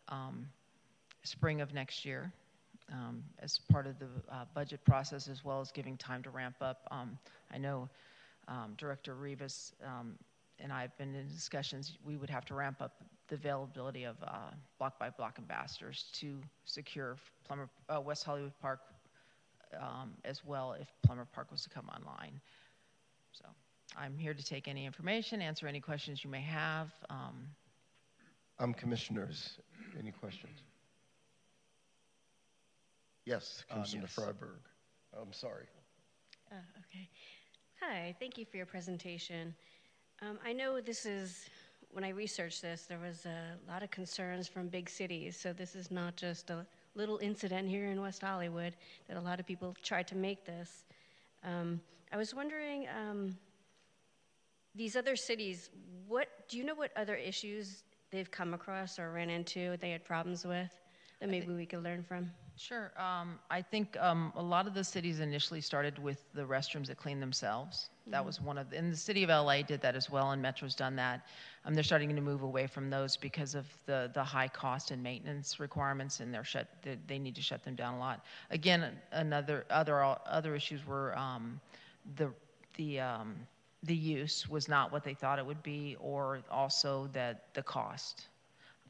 [0.08, 0.48] um,
[1.22, 2.32] spring of next year
[2.92, 6.56] um, as part of the uh, budget process, as well as giving time to ramp
[6.60, 6.86] up.
[6.90, 7.18] Um,
[7.52, 7.88] I know
[8.48, 10.16] um, Director Rivas um,
[10.58, 11.98] and I have been in discussions.
[12.04, 12.94] We would have to ramp up
[13.28, 18.80] the availability of uh, block by block ambassadors to secure Plummer, uh, West Hollywood Park
[19.80, 22.40] um, as well if Plummer Park was to come online.
[23.32, 23.44] So
[23.98, 26.92] I'm here to take any information, answer any questions you may have.
[27.10, 27.48] Um,
[28.58, 29.58] Um, commissioners,
[29.98, 30.62] any questions?
[33.26, 34.14] Yes, Um, Commissioner yes.
[34.14, 34.60] Freiberg.
[35.20, 35.66] I'm sorry.
[36.52, 37.08] Oh, okay.
[37.80, 39.52] Hi, thank you for your presentation.
[40.22, 41.50] Um, I know this is,
[41.90, 45.36] when I researched this, there was a lot of concerns from big cities.
[45.36, 48.76] So this is not just a little incident here in West Hollywood
[49.08, 50.84] that a lot of people tried to make this.
[51.42, 51.80] Um,
[52.12, 53.36] I was wondering, um,
[54.76, 55.70] these other cities,
[56.06, 57.82] what do you know what other issues
[58.12, 60.70] they've come across or ran into, they had problems with,
[61.18, 62.30] that maybe we could learn from?
[62.58, 62.90] Sure.
[62.98, 66.96] Um, I think um, a lot of the cities initially started with the restrooms that
[66.96, 67.90] clean themselves.
[68.06, 70.40] That was one of, the, and the city of LA did that as well, and
[70.40, 71.26] Metro's done that.
[71.66, 75.02] Um, they're starting to move away from those because of the the high cost and
[75.02, 76.68] maintenance requirements, and they're shut.
[76.82, 78.24] They, they need to shut them down a lot.
[78.50, 81.60] Again, another other other issues were um,
[82.16, 82.30] the
[82.76, 83.34] the um,
[83.82, 88.28] the use was not what they thought it would be, or also that the cost.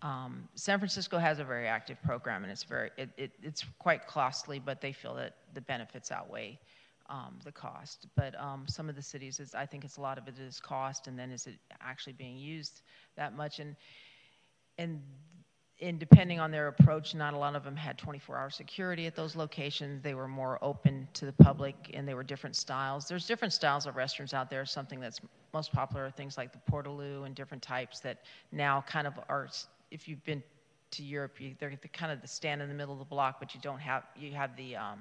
[0.02, 4.06] Um, San Francisco has a very active program, and it's very it, it, it's quite
[4.06, 6.58] costly, but they feel that the benefits outweigh
[7.08, 8.06] um, the cost.
[8.14, 10.60] But um, some of the cities, is, I think it's a lot of it is
[10.60, 12.82] cost, and then is it actually being used
[13.16, 13.58] that much?
[13.58, 13.76] And
[14.78, 15.00] and
[15.80, 19.36] and depending on their approach, not a lot of them had 24-hour security at those
[19.36, 20.02] locations.
[20.02, 23.06] They were more open to the public, and they were different styles.
[23.06, 24.64] There's different styles of restrooms out there.
[24.64, 25.20] Something that's
[25.52, 28.20] most popular are things like the Portland Loo and different types that
[28.52, 29.48] now kind of are.
[29.90, 30.42] If you've been
[30.92, 33.36] to Europe, you, they're the, kind of the stand in the middle of the block,
[33.40, 35.00] but you don't have you have the um,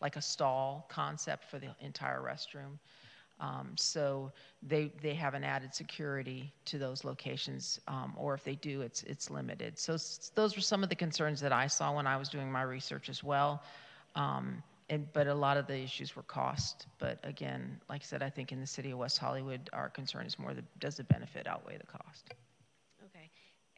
[0.00, 2.78] like a stall concept for the entire restroom.
[3.40, 4.32] Um, so
[4.62, 9.30] they they haven't added security to those locations, um, or if they do, it's it's
[9.30, 9.78] limited.
[9.78, 9.96] So
[10.34, 13.08] those were some of the concerns that I saw when I was doing my research
[13.08, 13.62] as well.
[14.16, 16.86] Um, and, but a lot of the issues were cost.
[16.98, 20.26] But again, like I said, I think in the city of West Hollywood, our concern
[20.26, 22.32] is more the, does the benefit outweigh the cost?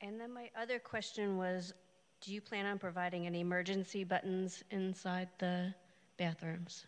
[0.00, 0.08] Okay.
[0.08, 1.72] And then my other question was,
[2.20, 5.74] do you plan on providing any emergency buttons inside the
[6.18, 6.86] bathrooms?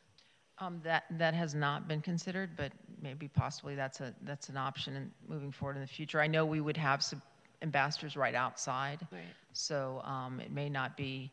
[0.59, 4.95] Um, that that has not been considered, but maybe possibly that's a that's an option
[4.97, 6.21] in moving forward in the future.
[6.21, 7.23] I know we would have some
[7.63, 9.23] ambassadors right outside, Right.
[9.55, 11.33] so um, it may not be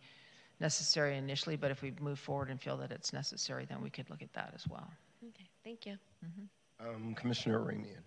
[0.59, 4.09] necessary initially, but if we move forward and feel that it's necessary, then we could
[4.09, 4.89] look at that as well.
[5.27, 5.97] Okay, thank you.
[6.79, 8.03] Um, Commissioner Ramian.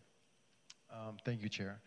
[0.90, 1.81] Um, Thank you, Chair.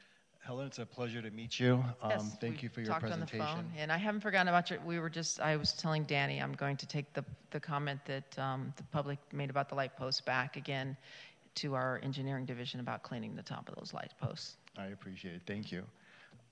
[0.45, 1.84] Helen, it's a pleasure to meet you.
[2.03, 3.41] Um, Yes, Thank you for your talked presentation.
[3.41, 4.80] on the phone, and I haven't forgotten about your.
[4.81, 5.39] We were just.
[5.41, 9.17] I was telling Danny I'm going to take the the comment that um, the public
[9.34, 10.95] made about the light posts back again
[11.55, 14.57] to our engineering division about cleaning the top of those light posts.
[14.77, 15.41] I appreciate it.
[15.47, 15.84] Thank you.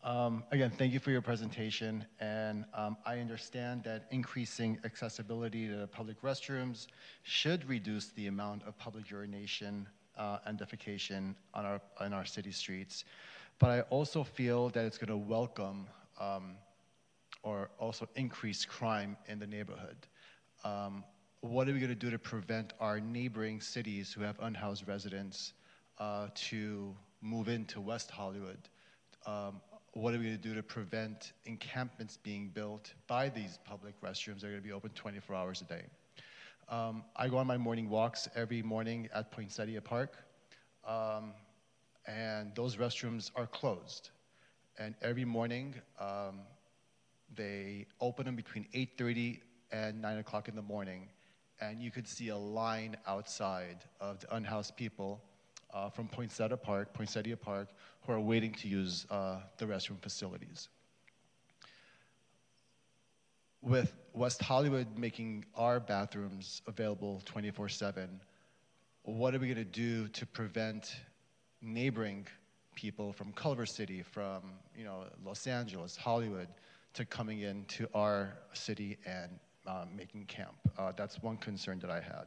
[0.03, 5.87] Um, Again, thank you for your presentation, and um, I understand that increasing accessibility to
[5.87, 6.87] public restrooms
[7.21, 9.87] should reduce the amount of public urination
[10.17, 13.05] uh, and defecation on our, on our city streets.
[13.59, 15.87] But I also feel that it's going to welcome
[16.19, 16.55] um,
[17.43, 20.07] or also increase crime in the neighborhood.
[20.63, 21.03] Um,
[21.41, 25.53] what are we going to do to prevent our neighboring cities who have unhoused residents
[25.99, 28.69] uh, to move into West Hollywood?
[29.25, 29.61] Um,
[29.93, 34.39] what are we going to do to prevent encampments being built by these public restrooms
[34.39, 35.83] that are going to be open 24 hours a day?
[36.69, 40.17] Um, I go on my morning walks every morning at Poinsettia Park,
[40.87, 41.33] um,
[42.05, 44.09] and those restrooms are closed.
[44.77, 46.41] And every morning, um,
[47.35, 49.39] they open them between 8.30
[49.71, 51.09] and 9 o'clock in the morning,
[51.61, 55.21] and you could see a line outside of the unhoused people
[55.73, 57.69] uh, from Poinsettia Park, Poinsettia Park,
[58.01, 60.69] who are waiting to use uh, the restroom facilities.
[63.61, 68.19] With West Hollywood making our bathrooms available 24 7,
[69.03, 70.95] what are we going to do to prevent
[71.63, 72.27] neighboring
[72.75, 74.41] people from Culver City, from
[74.77, 76.47] you know, Los Angeles, Hollywood,
[76.93, 79.31] to coming into our city and
[79.65, 80.53] uh, making camp?
[80.77, 82.25] Uh, that's one concern that I had.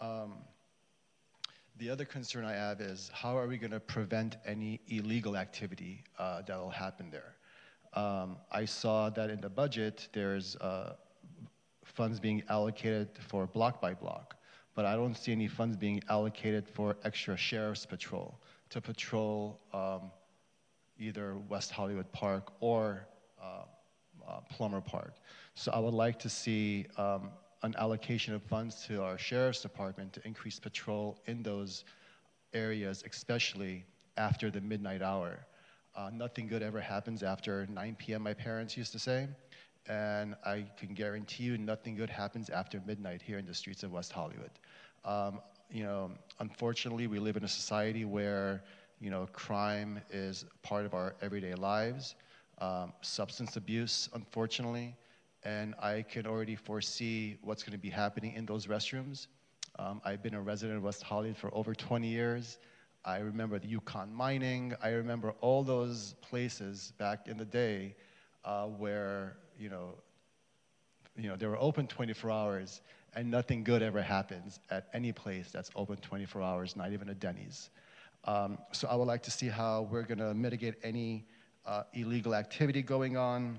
[0.00, 0.34] Um,
[1.78, 6.04] the other concern I have is how are we going to prevent any illegal activity
[6.18, 7.34] uh, that will happen there?
[7.94, 10.94] Um, I saw that in the budget there's uh,
[11.84, 14.36] funds being allocated for block by block,
[14.74, 18.41] but I don't see any funds being allocated for extra sheriff's patrol
[18.72, 20.10] to patrol um,
[20.98, 23.06] either West Hollywood Park or
[23.40, 23.64] uh,
[24.26, 25.14] uh, Plummer Park.
[25.54, 27.30] So I would like to see um,
[27.62, 31.84] an allocation of funds to our sheriff's department to increase patrol in those
[32.54, 33.84] areas, especially
[34.16, 35.46] after the midnight hour.
[35.94, 39.28] Uh, nothing good ever happens after 9 p.m., my parents used to say.
[39.86, 43.92] And I can guarantee you nothing good happens after midnight here in the streets of
[43.92, 44.52] West Hollywood.
[45.04, 45.40] Um,
[45.72, 48.62] you know, unfortunately, we live in a society where,
[49.00, 52.14] you know, crime is part of our everyday lives,
[52.58, 54.94] um, substance abuse, unfortunately,
[55.44, 59.28] and I can already foresee what's going to be happening in those restrooms.
[59.78, 62.58] Um, I've been a resident of West Hollywood for over 20 years.
[63.04, 64.74] I remember the Yukon mining.
[64.82, 67.96] I remember all those places back in the day
[68.44, 69.94] uh, where, you know,
[71.16, 72.80] you know, they were open 24 hours
[73.14, 77.14] and nothing good ever happens at any place that's open 24 hours, not even a
[77.14, 77.70] Denny's.
[78.24, 81.26] Um, so I would like to see how we're going to mitigate any
[81.66, 83.58] uh, illegal activity going on.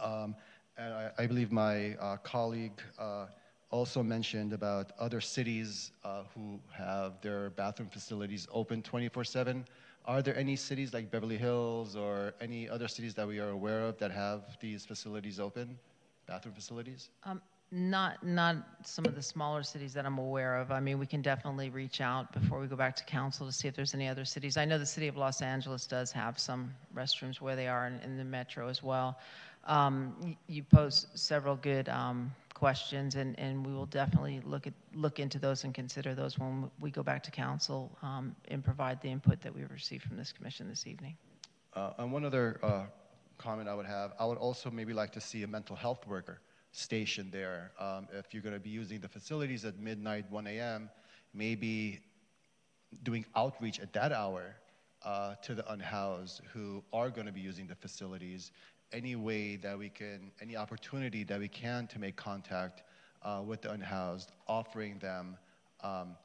[0.00, 0.34] Um,
[0.76, 3.26] and I, I, believe my uh, colleague uh,
[3.70, 9.64] also mentioned about other cities uh, who have their bathroom facilities open 24 7.
[10.04, 13.82] Are there any cities like Beverly Hills or any other cities that we are aware
[13.82, 15.78] of that have these facilities open,
[16.26, 17.10] bathroom facilities?
[17.24, 20.70] Um, not, not some of the smaller cities that I'm aware of.
[20.70, 23.68] I mean, we can definitely reach out before we go back to council to see
[23.68, 24.56] if there's any other cities.
[24.56, 28.00] I know the city of Los Angeles does have some restrooms where they are in,
[28.00, 29.18] in the metro as well.
[29.66, 35.18] Um, you posed several good um, questions, and, and we will definitely look at look
[35.18, 39.08] into those and consider those when we go back to council um, and provide the
[39.08, 41.14] input that we received from this commission this evening.
[41.74, 42.84] Uh, and one other uh,
[43.36, 46.40] comment I would have, I would also maybe like to see a mental health worker
[46.78, 47.72] stationed there.
[47.78, 50.88] Um, if you're going to be using the facilities at midnight, 1 a.m.,
[51.34, 52.00] maybe
[53.02, 54.56] doing outreach at that hour
[55.04, 58.52] uh, to the unhoused who are going to be using the facilities.
[58.92, 62.82] Any way that we can, any opportunity that we can to make contact
[63.22, 65.36] uh, with the unhoused, offering them
[65.82, 66.16] um,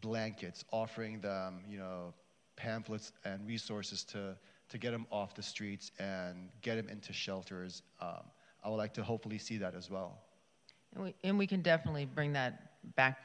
[0.00, 2.14] blankets, offering them, you know,
[2.56, 4.36] pamphlets and resources to,
[4.68, 7.82] to get them off the streets and get them into shelters.
[8.00, 8.22] Um,
[8.66, 10.18] I would like to hopefully see that as well.
[10.96, 13.20] And we, and we can definitely bring that back.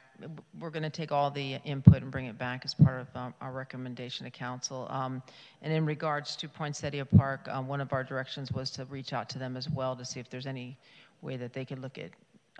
[0.60, 3.34] We're going to take all the input and bring it back as part of um,
[3.40, 4.86] our recommendation to council.
[4.88, 5.20] Um,
[5.60, 9.28] and in regards to Poinsettia Park, um, one of our directions was to reach out
[9.30, 10.78] to them as well to see if there's any
[11.22, 12.10] way that they could look at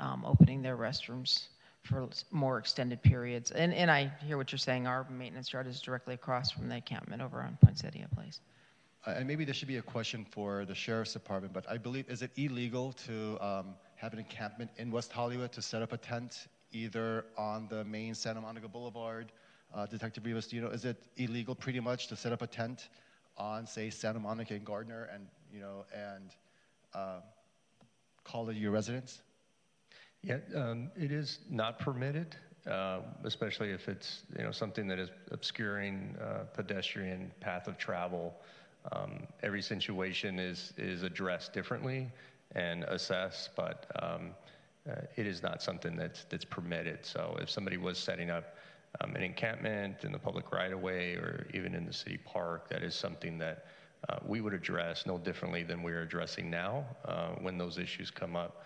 [0.01, 1.47] um, opening their restrooms
[1.85, 3.53] for more extended periods.
[3.53, 4.89] And, and I hear what you're saying.
[4.89, 8.41] Our maintenance yard is directly across from the encampment over on Poinsettia Place.
[9.05, 12.23] And maybe this should be a question for the sheriff's department, but I believe, is
[12.23, 16.47] it illegal to um, have an encampment in West Hollywood to set up a tent
[16.71, 19.33] either on the main Santa Monica Boulevard?
[19.75, 22.47] Uh, Detective Rivas, do you know, is it illegal pretty much to set up a
[22.47, 22.91] tent
[23.37, 26.31] on, say, Santa Monica and Gardner and, you know, and
[26.95, 27.21] uh,
[28.23, 29.23] call it your residence?
[30.23, 32.37] Yeah, um, it is not permitted,
[32.71, 38.35] uh, especially if it's you know something that is obscuring uh, pedestrian path of travel.
[38.91, 42.11] Um, every situation is is addressed differently
[42.55, 44.31] and assessed, but um,
[44.91, 47.07] uh, it is not something that's that's permitted.
[47.07, 48.57] So if somebody was setting up
[49.01, 52.69] um, an encampment in the public right of way or even in the city park,
[52.69, 53.67] that is something that
[54.09, 58.35] uh, we would address no differently than we're addressing now uh, when those issues come
[58.35, 58.65] up.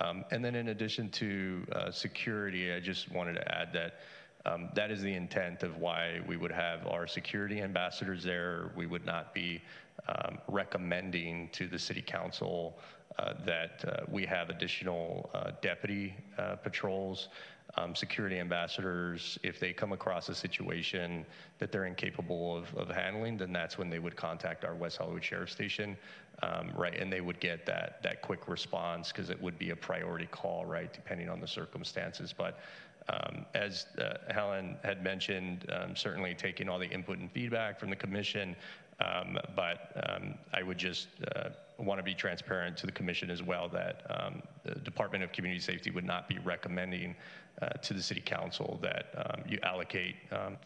[0.00, 4.00] Um, and then in addition to uh, security, I just wanted to add that
[4.46, 8.70] um, that is the intent of why we would have our security ambassadors there.
[8.76, 9.62] We would not be
[10.08, 12.78] um, recommending to the city council
[13.18, 17.28] uh, that uh, we have additional uh, deputy uh, patrols.
[17.76, 21.26] Um, security ambassadors, if they come across a situation
[21.58, 25.22] that they're incapable of, of handling, then that's when they would contact our West Hollywood
[25.22, 25.96] Sheriff Station
[26.42, 26.96] um, right?
[26.98, 30.64] And they would get that that quick response because it would be a priority call,
[30.64, 32.34] right, depending on the circumstances.
[32.36, 32.60] But
[33.08, 37.90] um, as uh, Helen had mentioned, um, certainly taking all the input and feedback from
[37.90, 38.54] the commission,
[39.00, 43.42] um, but um, I would just uh, want to be transparent to the commission as
[43.42, 47.14] well that um, the Department of Community Safety would not be recommending
[47.62, 50.16] uh, to the City Council that you allocate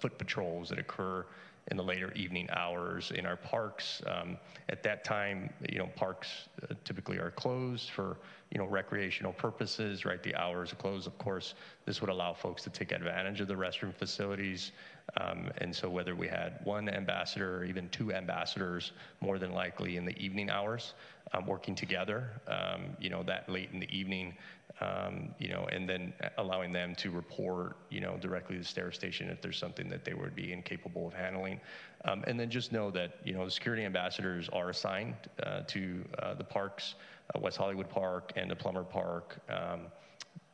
[0.00, 1.24] foot patrols that occur
[1.70, 4.02] in the later evening hours in our parks.
[4.06, 4.36] Um,
[4.68, 8.18] at that time, you know, parks uh, typically are closed for,
[8.50, 10.22] you know, recreational purposes, right?
[10.22, 11.06] The hours are closed.
[11.06, 11.54] Of course,
[11.86, 14.72] this would allow folks to take advantage of the restroom facilities.
[15.20, 19.96] Um, and so whether we had one ambassador or even two ambassadors, more than likely
[19.96, 20.94] in the evening hours,
[21.34, 24.34] um, working together, um, you know, that late in the evening,
[24.80, 28.90] um, you know, and then allowing them to report, you know, directly to the stair
[28.90, 31.60] station if there's something that they would be incapable of handling.
[32.04, 36.04] Um, and then just know that, you know, the security ambassadors are assigned uh, to
[36.18, 36.94] uh, the parks,
[37.34, 39.38] uh, West Hollywood Park and the Plummer Park.
[39.48, 39.82] Um,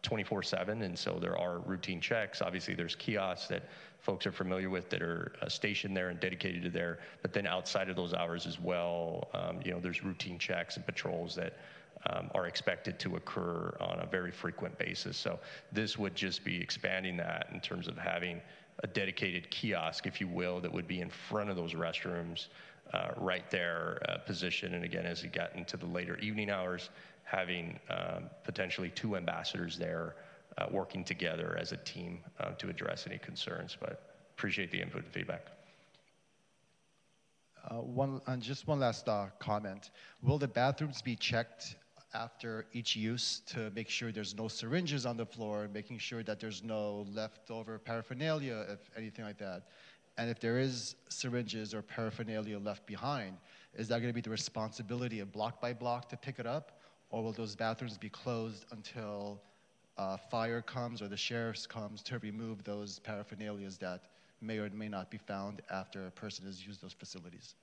[0.03, 3.65] 24 7 and so there are routine checks obviously there's kiosks that
[4.09, 7.47] folks are familiar with that are uh, stationed there and dedicated to there but then
[7.47, 11.59] outside of those hours as well um, you know there's routine checks and patrols that
[12.07, 15.17] um, are expected to occur on a very frequent basis.
[15.17, 15.39] So
[15.73, 18.41] this would just be expanding that in terms of having
[18.85, 22.47] a dedicated kiosk, if you will, that would be in front of those restrooms,
[22.95, 24.75] uh, right there, uh, positioned.
[24.75, 26.91] And again, as we got into the later evening hours,
[27.25, 30.15] having um, potentially two ambassadors there
[30.57, 33.77] uh, working together as a team uh, to address any concerns.
[33.79, 35.47] But appreciate the input and feedback.
[37.69, 39.91] Uh, one, and just one last uh, comment.
[40.23, 41.77] Will the bathrooms be checked
[42.15, 46.41] after each use to make sure there's no syringes on the floor, making sure that
[46.41, 49.65] there's no leftover paraphernalia, if anything like that.
[50.17, 53.37] And if there is syringes or paraphernalia left behind,
[53.75, 56.81] is that going to be the responsibility of block by block to pick it up?
[57.11, 59.41] Or will those bathrooms be closed until
[59.99, 64.03] uh, fire comes or the sheriff's comes to remove those paraphernalias that
[64.41, 67.55] may or may not be found after a person has used those facilities?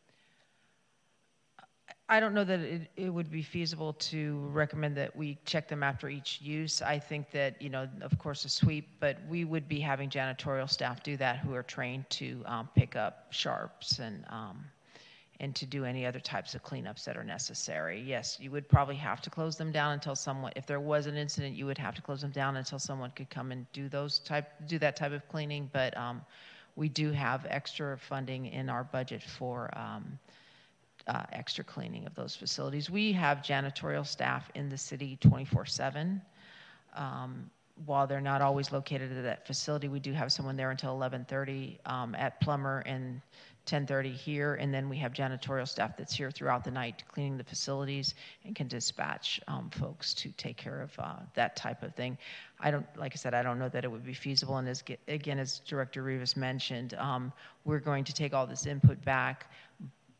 [2.09, 5.83] I don't know that it, it would be feasible to recommend that we check them
[5.83, 6.81] after each use.
[6.81, 10.69] I think that, you know, of course, a sweep, but we would be having janitorial
[10.69, 14.65] staff do that who are trained to um, pick up sharps and, um,
[15.39, 18.01] and to do any other types of cleanups that are necessary.
[18.01, 21.17] Yes, you would probably have to close them down until someone, if there was an
[21.17, 24.19] incident, you would have to close them down until someone could come and do those
[24.19, 25.69] type, do that type of cleaning.
[25.73, 26.21] But um,
[26.75, 30.17] we do have extra funding in our budget for um,
[31.07, 32.89] uh, extra cleaning of those facilities.
[32.89, 36.21] We have janitorial staff in the city 24 7.
[36.95, 37.49] Um,
[37.85, 41.77] while they're not always located at that facility, we do have someone there until 11:30
[41.85, 43.21] um, at Plummer, and
[43.65, 47.43] 10:30 here, and then we have janitorial staff that's here throughout the night cleaning the
[47.43, 48.13] facilities
[48.43, 52.17] and can dispatch um, folks to take care of uh, that type of thing.
[52.59, 54.57] I don't, like I said, I don't know that it would be feasible.
[54.57, 57.33] And as again, as Director Rivas mentioned, um,
[57.63, 59.51] we're going to take all this input back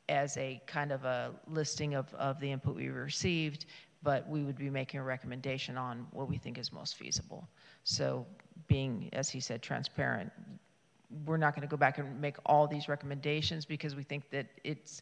[0.10, 3.66] as a kind of a listing of, of the input we received,
[4.04, 7.48] but we would be making a recommendation on what we think is most feasible.
[7.84, 8.26] So,
[8.68, 10.32] being, as he said, transparent,
[11.26, 14.48] we're not going to go back and make all these recommendations because we think that
[14.64, 15.02] it's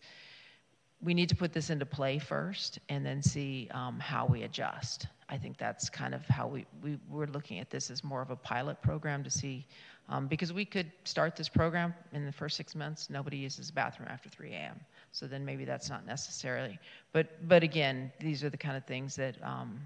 [1.03, 5.07] we need to put this into play first and then see um, how we adjust.
[5.27, 8.29] I think that's kind of how we, we we're looking at this as more of
[8.29, 9.67] a pilot program to see
[10.09, 13.73] um, because we could start this program in the first six months nobody uses the
[13.73, 14.79] bathroom after 3 a.m.
[15.11, 16.79] So then maybe that's not necessarily.
[17.11, 19.79] But but again, these are the kind of things that um,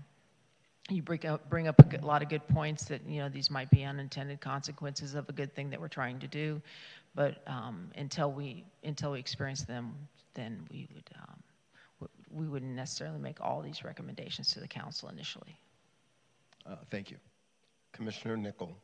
[0.90, 3.50] you bring up, bring up a good, lot of good points that you know these
[3.50, 6.62] might be unintended consequences of a good thing that we're trying to do,
[7.16, 9.94] but um, until we until we experience them,
[10.34, 15.58] then we would um, we wouldn't necessarily make all these recommendations to the council initially.
[16.66, 17.18] Uh, thank you,
[17.94, 18.78] Commissioner Nickel.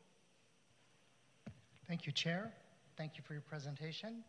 [1.87, 2.51] Thank you, Chair.
[2.97, 4.23] Thank you for your presentation.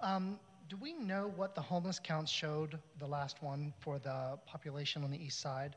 [0.00, 0.38] Um,
[0.68, 5.10] do we know what the homeless counts showed the last one for the population on
[5.10, 5.74] the east side?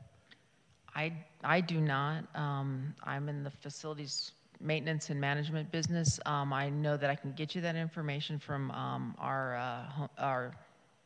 [0.94, 1.12] I,
[1.42, 2.24] I do not.
[2.34, 6.20] Um, I'm in the facilities maintenance and management business.
[6.26, 10.54] Um, I know that I can get you that information from um, our uh, our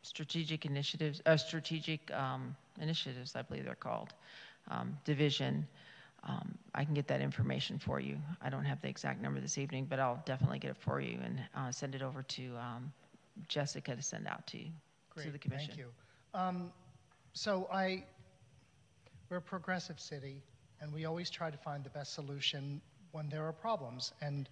[0.03, 4.13] strategic initiatives, uh, strategic um, initiatives, I believe they're called,
[4.71, 5.67] um, division.
[6.25, 8.19] Um, I can get that information for you.
[8.41, 11.19] I don't have the exact number this evening, but I'll definitely get it for you
[11.25, 12.53] and uh, send it over to
[13.49, 14.71] Jessica to send out to you,
[15.11, 15.75] Great, to the commission.
[15.77, 15.91] Thank you.
[17.33, 18.05] so I
[19.29, 20.45] we're a progressive city,
[20.81, 22.81] and we always try to find the best solution
[23.13, 24.13] when there are problems.
[24.21, 24.49] And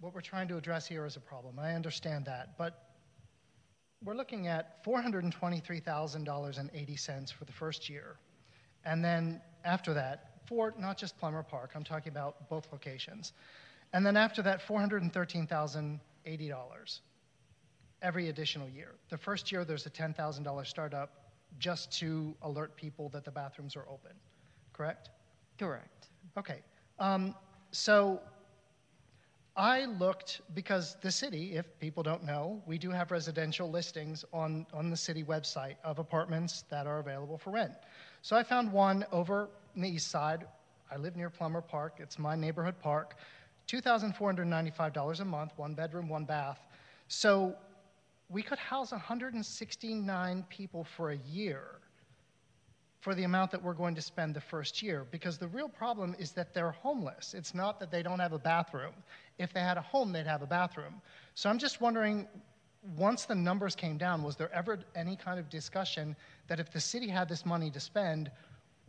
[0.00, 1.58] what we're trying to address here is a problem.
[1.58, 2.56] I understand that.
[2.56, 2.84] But
[4.04, 8.16] we're looking at $423,000.80 for the first year.
[8.84, 13.32] And then after that, for not just Plummer Park, I'm talking about both locations.
[13.92, 17.00] And then after that, $413,080
[18.00, 18.94] every additional year.
[19.10, 21.27] The first year, there's a $10,000 startup
[21.58, 24.12] just to alert people that the bathrooms are open,
[24.72, 25.10] correct?
[25.58, 26.08] Correct.
[26.36, 26.60] Okay.
[26.98, 27.34] Um,
[27.72, 28.20] so
[29.56, 34.66] I looked because the city, if people don't know, we do have residential listings on,
[34.72, 37.72] on the city website of apartments that are available for rent.
[38.22, 40.46] So I found one over on the east side.
[40.92, 41.96] I live near Plummer Park.
[41.98, 43.16] It's my neighborhood park.
[43.66, 46.60] $2,495 a month, one bedroom, one bath.
[47.08, 47.56] So
[48.30, 51.80] we could house 169 people for a year
[53.00, 56.14] for the amount that we're going to spend the first year because the real problem
[56.18, 57.32] is that they're homeless.
[57.32, 58.92] It's not that they don't have a bathroom.
[59.38, 61.00] If they had a home, they'd have a bathroom.
[61.34, 62.26] So I'm just wondering
[62.96, 66.16] once the numbers came down, was there ever any kind of discussion
[66.48, 68.30] that if the city had this money to spend,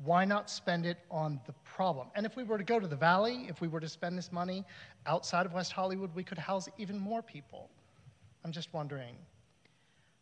[0.03, 2.07] why not spend it on the problem?
[2.15, 4.31] And if we were to go to the valley, if we were to spend this
[4.31, 4.63] money
[5.05, 7.69] outside of West Hollywood, we could house even more people.
[8.43, 9.15] I'm just wondering.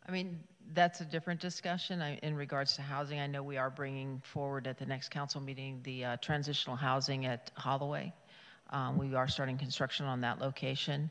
[0.08, 0.40] I mean,
[0.72, 3.20] that's a different discussion in regards to housing.
[3.20, 7.26] I know we are bringing forward at the next council meeting the uh, transitional housing
[7.26, 8.12] at Holloway.
[8.70, 11.10] Um, we are starting construction on that location.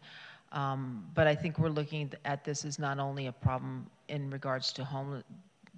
[0.52, 4.74] Um, but I think we're looking at this as not only a problem in regards
[4.74, 5.24] to home,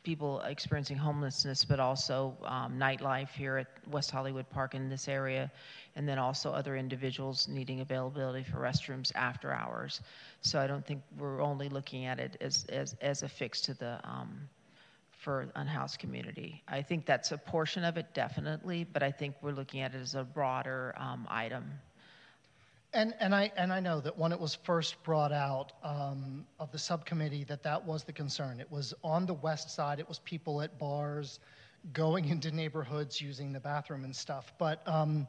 [0.04, 5.52] people experiencing homelessness, but also um, nightlife here at West Hollywood Park in this area,
[5.96, 10.02] and then also other individuals needing availability for restrooms after hours.
[10.42, 13.74] So I don't think we're only looking at it as, as, as a fix to
[13.74, 14.50] the um,
[15.12, 16.64] for unhoused community.
[16.68, 20.02] I think that's a portion of it, definitely, but I think we're looking at it
[20.02, 21.66] as a broader um, item
[22.94, 26.72] and, and, I, and I know that when it was first brought out um, of
[26.72, 28.60] the subcommittee, that that was the concern.
[28.60, 31.40] It was on the west side, it was people at bars
[31.94, 34.54] going into neighborhoods using the bathroom and stuff.
[34.58, 35.28] But um,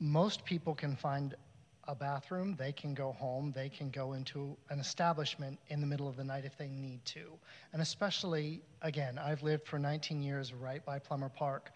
[0.00, 1.34] most people can find
[1.86, 6.08] a bathroom, they can go home, they can go into an establishment in the middle
[6.08, 7.32] of the night if they need to.
[7.72, 11.70] And especially, again, I've lived for 19 years right by Plummer Park.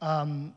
[0.00, 0.54] Um,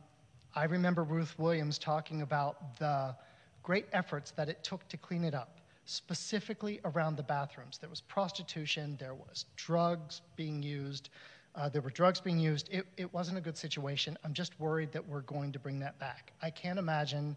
[0.58, 3.14] I remember Ruth Williams talking about the
[3.62, 7.78] great efforts that it took to clean it up, specifically around the bathrooms.
[7.78, 11.10] There was prostitution, there was drugs being used,
[11.56, 12.70] uh, there were drugs being used.
[12.72, 14.18] It, it wasn't a good situation.
[14.24, 16.32] I'm just worried that we're going to bring that back.
[16.42, 17.36] I can't imagine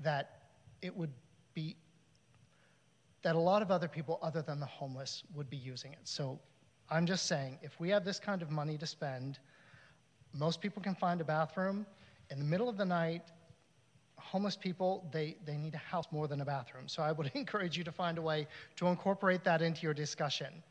[0.00, 0.42] that
[0.80, 1.12] it would
[1.54, 1.76] be
[3.22, 6.00] that a lot of other people other than the homeless would be using it.
[6.04, 6.38] So
[6.90, 9.38] I'm just saying, if we have this kind of money to spend,
[10.34, 11.86] most people can find a bathroom
[12.30, 13.22] in the middle of the night,
[14.18, 16.88] homeless people, they, they need a house more than a bathroom.
[16.88, 18.46] So I would encourage you to find a way
[18.76, 20.62] to incorporate that into your discussion.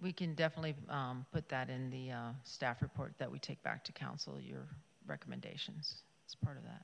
[0.00, 3.84] We can definitely um, put that in the uh, staff report that we take back
[3.84, 4.66] to council, your
[5.06, 6.82] recommendations as part of that.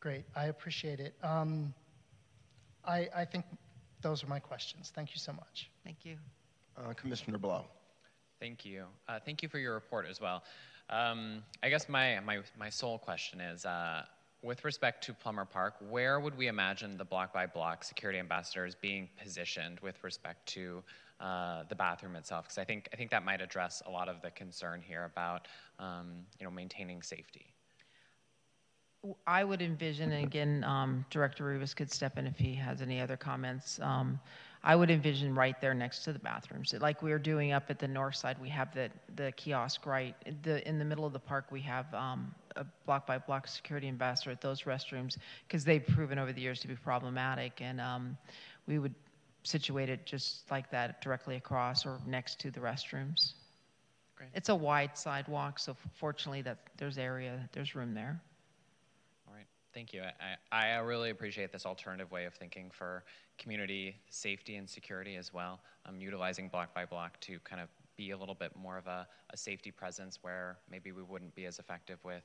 [0.00, 1.14] Great, I appreciate it.
[1.22, 1.74] Um,
[2.84, 3.44] I, I think
[4.02, 4.92] those are my questions.
[4.94, 5.70] Thank you so much.
[5.84, 6.16] Thank you.
[6.76, 7.66] Uh, Commissioner Blau.
[8.40, 8.84] Thank you.
[9.08, 10.42] Uh, thank you for your report as well.
[10.90, 14.02] Um, I guess my, my, my sole question is uh,
[14.42, 18.74] with respect to Plummer Park, where would we imagine the block by block security ambassadors
[18.74, 20.82] being positioned with respect to
[21.20, 22.46] uh, the bathroom itself?
[22.46, 25.46] Because I think, I think that might address a lot of the concern here about
[25.78, 27.46] um, you know, maintaining safety.
[29.26, 33.00] I would envision, and again, um, Director Rivas could step in if he has any
[33.00, 33.80] other comments.
[33.80, 34.20] Um,
[34.62, 37.78] I would envision right there next to the bathrooms, like we are doing up at
[37.78, 38.36] the north side.
[38.40, 41.46] We have the the kiosk right the in the middle of the park.
[41.50, 45.16] We have um, a block by block security ambassador at those restrooms
[45.46, 48.18] because they've proven over the years to be problematic, and um,
[48.66, 48.94] we would
[49.44, 53.32] situate it just like that, directly across or next to the restrooms.
[54.14, 54.28] Great.
[54.34, 58.20] It's a wide sidewalk, so fortunately that there's area, there's room there.
[59.72, 60.02] Thank you.
[60.50, 63.04] I, I really appreciate this alternative way of thinking for
[63.38, 65.60] community safety and security as well.
[65.86, 69.06] Um, utilizing block by block to kind of be a little bit more of a,
[69.32, 72.24] a safety presence where maybe we wouldn't be as effective with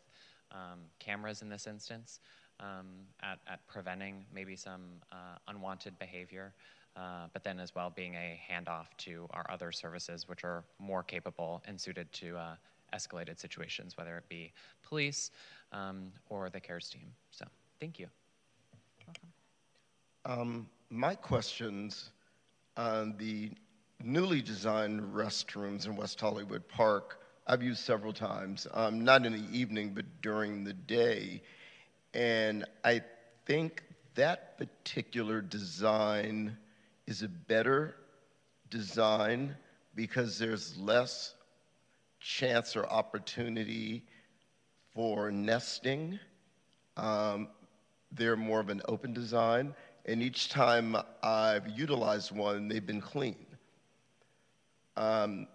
[0.51, 2.19] um, cameras in this instance
[2.59, 2.87] um,
[3.21, 4.81] at, at preventing maybe some
[5.11, 6.53] uh, unwanted behavior.
[6.95, 11.03] Uh, but then as well being a handoff to our other services, which are more
[11.03, 12.55] capable and suited to uh,
[12.95, 14.53] escalated situations, whether it be
[14.83, 15.31] police
[15.71, 17.11] um, or the CARES team.
[17.31, 17.45] So,
[17.79, 18.07] thank you.
[20.25, 22.09] Um, my questions
[22.77, 23.51] on the
[24.03, 29.57] newly designed restrooms in West Hollywood Park, I've used several times, um, not in the
[29.57, 31.41] evening, but during the day.
[32.13, 33.01] And I
[33.45, 33.83] think
[34.15, 36.57] that particular design
[37.05, 37.95] is a better
[38.69, 39.55] design
[39.93, 41.34] because there's less
[42.25, 44.03] chance or opportunity
[44.95, 46.19] for nesting.
[46.97, 47.49] Um,
[48.11, 49.75] they're more of an open design,
[50.05, 53.45] and each time I've utilized one, they've been clean.
[54.97, 55.47] Um,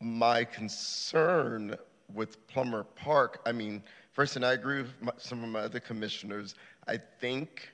[0.00, 1.76] my concern
[2.14, 3.82] with Plummer Park, I mean,
[4.12, 6.54] first, and I agree with my, some of my other commissioners,
[6.88, 7.70] I think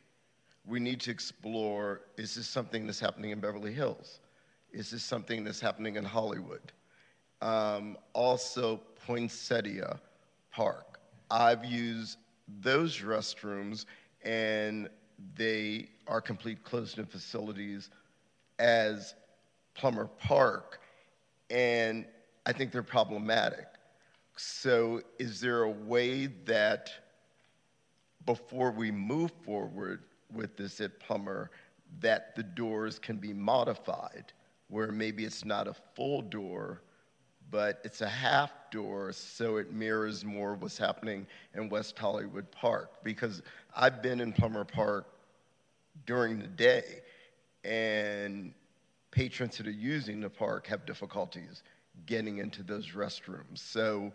[0.66, 4.18] we need to explore is this something that's happening in Beverly Hills?
[4.72, 6.72] Is this something that's happening in Hollywood?
[7.40, 10.00] Um, also, Poinsettia
[10.50, 10.98] Park.
[11.30, 12.18] I've used
[12.60, 13.84] those restrooms
[14.24, 14.88] and
[15.36, 17.90] they are complete closed-in facilities
[18.58, 19.14] as
[19.74, 20.80] Plummer Park,
[21.50, 22.04] and
[22.46, 23.66] I think they're problematic.
[24.36, 26.90] So, is there a way that
[28.26, 30.02] before we move forward
[30.32, 31.50] with this at Plummer,
[32.00, 34.32] that the doors can be modified,
[34.68, 36.82] where maybe it's not a full door,
[37.50, 43.02] but it's a half door so it mirrors more what's happening in West Hollywood Park.
[43.02, 43.42] Because
[43.74, 45.06] I've been in Plummer Park
[46.06, 47.00] during the day,
[47.64, 48.52] and
[49.10, 51.62] patrons that are using the park have difficulties
[52.06, 53.58] getting into those restrooms.
[53.58, 54.12] So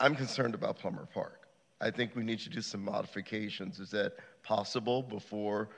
[0.00, 1.48] I'm concerned about Plummer Park.
[1.80, 3.80] I think we need to do some modifications.
[3.80, 5.70] Is that possible before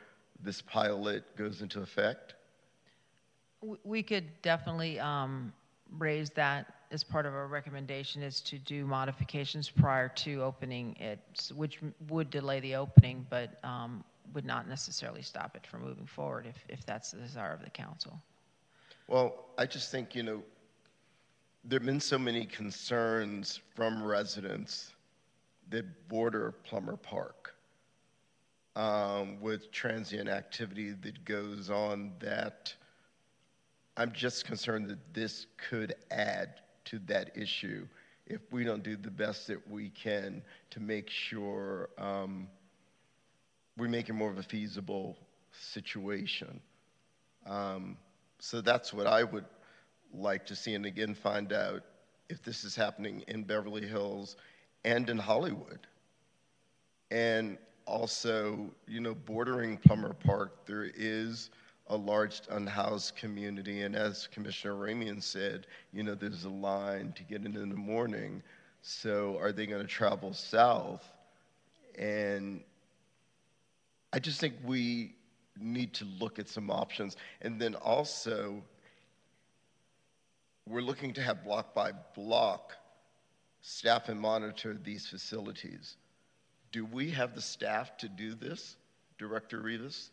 [0.43, 2.35] this pilot goes into effect?
[3.82, 5.53] We could definitely um,
[5.98, 11.18] raise that as part of our recommendation is to do modifications prior to opening it,
[11.54, 14.04] which would delay the opening, but um,
[14.34, 17.70] would not necessarily stop it from moving forward if, if that's the desire of the
[17.70, 18.20] council.
[19.08, 20.42] Well, I just think, you know,
[21.64, 24.92] there have been so many concerns from residents
[25.70, 27.54] that border Plummer Park
[28.76, 32.74] um, with transient activity that goes on that
[33.97, 37.86] I'm just concerned that this could add to that issue
[38.27, 42.48] if we don't do the best that we can to make sure um,
[43.77, 45.16] we make it more of a feasible
[45.52, 46.60] situation.
[47.47, 47.97] Um,
[48.39, 49.44] so that's what I would
[50.12, 51.82] like to see, and again, find out
[52.28, 54.36] if this is happening in Beverly Hills
[54.85, 55.86] and in Hollywood.
[57.10, 57.56] And
[57.86, 61.51] also, you know, bordering Plummer Park, there is
[61.88, 63.82] a large unhoused community.
[63.82, 67.76] And as Commissioner Ramian said, you know, there's a line to get in in the
[67.76, 68.42] morning.
[68.82, 71.04] So are they going to travel south?
[71.98, 72.60] And
[74.12, 75.14] I just think we
[75.58, 77.16] need to look at some options.
[77.42, 78.62] And then also,
[80.68, 82.72] we're looking to have block by block
[83.62, 85.96] staff and monitor these facilities
[86.76, 88.76] do we have the staff to do this,
[89.16, 90.10] Director Rivas?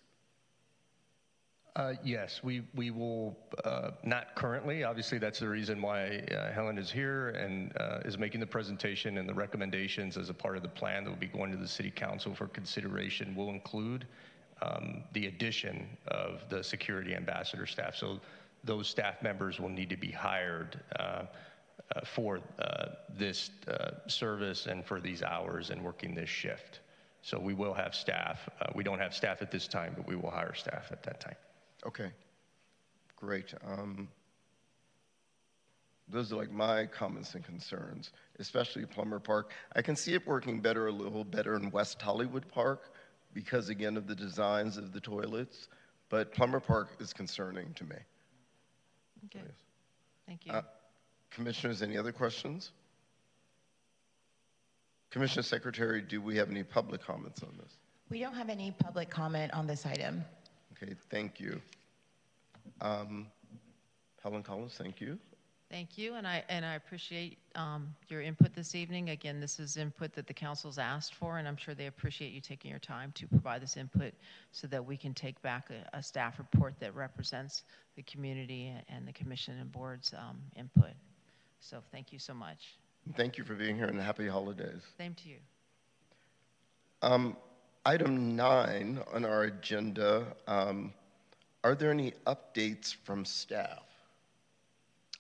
[1.75, 3.35] Uh, yes, we, will,
[3.65, 4.83] uh, not currently.
[4.83, 7.73] Obviously, that's the reason why uh, Helen is here and
[8.05, 11.17] is making the presentation and the recommendations as a part of the plan that will
[11.17, 14.05] be going to the City Council for consideration will include
[14.61, 17.95] um, the addition of the security ambassador staff.
[17.95, 18.19] So
[18.63, 20.79] those staff members will need to be hired
[22.05, 22.39] for
[23.17, 23.49] this
[24.05, 26.81] service and for these hours and working this shift.
[27.23, 28.47] So we will have staff.
[28.75, 31.35] We don't have staff at this time, but we will hire staff at that time.
[31.85, 32.11] Okay,
[33.15, 33.53] great.
[33.65, 34.07] Um,
[36.10, 39.51] those are like my comments and concerns, especially Plummer Park.
[39.76, 42.93] I can see it working better, a little better in West Hollywood Park
[43.34, 45.68] because, again, of the designs of the toilets,
[46.10, 47.95] but Plummer Park is concerning to me.
[49.26, 49.43] Okay.
[50.27, 50.51] Thank you.
[50.51, 50.61] Uh,
[51.31, 52.72] Commissioners, any other questions?
[55.10, 57.72] Commissioner Secretary, do we have any public comments on this?
[58.10, 60.23] We don't have any public comment on this item.
[60.84, 61.61] Okay, thank you.
[62.81, 63.27] Um,
[64.22, 65.18] Helen Collins, thank you.
[65.69, 69.10] Thank you, and I, and I appreciate um, your input this evening.
[69.10, 72.41] Again, this is input that the council's asked for, and I'm sure they appreciate you
[72.41, 74.14] taking your time to provide this input
[74.51, 77.64] so that we can take back a, a staff report that represents
[77.95, 80.93] the community and the commission and board's um, input.
[81.60, 82.76] So thank you so much.
[83.15, 84.81] Thank you for being here and happy holidays.
[84.97, 85.38] Same to you.
[87.01, 87.35] Um,
[87.85, 90.93] item nine on our agenda, um,
[91.64, 93.84] are there any updates from staff?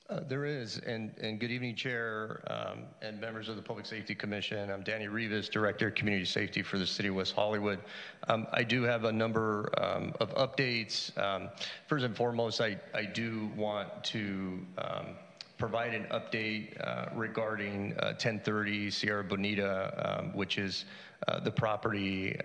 [0.09, 4.13] Uh, there is, and, and good evening, Chair um, and members of the Public Safety
[4.13, 4.69] Commission.
[4.69, 7.79] I'm Danny Rivas, Director of Community Safety for the City of West Hollywood.
[8.27, 11.17] Um, I do have a number um, of updates.
[11.17, 11.49] Um,
[11.87, 15.05] first and foremost, I, I do want to um,
[15.57, 20.83] provide an update uh, regarding uh, 1030 Sierra Bonita, um, which is
[21.43, 22.35] the property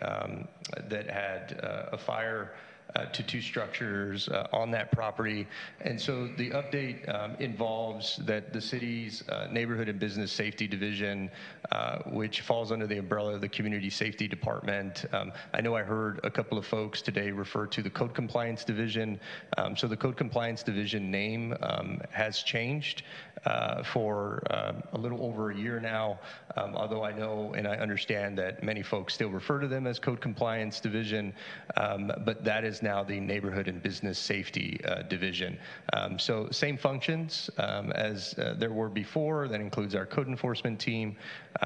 [0.88, 2.52] that had uh, a fire
[2.97, 5.47] uh, to two structures uh, on that property.
[5.81, 11.31] And so the update um, involves that the city's uh, Neighborhood and Business Safety Division,
[11.70, 15.05] uh, which falls under the umbrella of the Community Safety Department.
[15.12, 18.65] Um, I know I heard a couple of folks today refer to the Code Compliance
[18.65, 19.20] Division.
[19.56, 23.02] Um, so the Code Compliance Division name um, has changed
[23.44, 26.19] uh, for um, a little over a year now,
[26.56, 29.98] um, although I know and I understand that many folks still refer to them as
[29.98, 31.32] Code Compliance Division,
[31.77, 35.59] but that is now the Neighborhood and Business Safety uh, Division.
[35.92, 39.48] Um, so same functions um, as uh, there were before.
[39.48, 41.16] That includes our code enforcement team,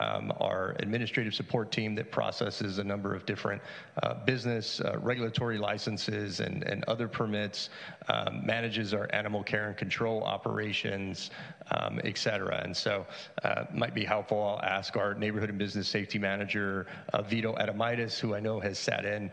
[0.01, 3.62] um, our administrative support team that processes a number of different
[4.02, 7.70] uh, business uh, regulatory licenses and, and other permits,
[8.09, 11.30] um, manages our animal care and control operations,
[11.70, 12.60] um, et cetera.
[12.64, 13.06] And so
[13.44, 14.43] uh, might be helpful.
[14.43, 18.78] I'll ask our Neighborhood and Business Safety Manager, uh, Vito Adamitis, who I know has
[18.78, 19.30] sat in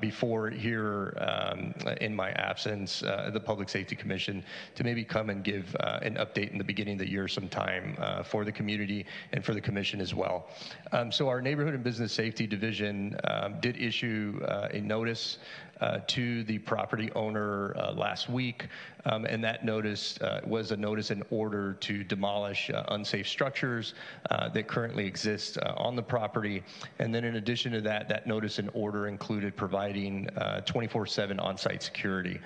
[0.00, 4.44] before here um, in my absence, uh, the Public Safety Commission,
[4.74, 7.96] to maybe come and give uh, an update in the beginning of the year sometime
[7.98, 10.48] uh, for the community and for the Commission as well.
[10.92, 15.38] Um, so our Neighborhood and Business Safety Division um, did issue uh, a notice
[15.82, 18.68] uh, to the property owner uh, last week,
[19.04, 23.94] um, and that notice uh, was a notice in order to demolish uh, unsafe structures
[24.30, 26.62] uh, that currently exist on the property.
[27.00, 30.28] And then, in addition to that, that notice in order included providing
[30.66, 32.40] 24 7 on site security.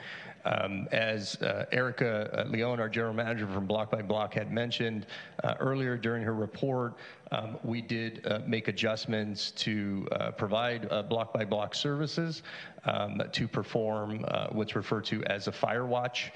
[0.46, 5.06] Um, as uh, Erica uh, Leon, our general manager from Block by Block, had mentioned
[5.42, 6.94] uh, earlier during her report,
[7.32, 10.06] um, we did uh, make adjustments to
[10.38, 12.44] provide block by block services
[12.84, 16.30] um, to perform what's referred to as a fire watch.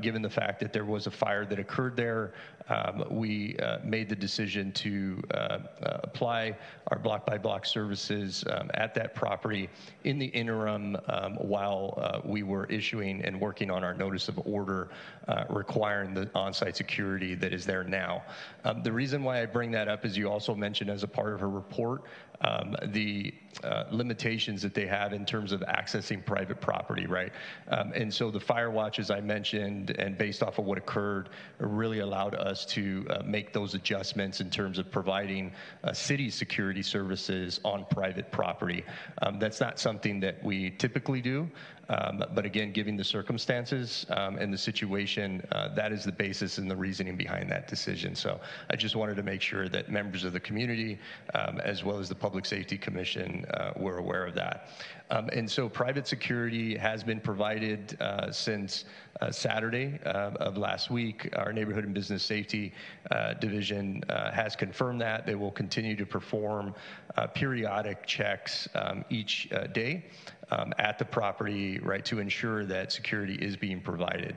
[0.00, 2.34] given the fact that there was a fire that occurred there,
[2.68, 5.22] um, we made the decision to
[5.80, 6.56] apply
[6.88, 9.68] our block by block services um, at that property
[10.04, 14.90] in the interim um, while we were issuing and working on our notice of order
[15.28, 18.22] uh, requiring the on-site security that is there now.
[18.64, 21.32] Um, the reason why I bring that up is you also mentioned as a part
[21.32, 22.02] of her report
[22.42, 23.32] um, the
[23.64, 27.32] uh, limitations that they have in terms of accessing private property, right?
[27.68, 31.28] Um, and so the fire watch, as I mentioned, and based off of what occurred,
[31.58, 35.52] really allowed us to uh, make those adjustments in terms of providing
[35.84, 38.84] uh, city security services on private property.
[39.20, 41.48] Um, that's not something that we typically do.
[41.88, 46.58] Um, but again, given the circumstances um, and the situation, uh, that is the basis
[46.58, 48.14] and the reasoning behind that decision.
[48.14, 48.40] So
[48.70, 50.98] I just wanted to make sure that members of the community,
[51.34, 54.68] um, as well as the Public Safety Commission, uh, were aware of that.
[55.10, 58.84] Um, and so private security has been provided uh, since
[59.20, 61.28] uh, Saturday uh, of last week.
[61.36, 62.72] Our Neighborhood and Business Safety
[63.10, 65.26] uh, Division has confirmed that.
[65.26, 66.74] They will continue to perform
[67.34, 70.04] periodic checks um, each day
[70.52, 74.36] um, at the property, right, to ensure that security is being provided.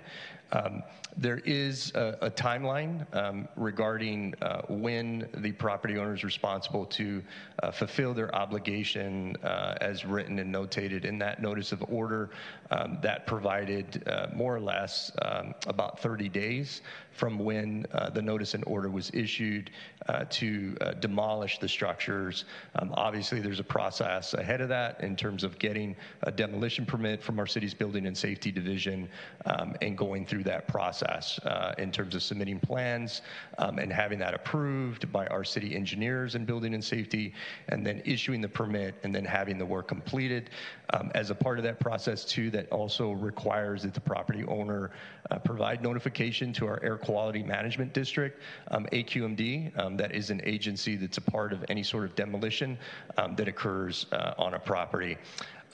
[0.51, 0.83] Um,
[1.17, 7.23] there is a, a timeline um, regarding uh, when the property owner is responsible to
[7.63, 12.29] uh, fulfill their obligation uh, as written and notated in that notice of order
[12.71, 16.81] um, that provided uh, more or less um, about 30 days
[17.15, 19.71] from when uh, the notice and order was issued
[20.07, 22.43] uh, to uh, demolish the structures.
[22.75, 27.23] Um, obviously, there's a process ahead of that in terms of getting a demolition permit
[27.23, 29.07] from our city's Building and Safety Division
[29.45, 33.21] um, and going through that process uh, in terms of submitting plans
[33.59, 37.33] um, and having that approved by our city engineers and Building and Safety,
[37.69, 40.49] and then issuing the permit and then having the work completed.
[40.91, 44.91] Um, as a part of that process, too, that also requires that the property owner
[45.29, 49.77] uh, provide notification to our air quality management district, um, AQMD.
[49.77, 52.77] Um, that is an agency that's a part of any sort of demolition
[53.17, 55.17] um, that occurs uh, on a property.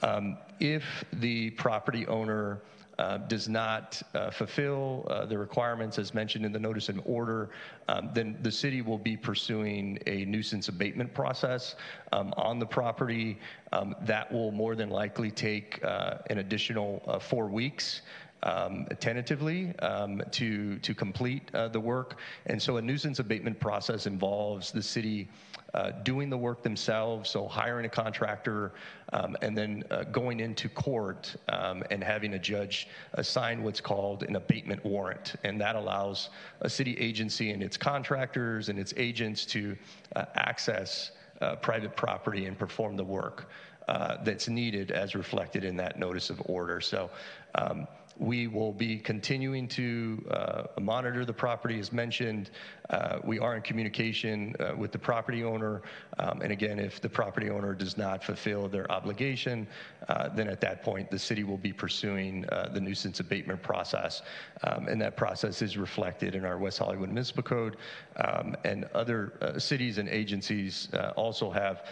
[0.02, 0.82] Um, if
[1.12, 2.60] the property owner
[2.98, 7.50] uh, does not uh, fulfill uh, the requirements as mentioned in the notice and order,
[7.88, 11.74] um, then the city will be pursuing a nuisance abatement process
[12.12, 13.38] um, on the property.
[13.72, 18.02] Um, that will more than likely take uh, an additional uh, four weeks
[18.42, 22.18] um, tentatively um, to, to complete uh, the work.
[22.46, 25.28] And so a nuisance abatement process involves the city
[25.74, 28.72] uh, doing the work themselves, so hiring a contractor,
[29.14, 34.22] um, and then uh, going into court um, and having a judge assign what's called
[34.24, 35.34] an abatement warrant.
[35.44, 36.28] And that allows
[36.60, 39.76] a city agency and its contractors and its agents to
[40.14, 43.48] uh, access uh, private property and perform the work.
[43.88, 46.80] Uh, that's needed as reflected in that notice of order.
[46.80, 47.10] So
[47.56, 52.50] um, we will be continuing to uh, monitor the property as mentioned.
[52.90, 55.82] Uh, we are in communication uh, with the property owner.
[56.18, 59.66] Um, and again, if the property owner does not fulfill their obligation,
[60.08, 64.22] uh, then at that point, the city will be pursuing uh, the nuisance abatement process.
[64.64, 67.76] Um, and that process is reflected in our West Hollywood Municipal Code.
[68.16, 71.86] Um, and other uh, cities and agencies also have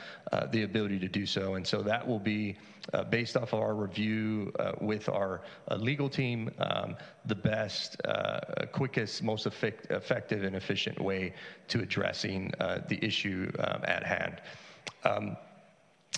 [0.51, 1.55] the ability to do so.
[1.55, 2.57] And so that will be
[2.95, 6.97] uh, based off of our review uh, with our uh, legal team, um,
[7.27, 8.41] the best, uh,
[8.73, 11.33] quickest, most effect- effective, and efficient way
[11.69, 14.41] to addressing uh, the issue um, at hand.
[15.05, 15.37] Um,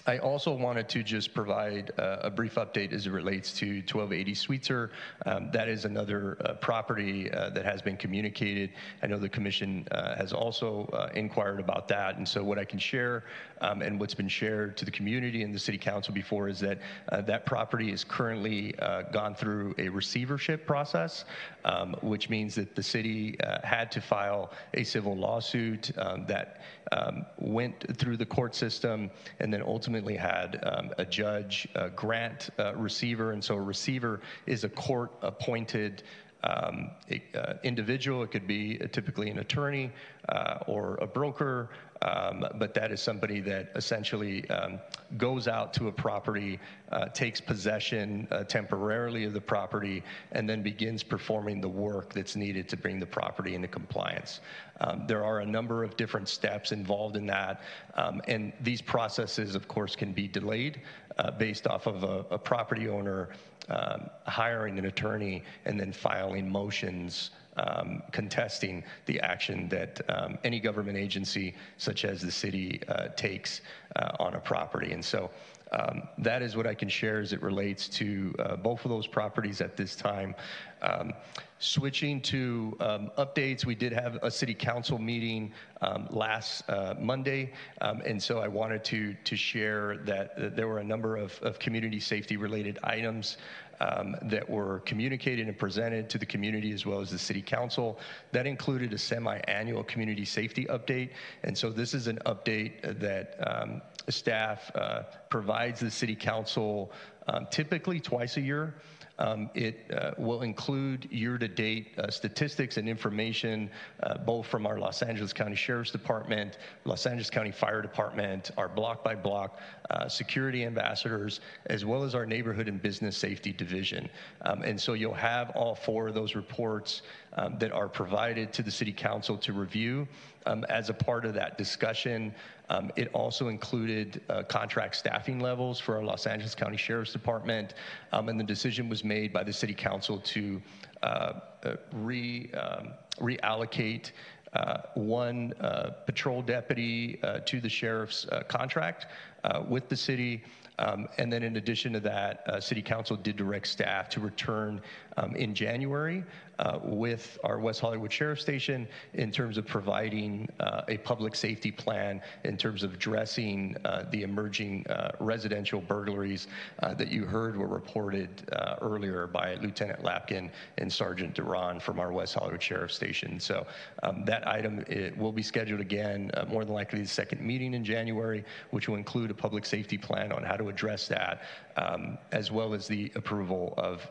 [0.06, 4.34] I also wanted to just provide uh, a brief update as it relates to 1280
[4.34, 4.90] Sweetzer.
[5.26, 8.70] Um, that is another uh, property uh, that has been communicated.
[9.02, 12.16] I know the commission uh, has also uh, inquired about that.
[12.16, 13.24] And so, what I can share
[13.60, 16.80] um, and what's been shared to the community and the city council before is that
[17.10, 18.74] uh, that property is currently
[19.12, 21.24] gone through a receivership process,
[21.64, 26.60] um, which means that the city had to file a civil lawsuit um, that
[26.90, 31.88] um, went through the court system and then ultimately ultimately had um, a judge uh,
[31.88, 36.04] grant uh, receiver, and so a receiver is a court appointed
[36.44, 36.92] um,
[37.34, 38.22] uh, individual.
[38.22, 39.90] It could be typically an attorney
[40.28, 41.70] uh, or a broker,
[42.02, 44.80] um, but that is somebody that essentially um,
[45.16, 46.58] goes out to a property,
[46.90, 50.02] uh, takes possession uh, temporarily of the property,
[50.32, 54.40] and then begins performing the work that's needed to bring the property into compliance.
[54.80, 57.62] Um, there are a number of different steps involved in that,
[57.94, 60.80] um, and these processes, of course, can be delayed
[61.18, 63.28] uh, based off of a, a property owner
[63.68, 70.60] um, hiring an attorney and then filing motions um, contesting the action that um, any
[70.60, 73.60] government agency, such as the city, uh, takes
[73.96, 74.92] uh, on a property.
[74.92, 75.30] And so
[75.72, 79.06] um, that is what I can share as it relates to uh, both of those
[79.06, 80.34] properties at this time.
[80.82, 81.12] Um,
[81.58, 87.52] switching to um, updates, we did have a city council meeting um, last uh, Monday,
[87.80, 91.58] and so I wanted to to share that, that there were a number of, of
[91.58, 93.38] community safety related items
[93.82, 97.98] um, that were communicated and presented to the community as well as the city council.
[98.32, 101.10] That included a semi-annual community safety update,
[101.42, 106.92] and so this is an update that um, staff uh, provides the city council
[107.28, 108.74] um, typically twice a year.
[109.22, 113.70] Um, it uh, will include year-to-date uh, statistics and information,
[114.02, 118.68] uh, both from our Los Angeles County Sheriff's Department, Los Angeles County Fire Department, our
[118.68, 124.08] block-by-block uh, security ambassadors, as well as our Neighborhood and Business Safety Division.
[124.40, 127.02] Um, and so you'll have all four of those reports
[127.36, 130.06] um, that are provided to the City Council to review.
[130.46, 132.34] Um, as a part of that discussion,
[132.68, 137.74] um, it also included uh, contract staffing levels for our Los Angeles County Sheriff's Department,
[138.12, 140.60] um, and the decision was made by the City Council to
[141.02, 141.32] uh,
[141.64, 142.88] uh, re, um,
[143.20, 144.10] reallocate
[144.54, 149.06] uh, one uh, patrol deputy uh, to the sheriff's uh, contract
[149.44, 150.42] uh, with the city.
[150.78, 154.80] Um, and then, in addition to that, City Council did direct staff to return
[155.16, 156.24] um, in January
[156.58, 161.70] uh, with our West Hollywood Sheriff Station in terms of providing uh, a public safety
[161.70, 166.46] plan in terms of addressing uh, the emerging uh, residential burglaries
[166.82, 171.98] uh, that you heard were reported uh, earlier by Lieutenant Lapkin and Sergeant Duran from
[171.98, 173.40] our West Hollywood Sheriff Station.
[173.40, 173.66] So
[174.02, 177.84] um, that item it will be scheduled again, more than likely the second meeting in
[177.84, 181.42] January, which will include a public safety plan on how to address that,
[181.76, 184.08] um, as well as the approval of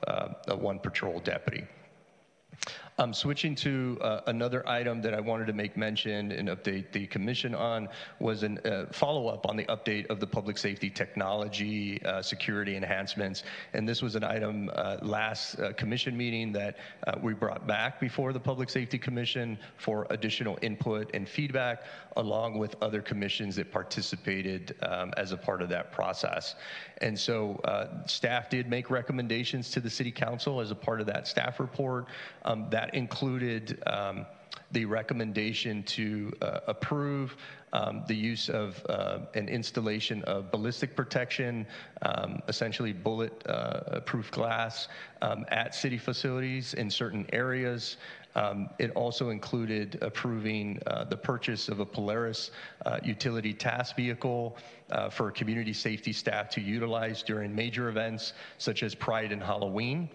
[0.57, 1.65] one patrol deputy.
[3.01, 7.07] Um, switching to uh, another item that I wanted to make mention and update the
[7.07, 12.21] commission on was a uh, follow-up on the update of the public safety technology uh,
[12.21, 13.41] security enhancements.
[13.73, 17.99] And this was an item uh, last uh, commission meeting that uh, we brought back
[17.99, 21.81] before the Public Safety Commission for additional input and feedback,
[22.17, 26.53] along with other commissions that participated um, as a part of that process.
[26.99, 27.59] And so
[28.05, 32.05] staff did make recommendations to the City Council as a part of that staff report.
[32.43, 34.25] Um, that included um,
[34.71, 37.35] the recommendation to uh, approve
[37.73, 41.65] um, the use of uh, an installation of ballistic protection,
[42.01, 44.87] um, essentially bullet-proof uh, glass
[45.21, 47.97] um, at city facilities in certain areas.
[48.35, 52.51] Um, it also included approving uh, the purchase of a Polaris
[52.85, 54.57] uh, utility task vehicle
[54.89, 60.09] uh, for community safety staff to utilize during major events such as Pride and Halloween.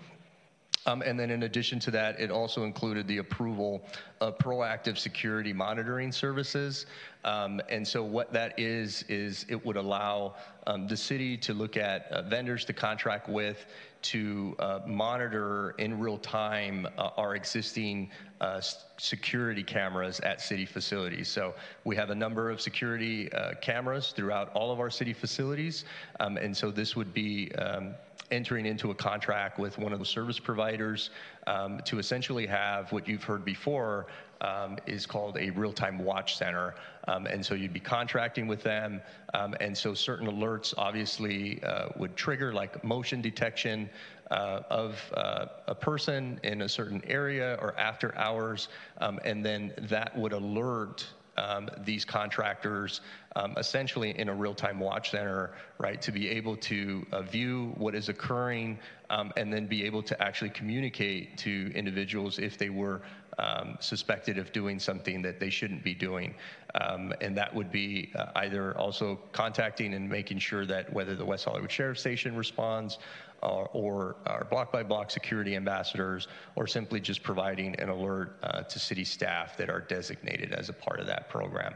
[0.87, 3.85] Um, and then in addition to that, it also included the approval
[4.21, 6.87] of proactive security monitoring services.
[7.25, 10.37] Um, and so what that is, is it would allow
[10.69, 13.67] um, the city to look at uh, vendors to contract with
[14.03, 18.09] to uh, monitor in real time uh, our existing
[18.41, 18.61] uh,
[18.99, 21.27] security cameras at city facilities.
[21.27, 21.55] So
[21.85, 25.85] we have a number of security uh, cameras throughout all of our city facilities.
[26.21, 27.95] Um, and so this would be um,
[28.31, 31.11] entering into a contract with one of the service providers
[31.47, 34.07] um, to essentially have what you've heard before
[34.41, 36.75] um, is called a real-time watch center.
[37.09, 39.01] Um, and so you'd be contracting with them.
[39.35, 43.89] Um, and so certain alerts obviously uh, would trigger like motion detection
[44.31, 48.69] uh, of uh, a person in a certain area or after hours.
[48.99, 51.07] Um, and then that would alert
[51.37, 53.01] um, these contractors
[53.37, 57.95] um, essentially in a real-time watch center, right, to be able to uh, view what
[57.95, 58.79] is occurring
[59.11, 63.03] um, and then be able to actually communicate to individuals if they were
[63.39, 66.35] um, suspected of doing something that they shouldn't be doing.
[66.81, 71.25] Um, and that would be uh, either also contacting and making sure that whether the
[71.25, 72.99] West Hollywood Sheriff Station responds
[73.43, 78.63] or, or our block by block security ambassadors, or simply just providing an alert uh,
[78.63, 81.75] to city staff that are designated as a part of that program.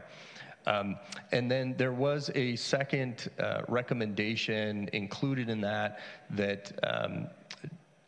[0.67, 0.97] Um,
[1.31, 7.27] and then there was a second uh, recommendation included in that that um,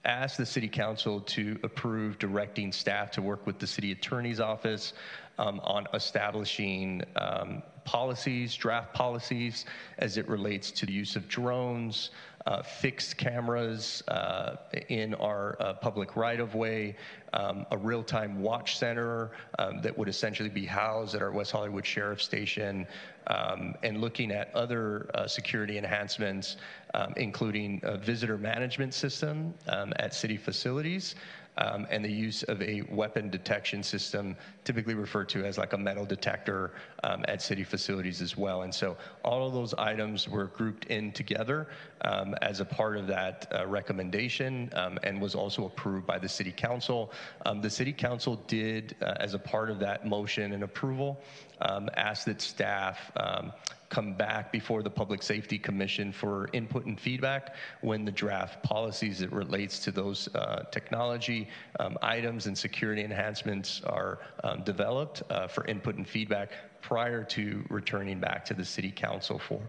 [0.06, 4.94] asked the city council to approve directing staff to work with the city attorney's office
[5.40, 9.66] um, on establishing um, policies, draft policies,
[9.98, 12.12] as it relates to the use of drones,
[12.62, 14.56] fixed cameras uh,
[14.90, 16.96] in our uh, public right of way,
[17.34, 21.52] um, a real time watch center um, that would essentially be housed at our West
[21.52, 22.86] Hollywood Sheriff Station,
[23.28, 26.58] um, and looking at other uh, security enhancements,
[26.94, 31.16] um, including a visitor management system um, at city facilities
[31.58, 35.78] um, and the use of a weapon detection system, typically referred to as like a
[35.78, 36.72] metal detector
[37.04, 38.64] um, at city facilities as well.
[38.64, 41.68] And so all of those items were grouped in together
[42.02, 46.30] um, as a part of that uh, recommendation um, and was also approved by the
[46.30, 47.12] city council.
[47.46, 51.22] Um, the city council did, uh, as a part of that motion and approval,
[51.64, 53.12] um, ask that staff
[53.94, 59.20] come back before the Public Safety Commission for input and feedback when the draft policies
[59.20, 61.48] that relates to those uh, technology
[61.80, 66.50] um, items and security enhancements are um, developed uh, for input and feedback
[66.82, 69.62] prior to returning back to the City Council for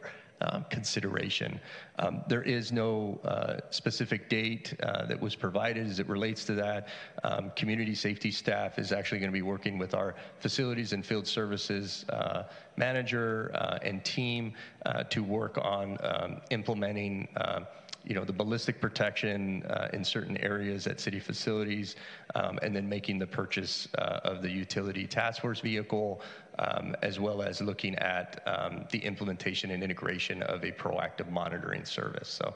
[0.44, 1.60] um, consideration.
[1.98, 6.54] Um, there is no uh, specific date uh, that was provided as it relates to
[6.54, 6.88] that.
[7.22, 11.26] Um, community safety staff is actually going to be working with our facilities and field
[11.26, 12.44] services uh,
[12.76, 14.54] manager uh, and team
[14.86, 17.66] uh, to work on um, implementing um,
[18.04, 21.96] you know, the ballistic protection uh, in certain areas at city facilities,
[22.34, 26.20] um, and then making the purchase uh, of the utility task force vehicle,
[26.58, 31.84] um, as well as looking at um, the implementation and integration of a proactive monitoring
[31.84, 32.28] service.
[32.28, 32.54] So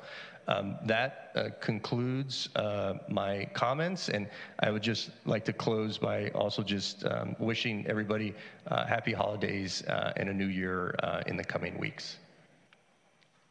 [0.48, 4.28] um, that uh, concludes uh, my comments, and
[4.60, 8.34] I would just like to close by also just um, wishing everybody
[8.68, 12.16] uh, happy holidays uh, and a new year uh, in the coming weeks.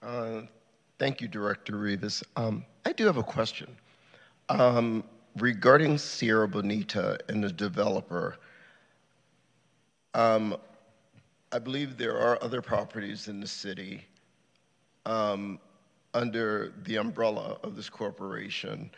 [0.02, 0.42] Uh,
[0.98, 2.24] thank you, Director Rivas.
[2.36, 3.70] Um, I do have a question.
[4.50, 5.04] Um,
[5.38, 8.38] regarding Sierra Bonita and the developer,
[10.18, 10.58] um,
[11.52, 14.04] I believe there are other properties in the city
[15.06, 15.60] um,
[16.16, 18.90] under the umbrella of this corporation.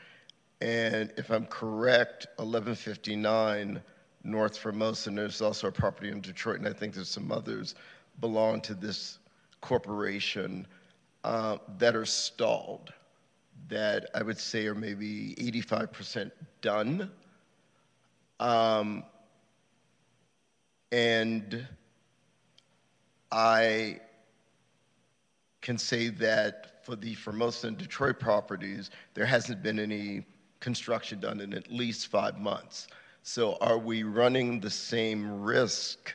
[0.61, 3.81] And if I'm correct, 1159
[4.23, 7.75] North Formosa, and there's also a property in Detroit, and I think there's some others,
[8.21, 9.19] belong to this
[9.59, 10.65] corporation
[11.25, 12.93] uh, that are stalled,
[13.67, 16.31] that I would say are maybe 85%
[16.61, 17.11] done.
[18.39, 19.03] Um,
[20.91, 21.68] and
[23.32, 23.99] I
[25.61, 30.26] can say that for the Formosa and Detroit properties, there hasn't been any
[30.60, 32.88] construction done in at least five months.
[33.24, 36.14] So are we running the same risk?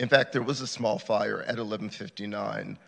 [0.00, 2.78] In fact, there was a small fire at 1159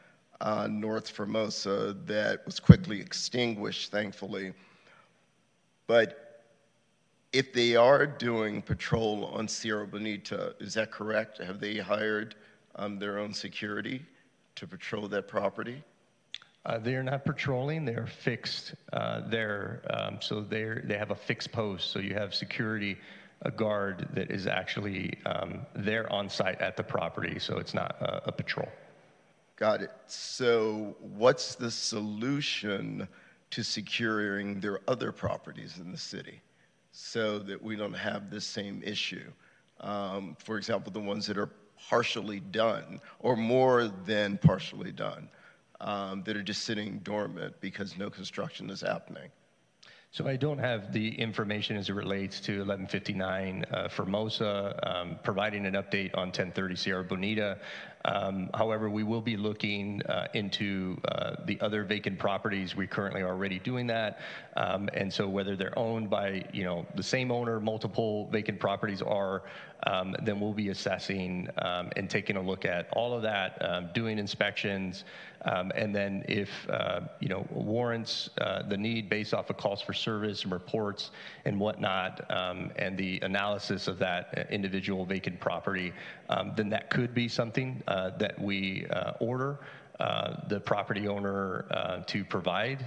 [0.41, 4.53] uh, North Formosa that was quickly extinguished, thankfully.
[5.87, 6.24] But
[7.35, 11.39] if they are doing patrol on Sierra Bonita, is that correct?
[11.39, 12.35] Have they hired
[12.77, 14.01] um, their own security?
[14.57, 15.83] to patrol that property?
[16.67, 17.85] Uh, they are not patrolling.
[17.85, 18.75] They're fixed.
[18.93, 21.91] Uh, there, um, so they they have a fixed post.
[21.91, 22.97] So you have security,
[23.43, 27.39] a guard that is actually um, there on site at the property.
[27.39, 28.69] So it's not a, a patrol.
[29.57, 29.91] Got it.
[30.07, 33.07] So what's the solution
[33.51, 36.41] to securing their other properties in the city,
[36.97, 39.31] so that we don't have this same issue?
[39.81, 41.51] Um, for example, the ones that are
[41.89, 45.29] partially done or more than partially done
[45.81, 49.29] um, that are just sitting dormant because no construction is happening.
[50.15, 55.67] So I don't have the information as it relates to 1159 uh, Formosa, um, providing
[55.67, 57.59] an update on 1030 Sierra Bonita.
[58.05, 62.77] Um, however, we will be looking uh, into uh, the other vacant properties.
[62.77, 64.21] We currently are already doing that,
[64.57, 69.03] um, and so whether they're owned by you know the same owner, multiple vacant properties
[69.03, 69.43] are,
[69.87, 73.89] um, then we'll be assessing um, and taking a look at all of that, um,
[73.95, 75.05] doing inspections,
[75.45, 79.83] um, and then if uh, you know warrants uh, the need based off of calls
[79.83, 81.11] for service and reports
[81.45, 85.93] and whatnot, um, and the analysis of that uh, individual vacant property,
[86.31, 89.59] um, then that could be something uh, that we uh, order.
[90.01, 92.85] Uh, the property owner to provide,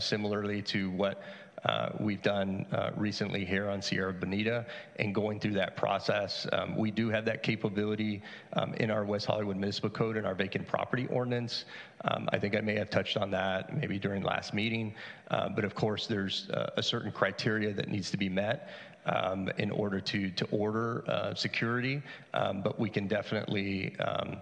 [0.00, 1.22] similarly to what
[1.64, 4.66] uh, we've done uh, recently here on Sierra Bonita
[4.96, 6.46] and going through that process.
[6.52, 8.22] Um, we do have that capability
[8.54, 11.64] um, in our West Hollywood Municipal Code and our vacant property ordinance.
[12.04, 14.94] Um, I think I may have touched on that maybe during last meeting,
[15.30, 18.70] uh, but of course there's a certain criteria that needs to be met.
[19.06, 22.02] Um, in order to to order uh, security,
[22.34, 24.36] um, but we can definitely um,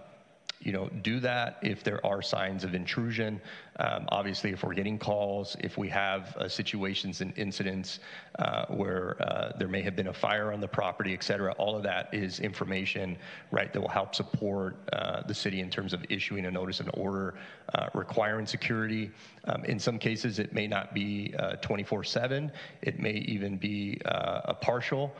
[0.59, 3.39] you know, do that if there are signs of intrusion.
[3.79, 7.99] Um, obviously, if we're getting calls, if we have uh, situations and incidents
[8.39, 11.75] uh, where uh, there may have been a fire on the property, et cetera, all
[11.75, 13.17] of that is information,
[13.51, 16.89] right, that will help support uh, the city in terms of issuing a notice and
[16.95, 17.35] order
[17.75, 19.11] uh, requiring security.
[19.45, 22.51] Um, in some cases, it may not be uh, 24 7,
[22.81, 25.13] it may even be a partial.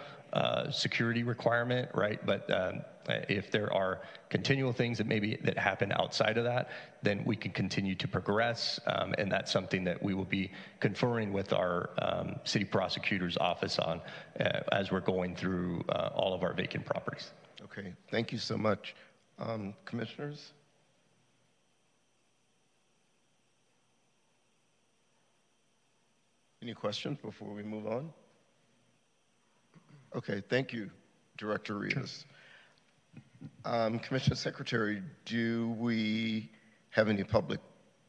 [0.69, 2.23] Security requirement, right?
[2.23, 6.69] But um, if there are continual things that maybe that happen outside of that,
[7.01, 11.31] then we can continue to progress, um, and that's something that we will be conferring
[11.31, 14.01] with our um, city prosecutor's office on
[14.39, 17.31] uh, as we're going through uh, all of our vacant properties.
[17.63, 18.95] Okay, thank you so much,
[19.39, 20.53] um, commissioners.
[26.61, 28.11] Any questions before we move on?
[30.15, 30.89] Okay, thank you,
[31.37, 32.25] Director Rivas.
[33.65, 36.51] Um, Commissioner Secretary, do we
[36.89, 37.59] have any public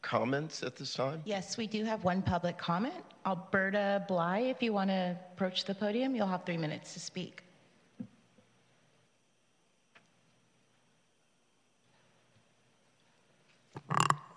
[0.01, 1.21] comments at this time?
[1.25, 2.93] Yes, we do have one public comment.
[3.25, 7.43] Alberta Bly, if you want to approach the podium, you'll have three minutes to speak.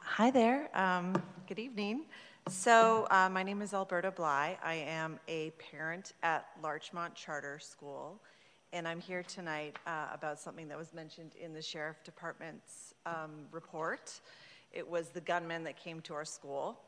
[0.01, 0.69] Hi there.
[0.75, 1.15] Um,
[1.49, 2.05] good evening.
[2.49, 4.59] So, uh, my name is Alberta Bly.
[4.63, 8.21] I am a parent at Larchmont Charter School,
[8.73, 13.47] and I'm here tonight uh, about something that was mentioned in the Sheriff Department's um,
[13.51, 14.19] report.
[14.73, 16.81] It was the gunman that came to our school.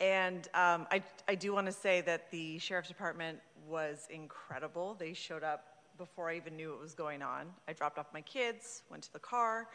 [0.00, 3.38] And um, I, I do want to say that the sheriff's department
[3.68, 4.94] was incredible.
[4.98, 5.64] They showed up
[5.98, 7.46] before I even knew what was going on.
[7.68, 9.68] I dropped off my kids, went to the car,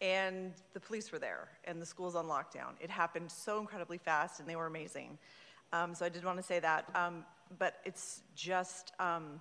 [0.00, 2.72] and the police were there, and the school's on lockdown.
[2.80, 5.18] It happened so incredibly fast, and they were amazing.
[5.72, 6.88] Um, so I did want to say that.
[6.94, 7.24] Um,
[7.58, 9.40] but it's just, um,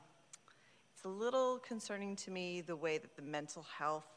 [1.03, 4.07] it's a little concerning to me the way that the mental health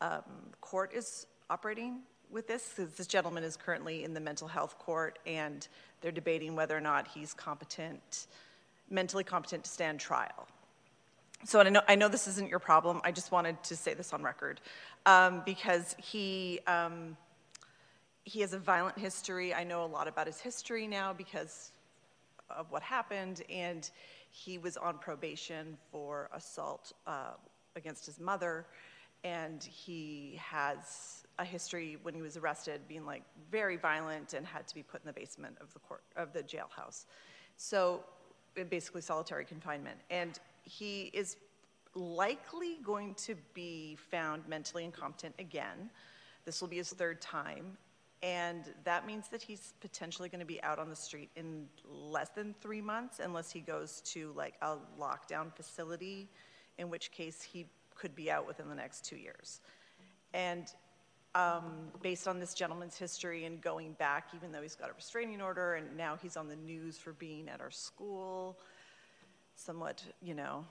[0.00, 0.22] um,
[0.60, 1.98] court is operating
[2.30, 2.78] with this.
[2.96, 5.66] This gentleman is currently in the mental health court, and
[6.00, 8.28] they're debating whether or not he's competent,
[8.88, 10.46] mentally competent to stand trial.
[11.44, 13.00] So I know, I know this isn't your problem.
[13.02, 14.60] I just wanted to say this on record
[15.06, 17.16] um, because he um,
[18.22, 19.52] he has a violent history.
[19.52, 21.72] I know a lot about his history now because
[22.48, 23.90] of what happened, and
[24.32, 27.34] he was on probation for assault uh,
[27.76, 28.66] against his mother,
[29.24, 34.66] and he has a history when he was arrested being like very violent and had
[34.66, 37.04] to be put in the basement of the court of the jailhouse.
[37.56, 38.02] So
[38.70, 41.36] basically solitary confinement, and he is
[41.94, 45.90] likely going to be found mentally incompetent again.
[46.46, 47.76] This will be his third time,
[48.22, 52.28] and that means that he's potentially going to be out on the street in less
[52.30, 56.28] than three months unless he goes to like a lockdown facility,
[56.78, 57.66] in which case he
[57.96, 59.60] could be out within the next two years.
[60.32, 60.66] And
[61.34, 65.40] um, based on this gentleman's history and going back, even though he's got a restraining
[65.40, 68.58] order and now he's on the news for being at our school,
[69.56, 70.64] somewhat, you know,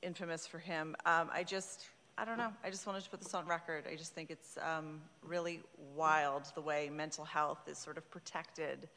[0.00, 0.94] infamous for him.
[1.04, 1.86] Um, I just,
[2.18, 2.52] I don't know.
[2.62, 3.84] I just wanted to put this on record.
[3.90, 5.60] I just think it's um, really
[5.96, 8.88] wild the way mental health is sort of protected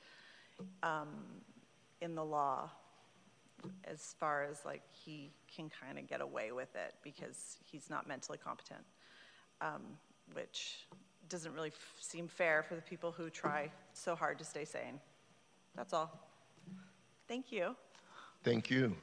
[0.83, 1.09] um,
[2.01, 2.69] in the law
[3.85, 8.07] as far as like he can kind of get away with it because he's not
[8.07, 8.83] mentally competent,
[9.61, 9.81] um,
[10.33, 10.85] which
[11.29, 14.99] doesn't really f- seem fair for the people who try so hard to stay sane.
[15.75, 16.19] That's all.
[17.27, 17.75] Thank you.
[18.43, 18.95] Thank you.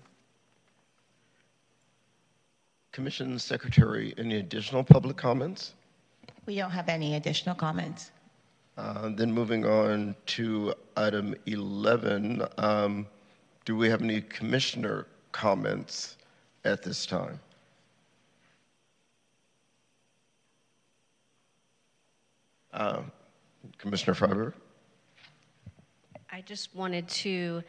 [2.93, 5.73] Commission Secretary, any additional public comments?
[6.45, 8.11] We don't have any additional comments.
[8.77, 13.07] Uh, Then moving on to item 11, um,
[13.65, 16.17] do we have any commissioner comments
[16.65, 17.41] at this time?
[22.75, 23.03] Uh,
[23.79, 24.53] Commissioner Freiberg?
[26.31, 27.63] I just wanted to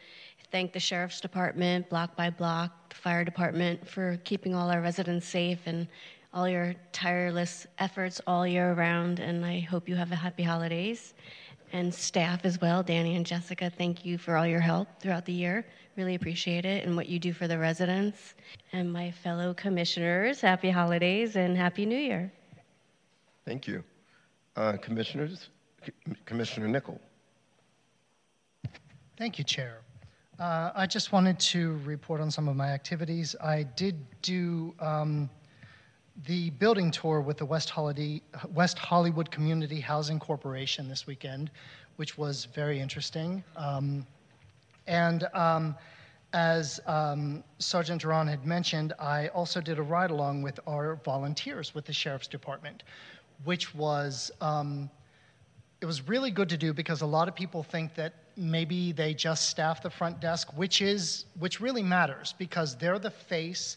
[0.50, 5.26] thank the Sheriff's Department, block by block, the Fire Department for keeping all our residents
[5.26, 5.86] safe and
[6.32, 9.20] all your tireless efforts all year round.
[9.20, 11.14] And I hope you have a happy holidays.
[11.72, 15.32] And staff as well, Danny and Jessica, thank you for all your help throughout the
[15.32, 15.66] year.
[15.96, 18.34] Really appreciate it and what you do for the residents.
[18.72, 22.32] And my fellow commissioners, happy holidays and happy new year.
[23.44, 23.84] Thank you.
[24.56, 25.50] Uh, Commissioners,
[25.84, 25.92] C-
[26.26, 27.00] Commissioner Nickel?
[29.16, 29.83] Thank you, Chair.
[30.38, 33.36] Uh, I just wanted to report on some of my activities.
[33.40, 35.30] I did do um,
[36.26, 38.20] the building tour with the West, Holiday,
[38.52, 41.52] West Hollywood Community Housing Corporation this weekend,
[41.96, 43.44] which was very interesting.
[43.56, 44.04] Um,
[44.88, 45.76] and um,
[46.32, 51.76] as um, Sergeant Duran had mentioned, I also did a ride along with our volunteers
[51.76, 52.82] with the Sheriff's Department,
[53.44, 54.90] which was um,
[55.80, 59.14] it was really good to do because a lot of people think that maybe they
[59.14, 63.76] just staff the front desk, which is which really matters because they're the face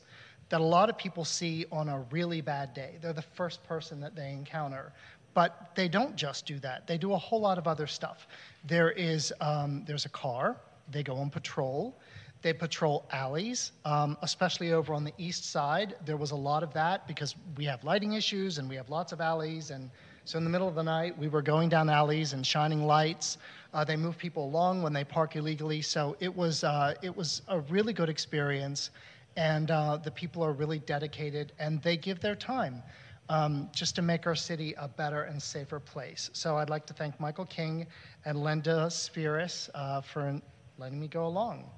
[0.49, 2.95] that a lot of people see on a really bad day.
[3.01, 4.93] They're the first person that they encounter.
[5.33, 6.87] But they don't just do that.
[6.87, 8.27] They do a whole lot of other stuff.
[8.65, 10.57] There is um, there's a car.
[10.89, 11.95] They go on patrol.
[12.41, 15.95] They patrol alleys, um, especially over on the east side.
[16.05, 19.11] There was a lot of that because we have lighting issues and we have lots
[19.11, 19.71] of alleys.
[19.71, 19.89] And
[20.23, 23.37] so in the middle of the night, we were going down alleys and shining lights.
[23.73, 25.81] Uh, they move people along when they park illegally.
[25.81, 28.91] So it was uh, it was a really good experience,
[29.35, 32.81] and uh, the people are really dedicated and they give their time.
[33.29, 36.29] Um, just to make our city a better and safer place.
[36.31, 37.85] So I'd like to thank Michael King
[38.23, 40.41] and Linda Spheris uh, for
[40.77, 41.69] letting me go along.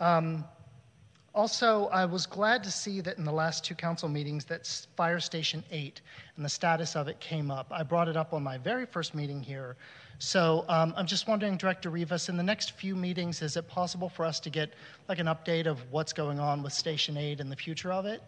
[0.00, 0.42] Um,
[1.32, 4.66] also, I was glad to see that in the last two council meetings that
[4.96, 6.00] Fire Station 8
[6.36, 7.68] and the status of it came up.
[7.70, 9.76] I brought it up on my very first meeting here.
[10.18, 14.08] So um, I'm just wondering, Director Rivas, in the next few meetings, is it possible
[14.08, 14.74] for us to get
[15.08, 18.22] like an update of what's going on with Station 8 and the future of it?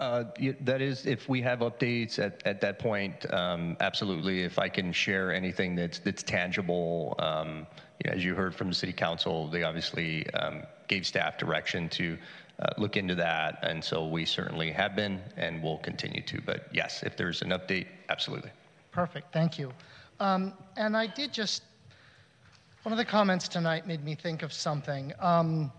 [0.00, 0.24] Uh,
[0.60, 4.42] That is, if we have updates at, at that point, um, absolutely.
[4.42, 7.66] If I can share anything that's, that's tangible, um,
[8.04, 12.16] as you heard from the city council, they obviously um, gave staff direction to
[12.60, 13.58] uh, look into that.
[13.62, 16.40] And so we certainly have been and will continue to.
[16.40, 18.50] But yes, if there's an update, absolutely.
[18.92, 19.72] Perfect, thank you.
[20.20, 21.62] Um, and I did just,
[22.82, 25.12] one of the comments tonight made me think of something.
[25.20, 25.72] Um,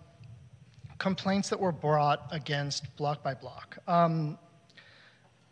[0.98, 3.78] complaints that were brought against block by block.
[3.88, 4.38] Um,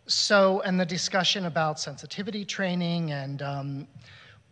[0.08, 3.88] so, and the discussion about sensitivity training, and um,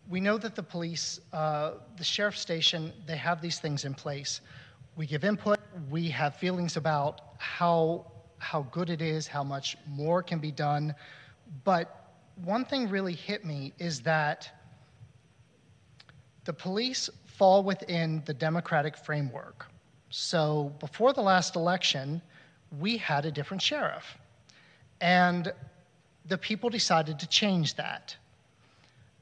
[0.10, 4.42] we know that the police, uh, the sheriff station, they have these things in place.
[4.96, 5.60] We give input,
[5.90, 10.94] we have feelings about how, how good it is, how much more can be done.
[11.64, 12.12] But
[12.44, 14.50] one thing really hit me is that
[16.46, 19.66] the police fall within the democratic framework.
[20.10, 22.22] So before the last election,
[22.80, 24.18] we had a different sheriff.
[25.02, 25.52] And
[26.26, 28.16] the people decided to change that.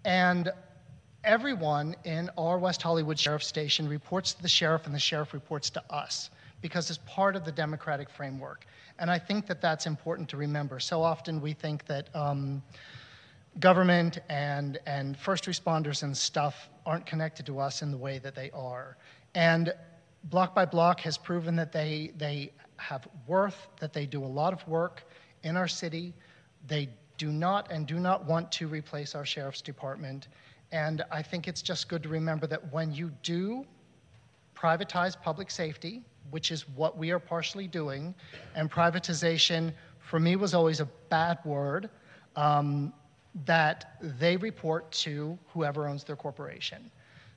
[0.04, 0.52] And
[1.24, 5.70] everyone in our West Hollywood Sheriff Station reports to the sheriff, and the sheriff reports
[5.72, 6.30] to us
[6.62, 8.66] because it's part of the democratic framework.
[9.00, 10.80] And I think that that's important to remember.
[10.80, 12.62] So often we think that um,
[13.60, 18.36] government and, and first responders and stuff aren't connected to us in the way that
[18.36, 18.98] they are.
[19.34, 19.74] And
[20.26, 24.54] Block by Block has proven that they, they have worth, that they do a lot
[24.54, 25.04] of work
[25.44, 26.14] in our city.
[26.68, 30.28] They do not and do not want to replace our sheriff's department.
[30.72, 33.66] And I think it's just good to remember that when you do
[34.56, 38.16] privatize public safety, which is what we are partially doing,
[38.56, 41.90] and privatization for me was always a bad word,
[42.36, 42.94] um,
[43.46, 46.92] that they report to whoever owns their corporation.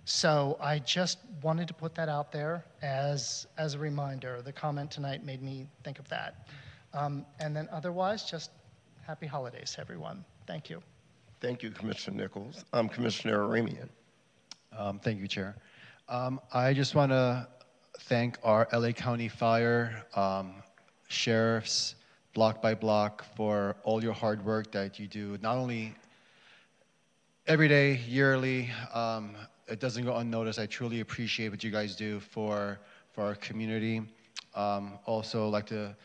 [0.04, 4.42] So I just wanted to put that out there as, as a reminder.
[4.42, 6.48] The comment tonight made me think of that.
[6.92, 8.50] Um, and then otherwise, just
[9.06, 10.24] happy holidays everyone.
[10.46, 10.82] Thank you.
[11.40, 12.64] Thank you, Commissioner Nichols.
[12.72, 13.88] Um, Commissioner Aramian.
[14.76, 15.56] Um, thank you, Chair.
[16.08, 17.46] Um, I just want to
[18.00, 20.54] thank our LA County Fire, um,
[21.08, 21.94] sheriffs,
[22.34, 25.94] block by block, for all your hard work that you do, not only
[27.46, 28.70] every day, yearly.
[28.92, 29.36] Um,
[29.66, 30.58] it doesn't go unnoticed.
[30.58, 32.78] I truly appreciate what you guys do for,
[33.12, 34.02] for our community.
[34.54, 35.96] Um, also, like to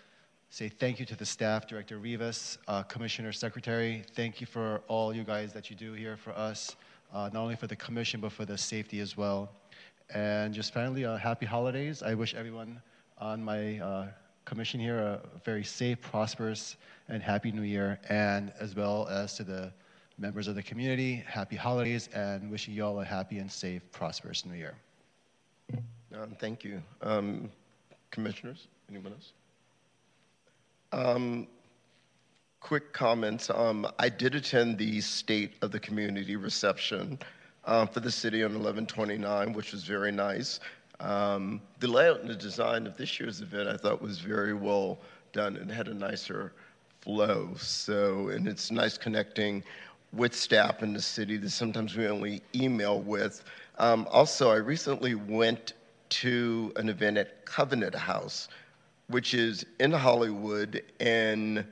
[0.49, 4.03] say thank you to the staff, Director Rivas, uh, Commissioner Secretary.
[4.15, 6.75] Thank you for all you guys that you do here for us,
[7.13, 9.51] uh, not only for the commission, but for the safety as well.
[10.13, 12.01] And just finally, uh, happy holidays.
[12.01, 12.81] I wish everyone
[13.19, 14.07] on my uh,
[14.45, 16.77] commission here a very safe, prosperous,
[17.09, 19.71] and happy new year, and as well as to the
[20.17, 24.45] members of the community, happy holidays, and wishing you all a happy and safe, prosperous
[24.45, 24.73] new year.
[26.13, 26.81] Um, thank you.
[27.03, 27.51] Um,
[28.09, 29.33] commissioners, anyone else?
[30.91, 31.47] Um,
[32.59, 33.49] quick comments.
[33.49, 37.19] Um, I did attend the State of the Community reception
[37.65, 40.59] uh, for the city on 1129, which was very nice.
[40.99, 44.99] Um, the layout and the design of this year's event I thought was very well
[45.31, 46.51] done and had a nicer
[47.01, 47.51] flow.
[47.57, 49.63] So, and it's nice connecting
[50.11, 53.43] with staff in the city that sometimes we only email with.
[53.77, 55.73] Um, also, I recently went
[56.09, 58.49] to an event at Covenant House,
[59.09, 61.65] which is in Hollywood, and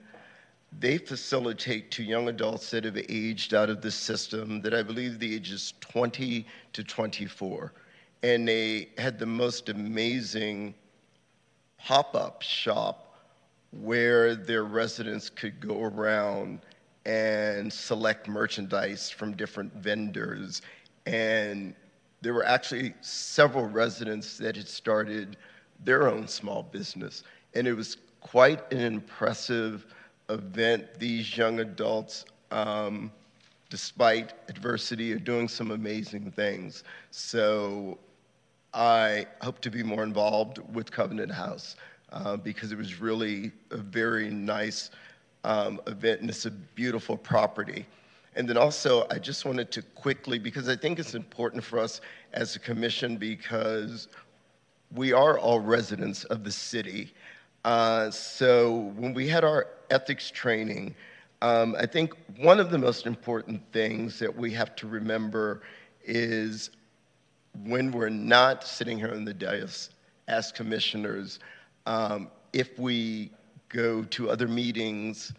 [0.80, 5.20] they facilitate to young adults that have aged out of the system that I believe
[5.20, 7.74] the age is 20 to 24.
[8.24, 10.74] And they had the most amazing
[11.78, 13.16] pop up shop
[13.72, 16.60] where their residents could go around
[17.06, 20.62] and select merchandise from different vendors.
[21.06, 21.76] And
[22.22, 25.38] there were actually several residents that had started
[25.84, 27.24] their own small business.
[27.54, 29.86] And it was quite an impressive
[30.30, 30.86] event.
[31.00, 33.12] These young adults, um,
[33.70, 36.84] despite adversity, are doing some amazing things.
[37.12, 37.98] So
[38.74, 41.76] I hope to be more involved with Covenant House
[42.12, 44.92] uh, because it was really a very nice
[45.44, 47.86] um, event, and it's a beautiful property.
[48.36, 52.02] And then also, I just wanted to quickly, because I think it's important for us
[52.34, 54.10] as a commission, because
[54.96, 57.14] we are all residents of the city.
[57.66, 60.96] Uh, so when we had our ethics training,
[61.42, 65.62] um, I think one of the most important things that we have to remember
[66.04, 66.72] is
[67.64, 69.90] when we're not sitting here in the dais
[70.28, 71.40] as commissioners,
[71.86, 73.32] um, if we
[73.70, 75.34] go to other meetings,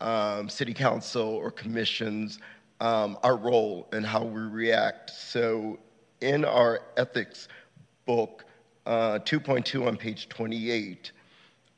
[0.00, 2.38] um, city council or commissions,
[2.80, 5.10] um, our role and how we react.
[5.10, 5.78] So
[6.20, 7.48] in our ethics
[8.06, 8.44] book,
[8.86, 11.12] uh, 2.2 on page 28,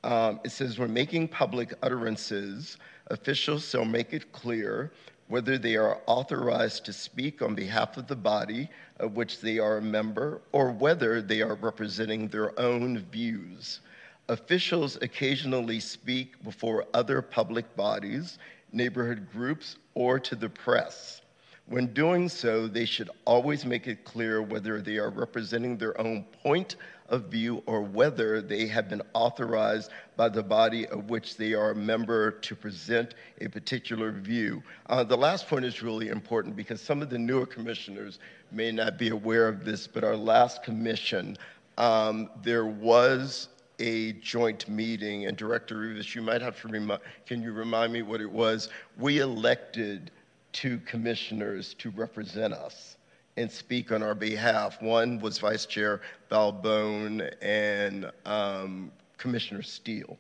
[0.05, 2.77] um, it says, We're making public utterances,
[3.09, 4.93] officials shall make it clear
[5.29, 8.69] whether they are authorized to speak on behalf of the body
[9.01, 13.81] of which they are a member or whether they are representing their own views.
[14.29, 18.39] Officials occasionally speak before other public bodies,
[18.73, 21.23] neighborhood groups, or to the press.
[21.67, 26.25] When doing so, they should always make it clear whether they are representing their own
[26.43, 26.77] point
[27.09, 31.71] of view or whether they have been authorized by the body of which they are
[31.71, 34.63] a member to present a particular view.
[34.87, 38.19] Uh, the last point is really important because some of the newer commissioners
[38.53, 41.37] may not be aware of this, but our last commission,
[41.79, 43.49] um, there was
[43.81, 48.03] a joint meeting, and Director Rivas, you might have to remind, can you remind me
[48.03, 48.69] what it was?
[48.99, 50.13] We elected
[50.53, 52.94] two commissioners to represent us
[53.37, 54.81] and speak on our behalf.
[54.81, 56.01] One was Vice Chair
[56.31, 60.19] Balbone and um, Commissioner Steele.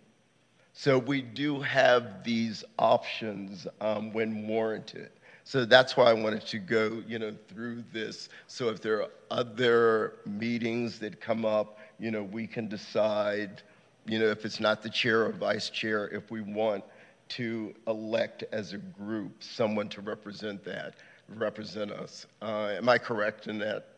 [0.72, 5.10] So we do have these options um, when warranted.
[5.44, 8.28] So that's why I wanted to go, you know, through this.
[8.48, 13.62] So if there are other meetings that come up, you know, we can decide,
[14.06, 16.82] you know, if it's not the chair or vice chair, if we want
[17.28, 20.94] to elect as a group someone to represent that,
[21.28, 22.26] represent us.
[22.42, 23.88] Uh, am I correct in that?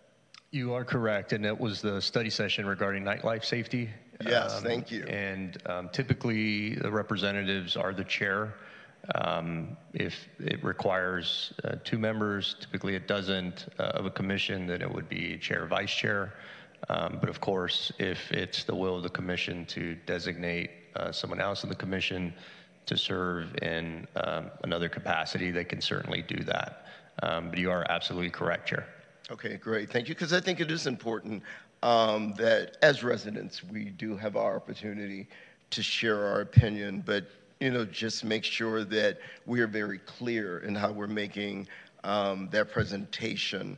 [0.50, 3.90] You are correct, and it was the study session regarding nightlife safety.
[4.24, 5.04] Yes, thank you.
[5.04, 8.54] And um, typically, the representatives are the chair.
[9.14, 14.82] Um, if it requires uh, two members, typically it doesn't, uh, of a commission, then
[14.82, 16.34] it would be chair, vice chair.
[16.88, 21.40] Um, but of course, if it's the will of the commission to designate uh, someone
[21.40, 22.34] else in the commission
[22.86, 26.86] to serve in um, another capacity, they can certainly do that.
[27.22, 28.86] Um, but you are absolutely correct, Chair.
[29.30, 29.90] Okay, great.
[29.90, 30.14] Thank you.
[30.14, 31.42] Because I think it is important
[31.82, 35.26] um, that as residents, we do have our opportunity
[35.70, 37.26] to share our opinion, but
[37.60, 41.66] you know, just make sure that we are very clear in how we're making
[42.04, 43.76] um, that presentation.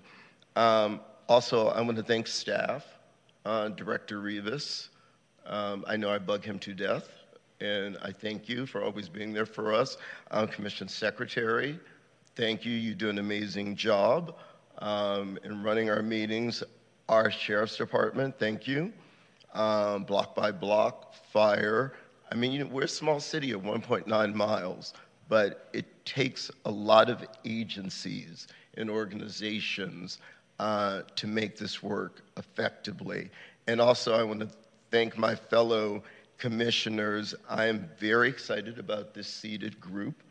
[0.56, 2.84] Um, also, I want to thank staff,
[3.44, 4.90] uh, Director Rivas.
[5.46, 7.08] Um, I know I bug him to death,
[7.60, 9.96] and I thank you for always being there for us.
[10.30, 11.78] Uh, Commission Secretary,
[12.38, 12.72] thank you.
[12.72, 14.36] You do an amazing job
[14.78, 16.62] um, in running our meetings.
[17.08, 18.92] Our Sheriff's Department, thank you.
[19.54, 21.94] Um, block by block, fire.
[22.30, 24.94] I mean, you know, we're a small city of 1.9 miles,
[25.28, 28.46] but it takes a lot of agencies
[28.76, 30.18] and organizations
[30.60, 33.30] uh, to make this work effectively.
[33.66, 34.48] And also, I want to
[34.92, 36.04] thank my fellow
[36.36, 37.34] commissioners.
[37.50, 40.22] I am very excited about this seated group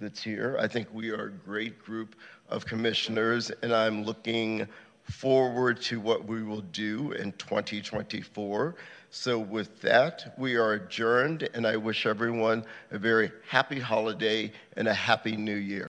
[0.00, 0.56] that's here.
[0.60, 2.16] I think we are a great group
[2.48, 4.66] of commissioners, and I'm looking
[5.02, 8.74] forward to what we will do in 2024.
[9.10, 14.88] So, with that, we are adjourned, and I wish everyone a very happy holiday and
[14.88, 15.84] a happy new year.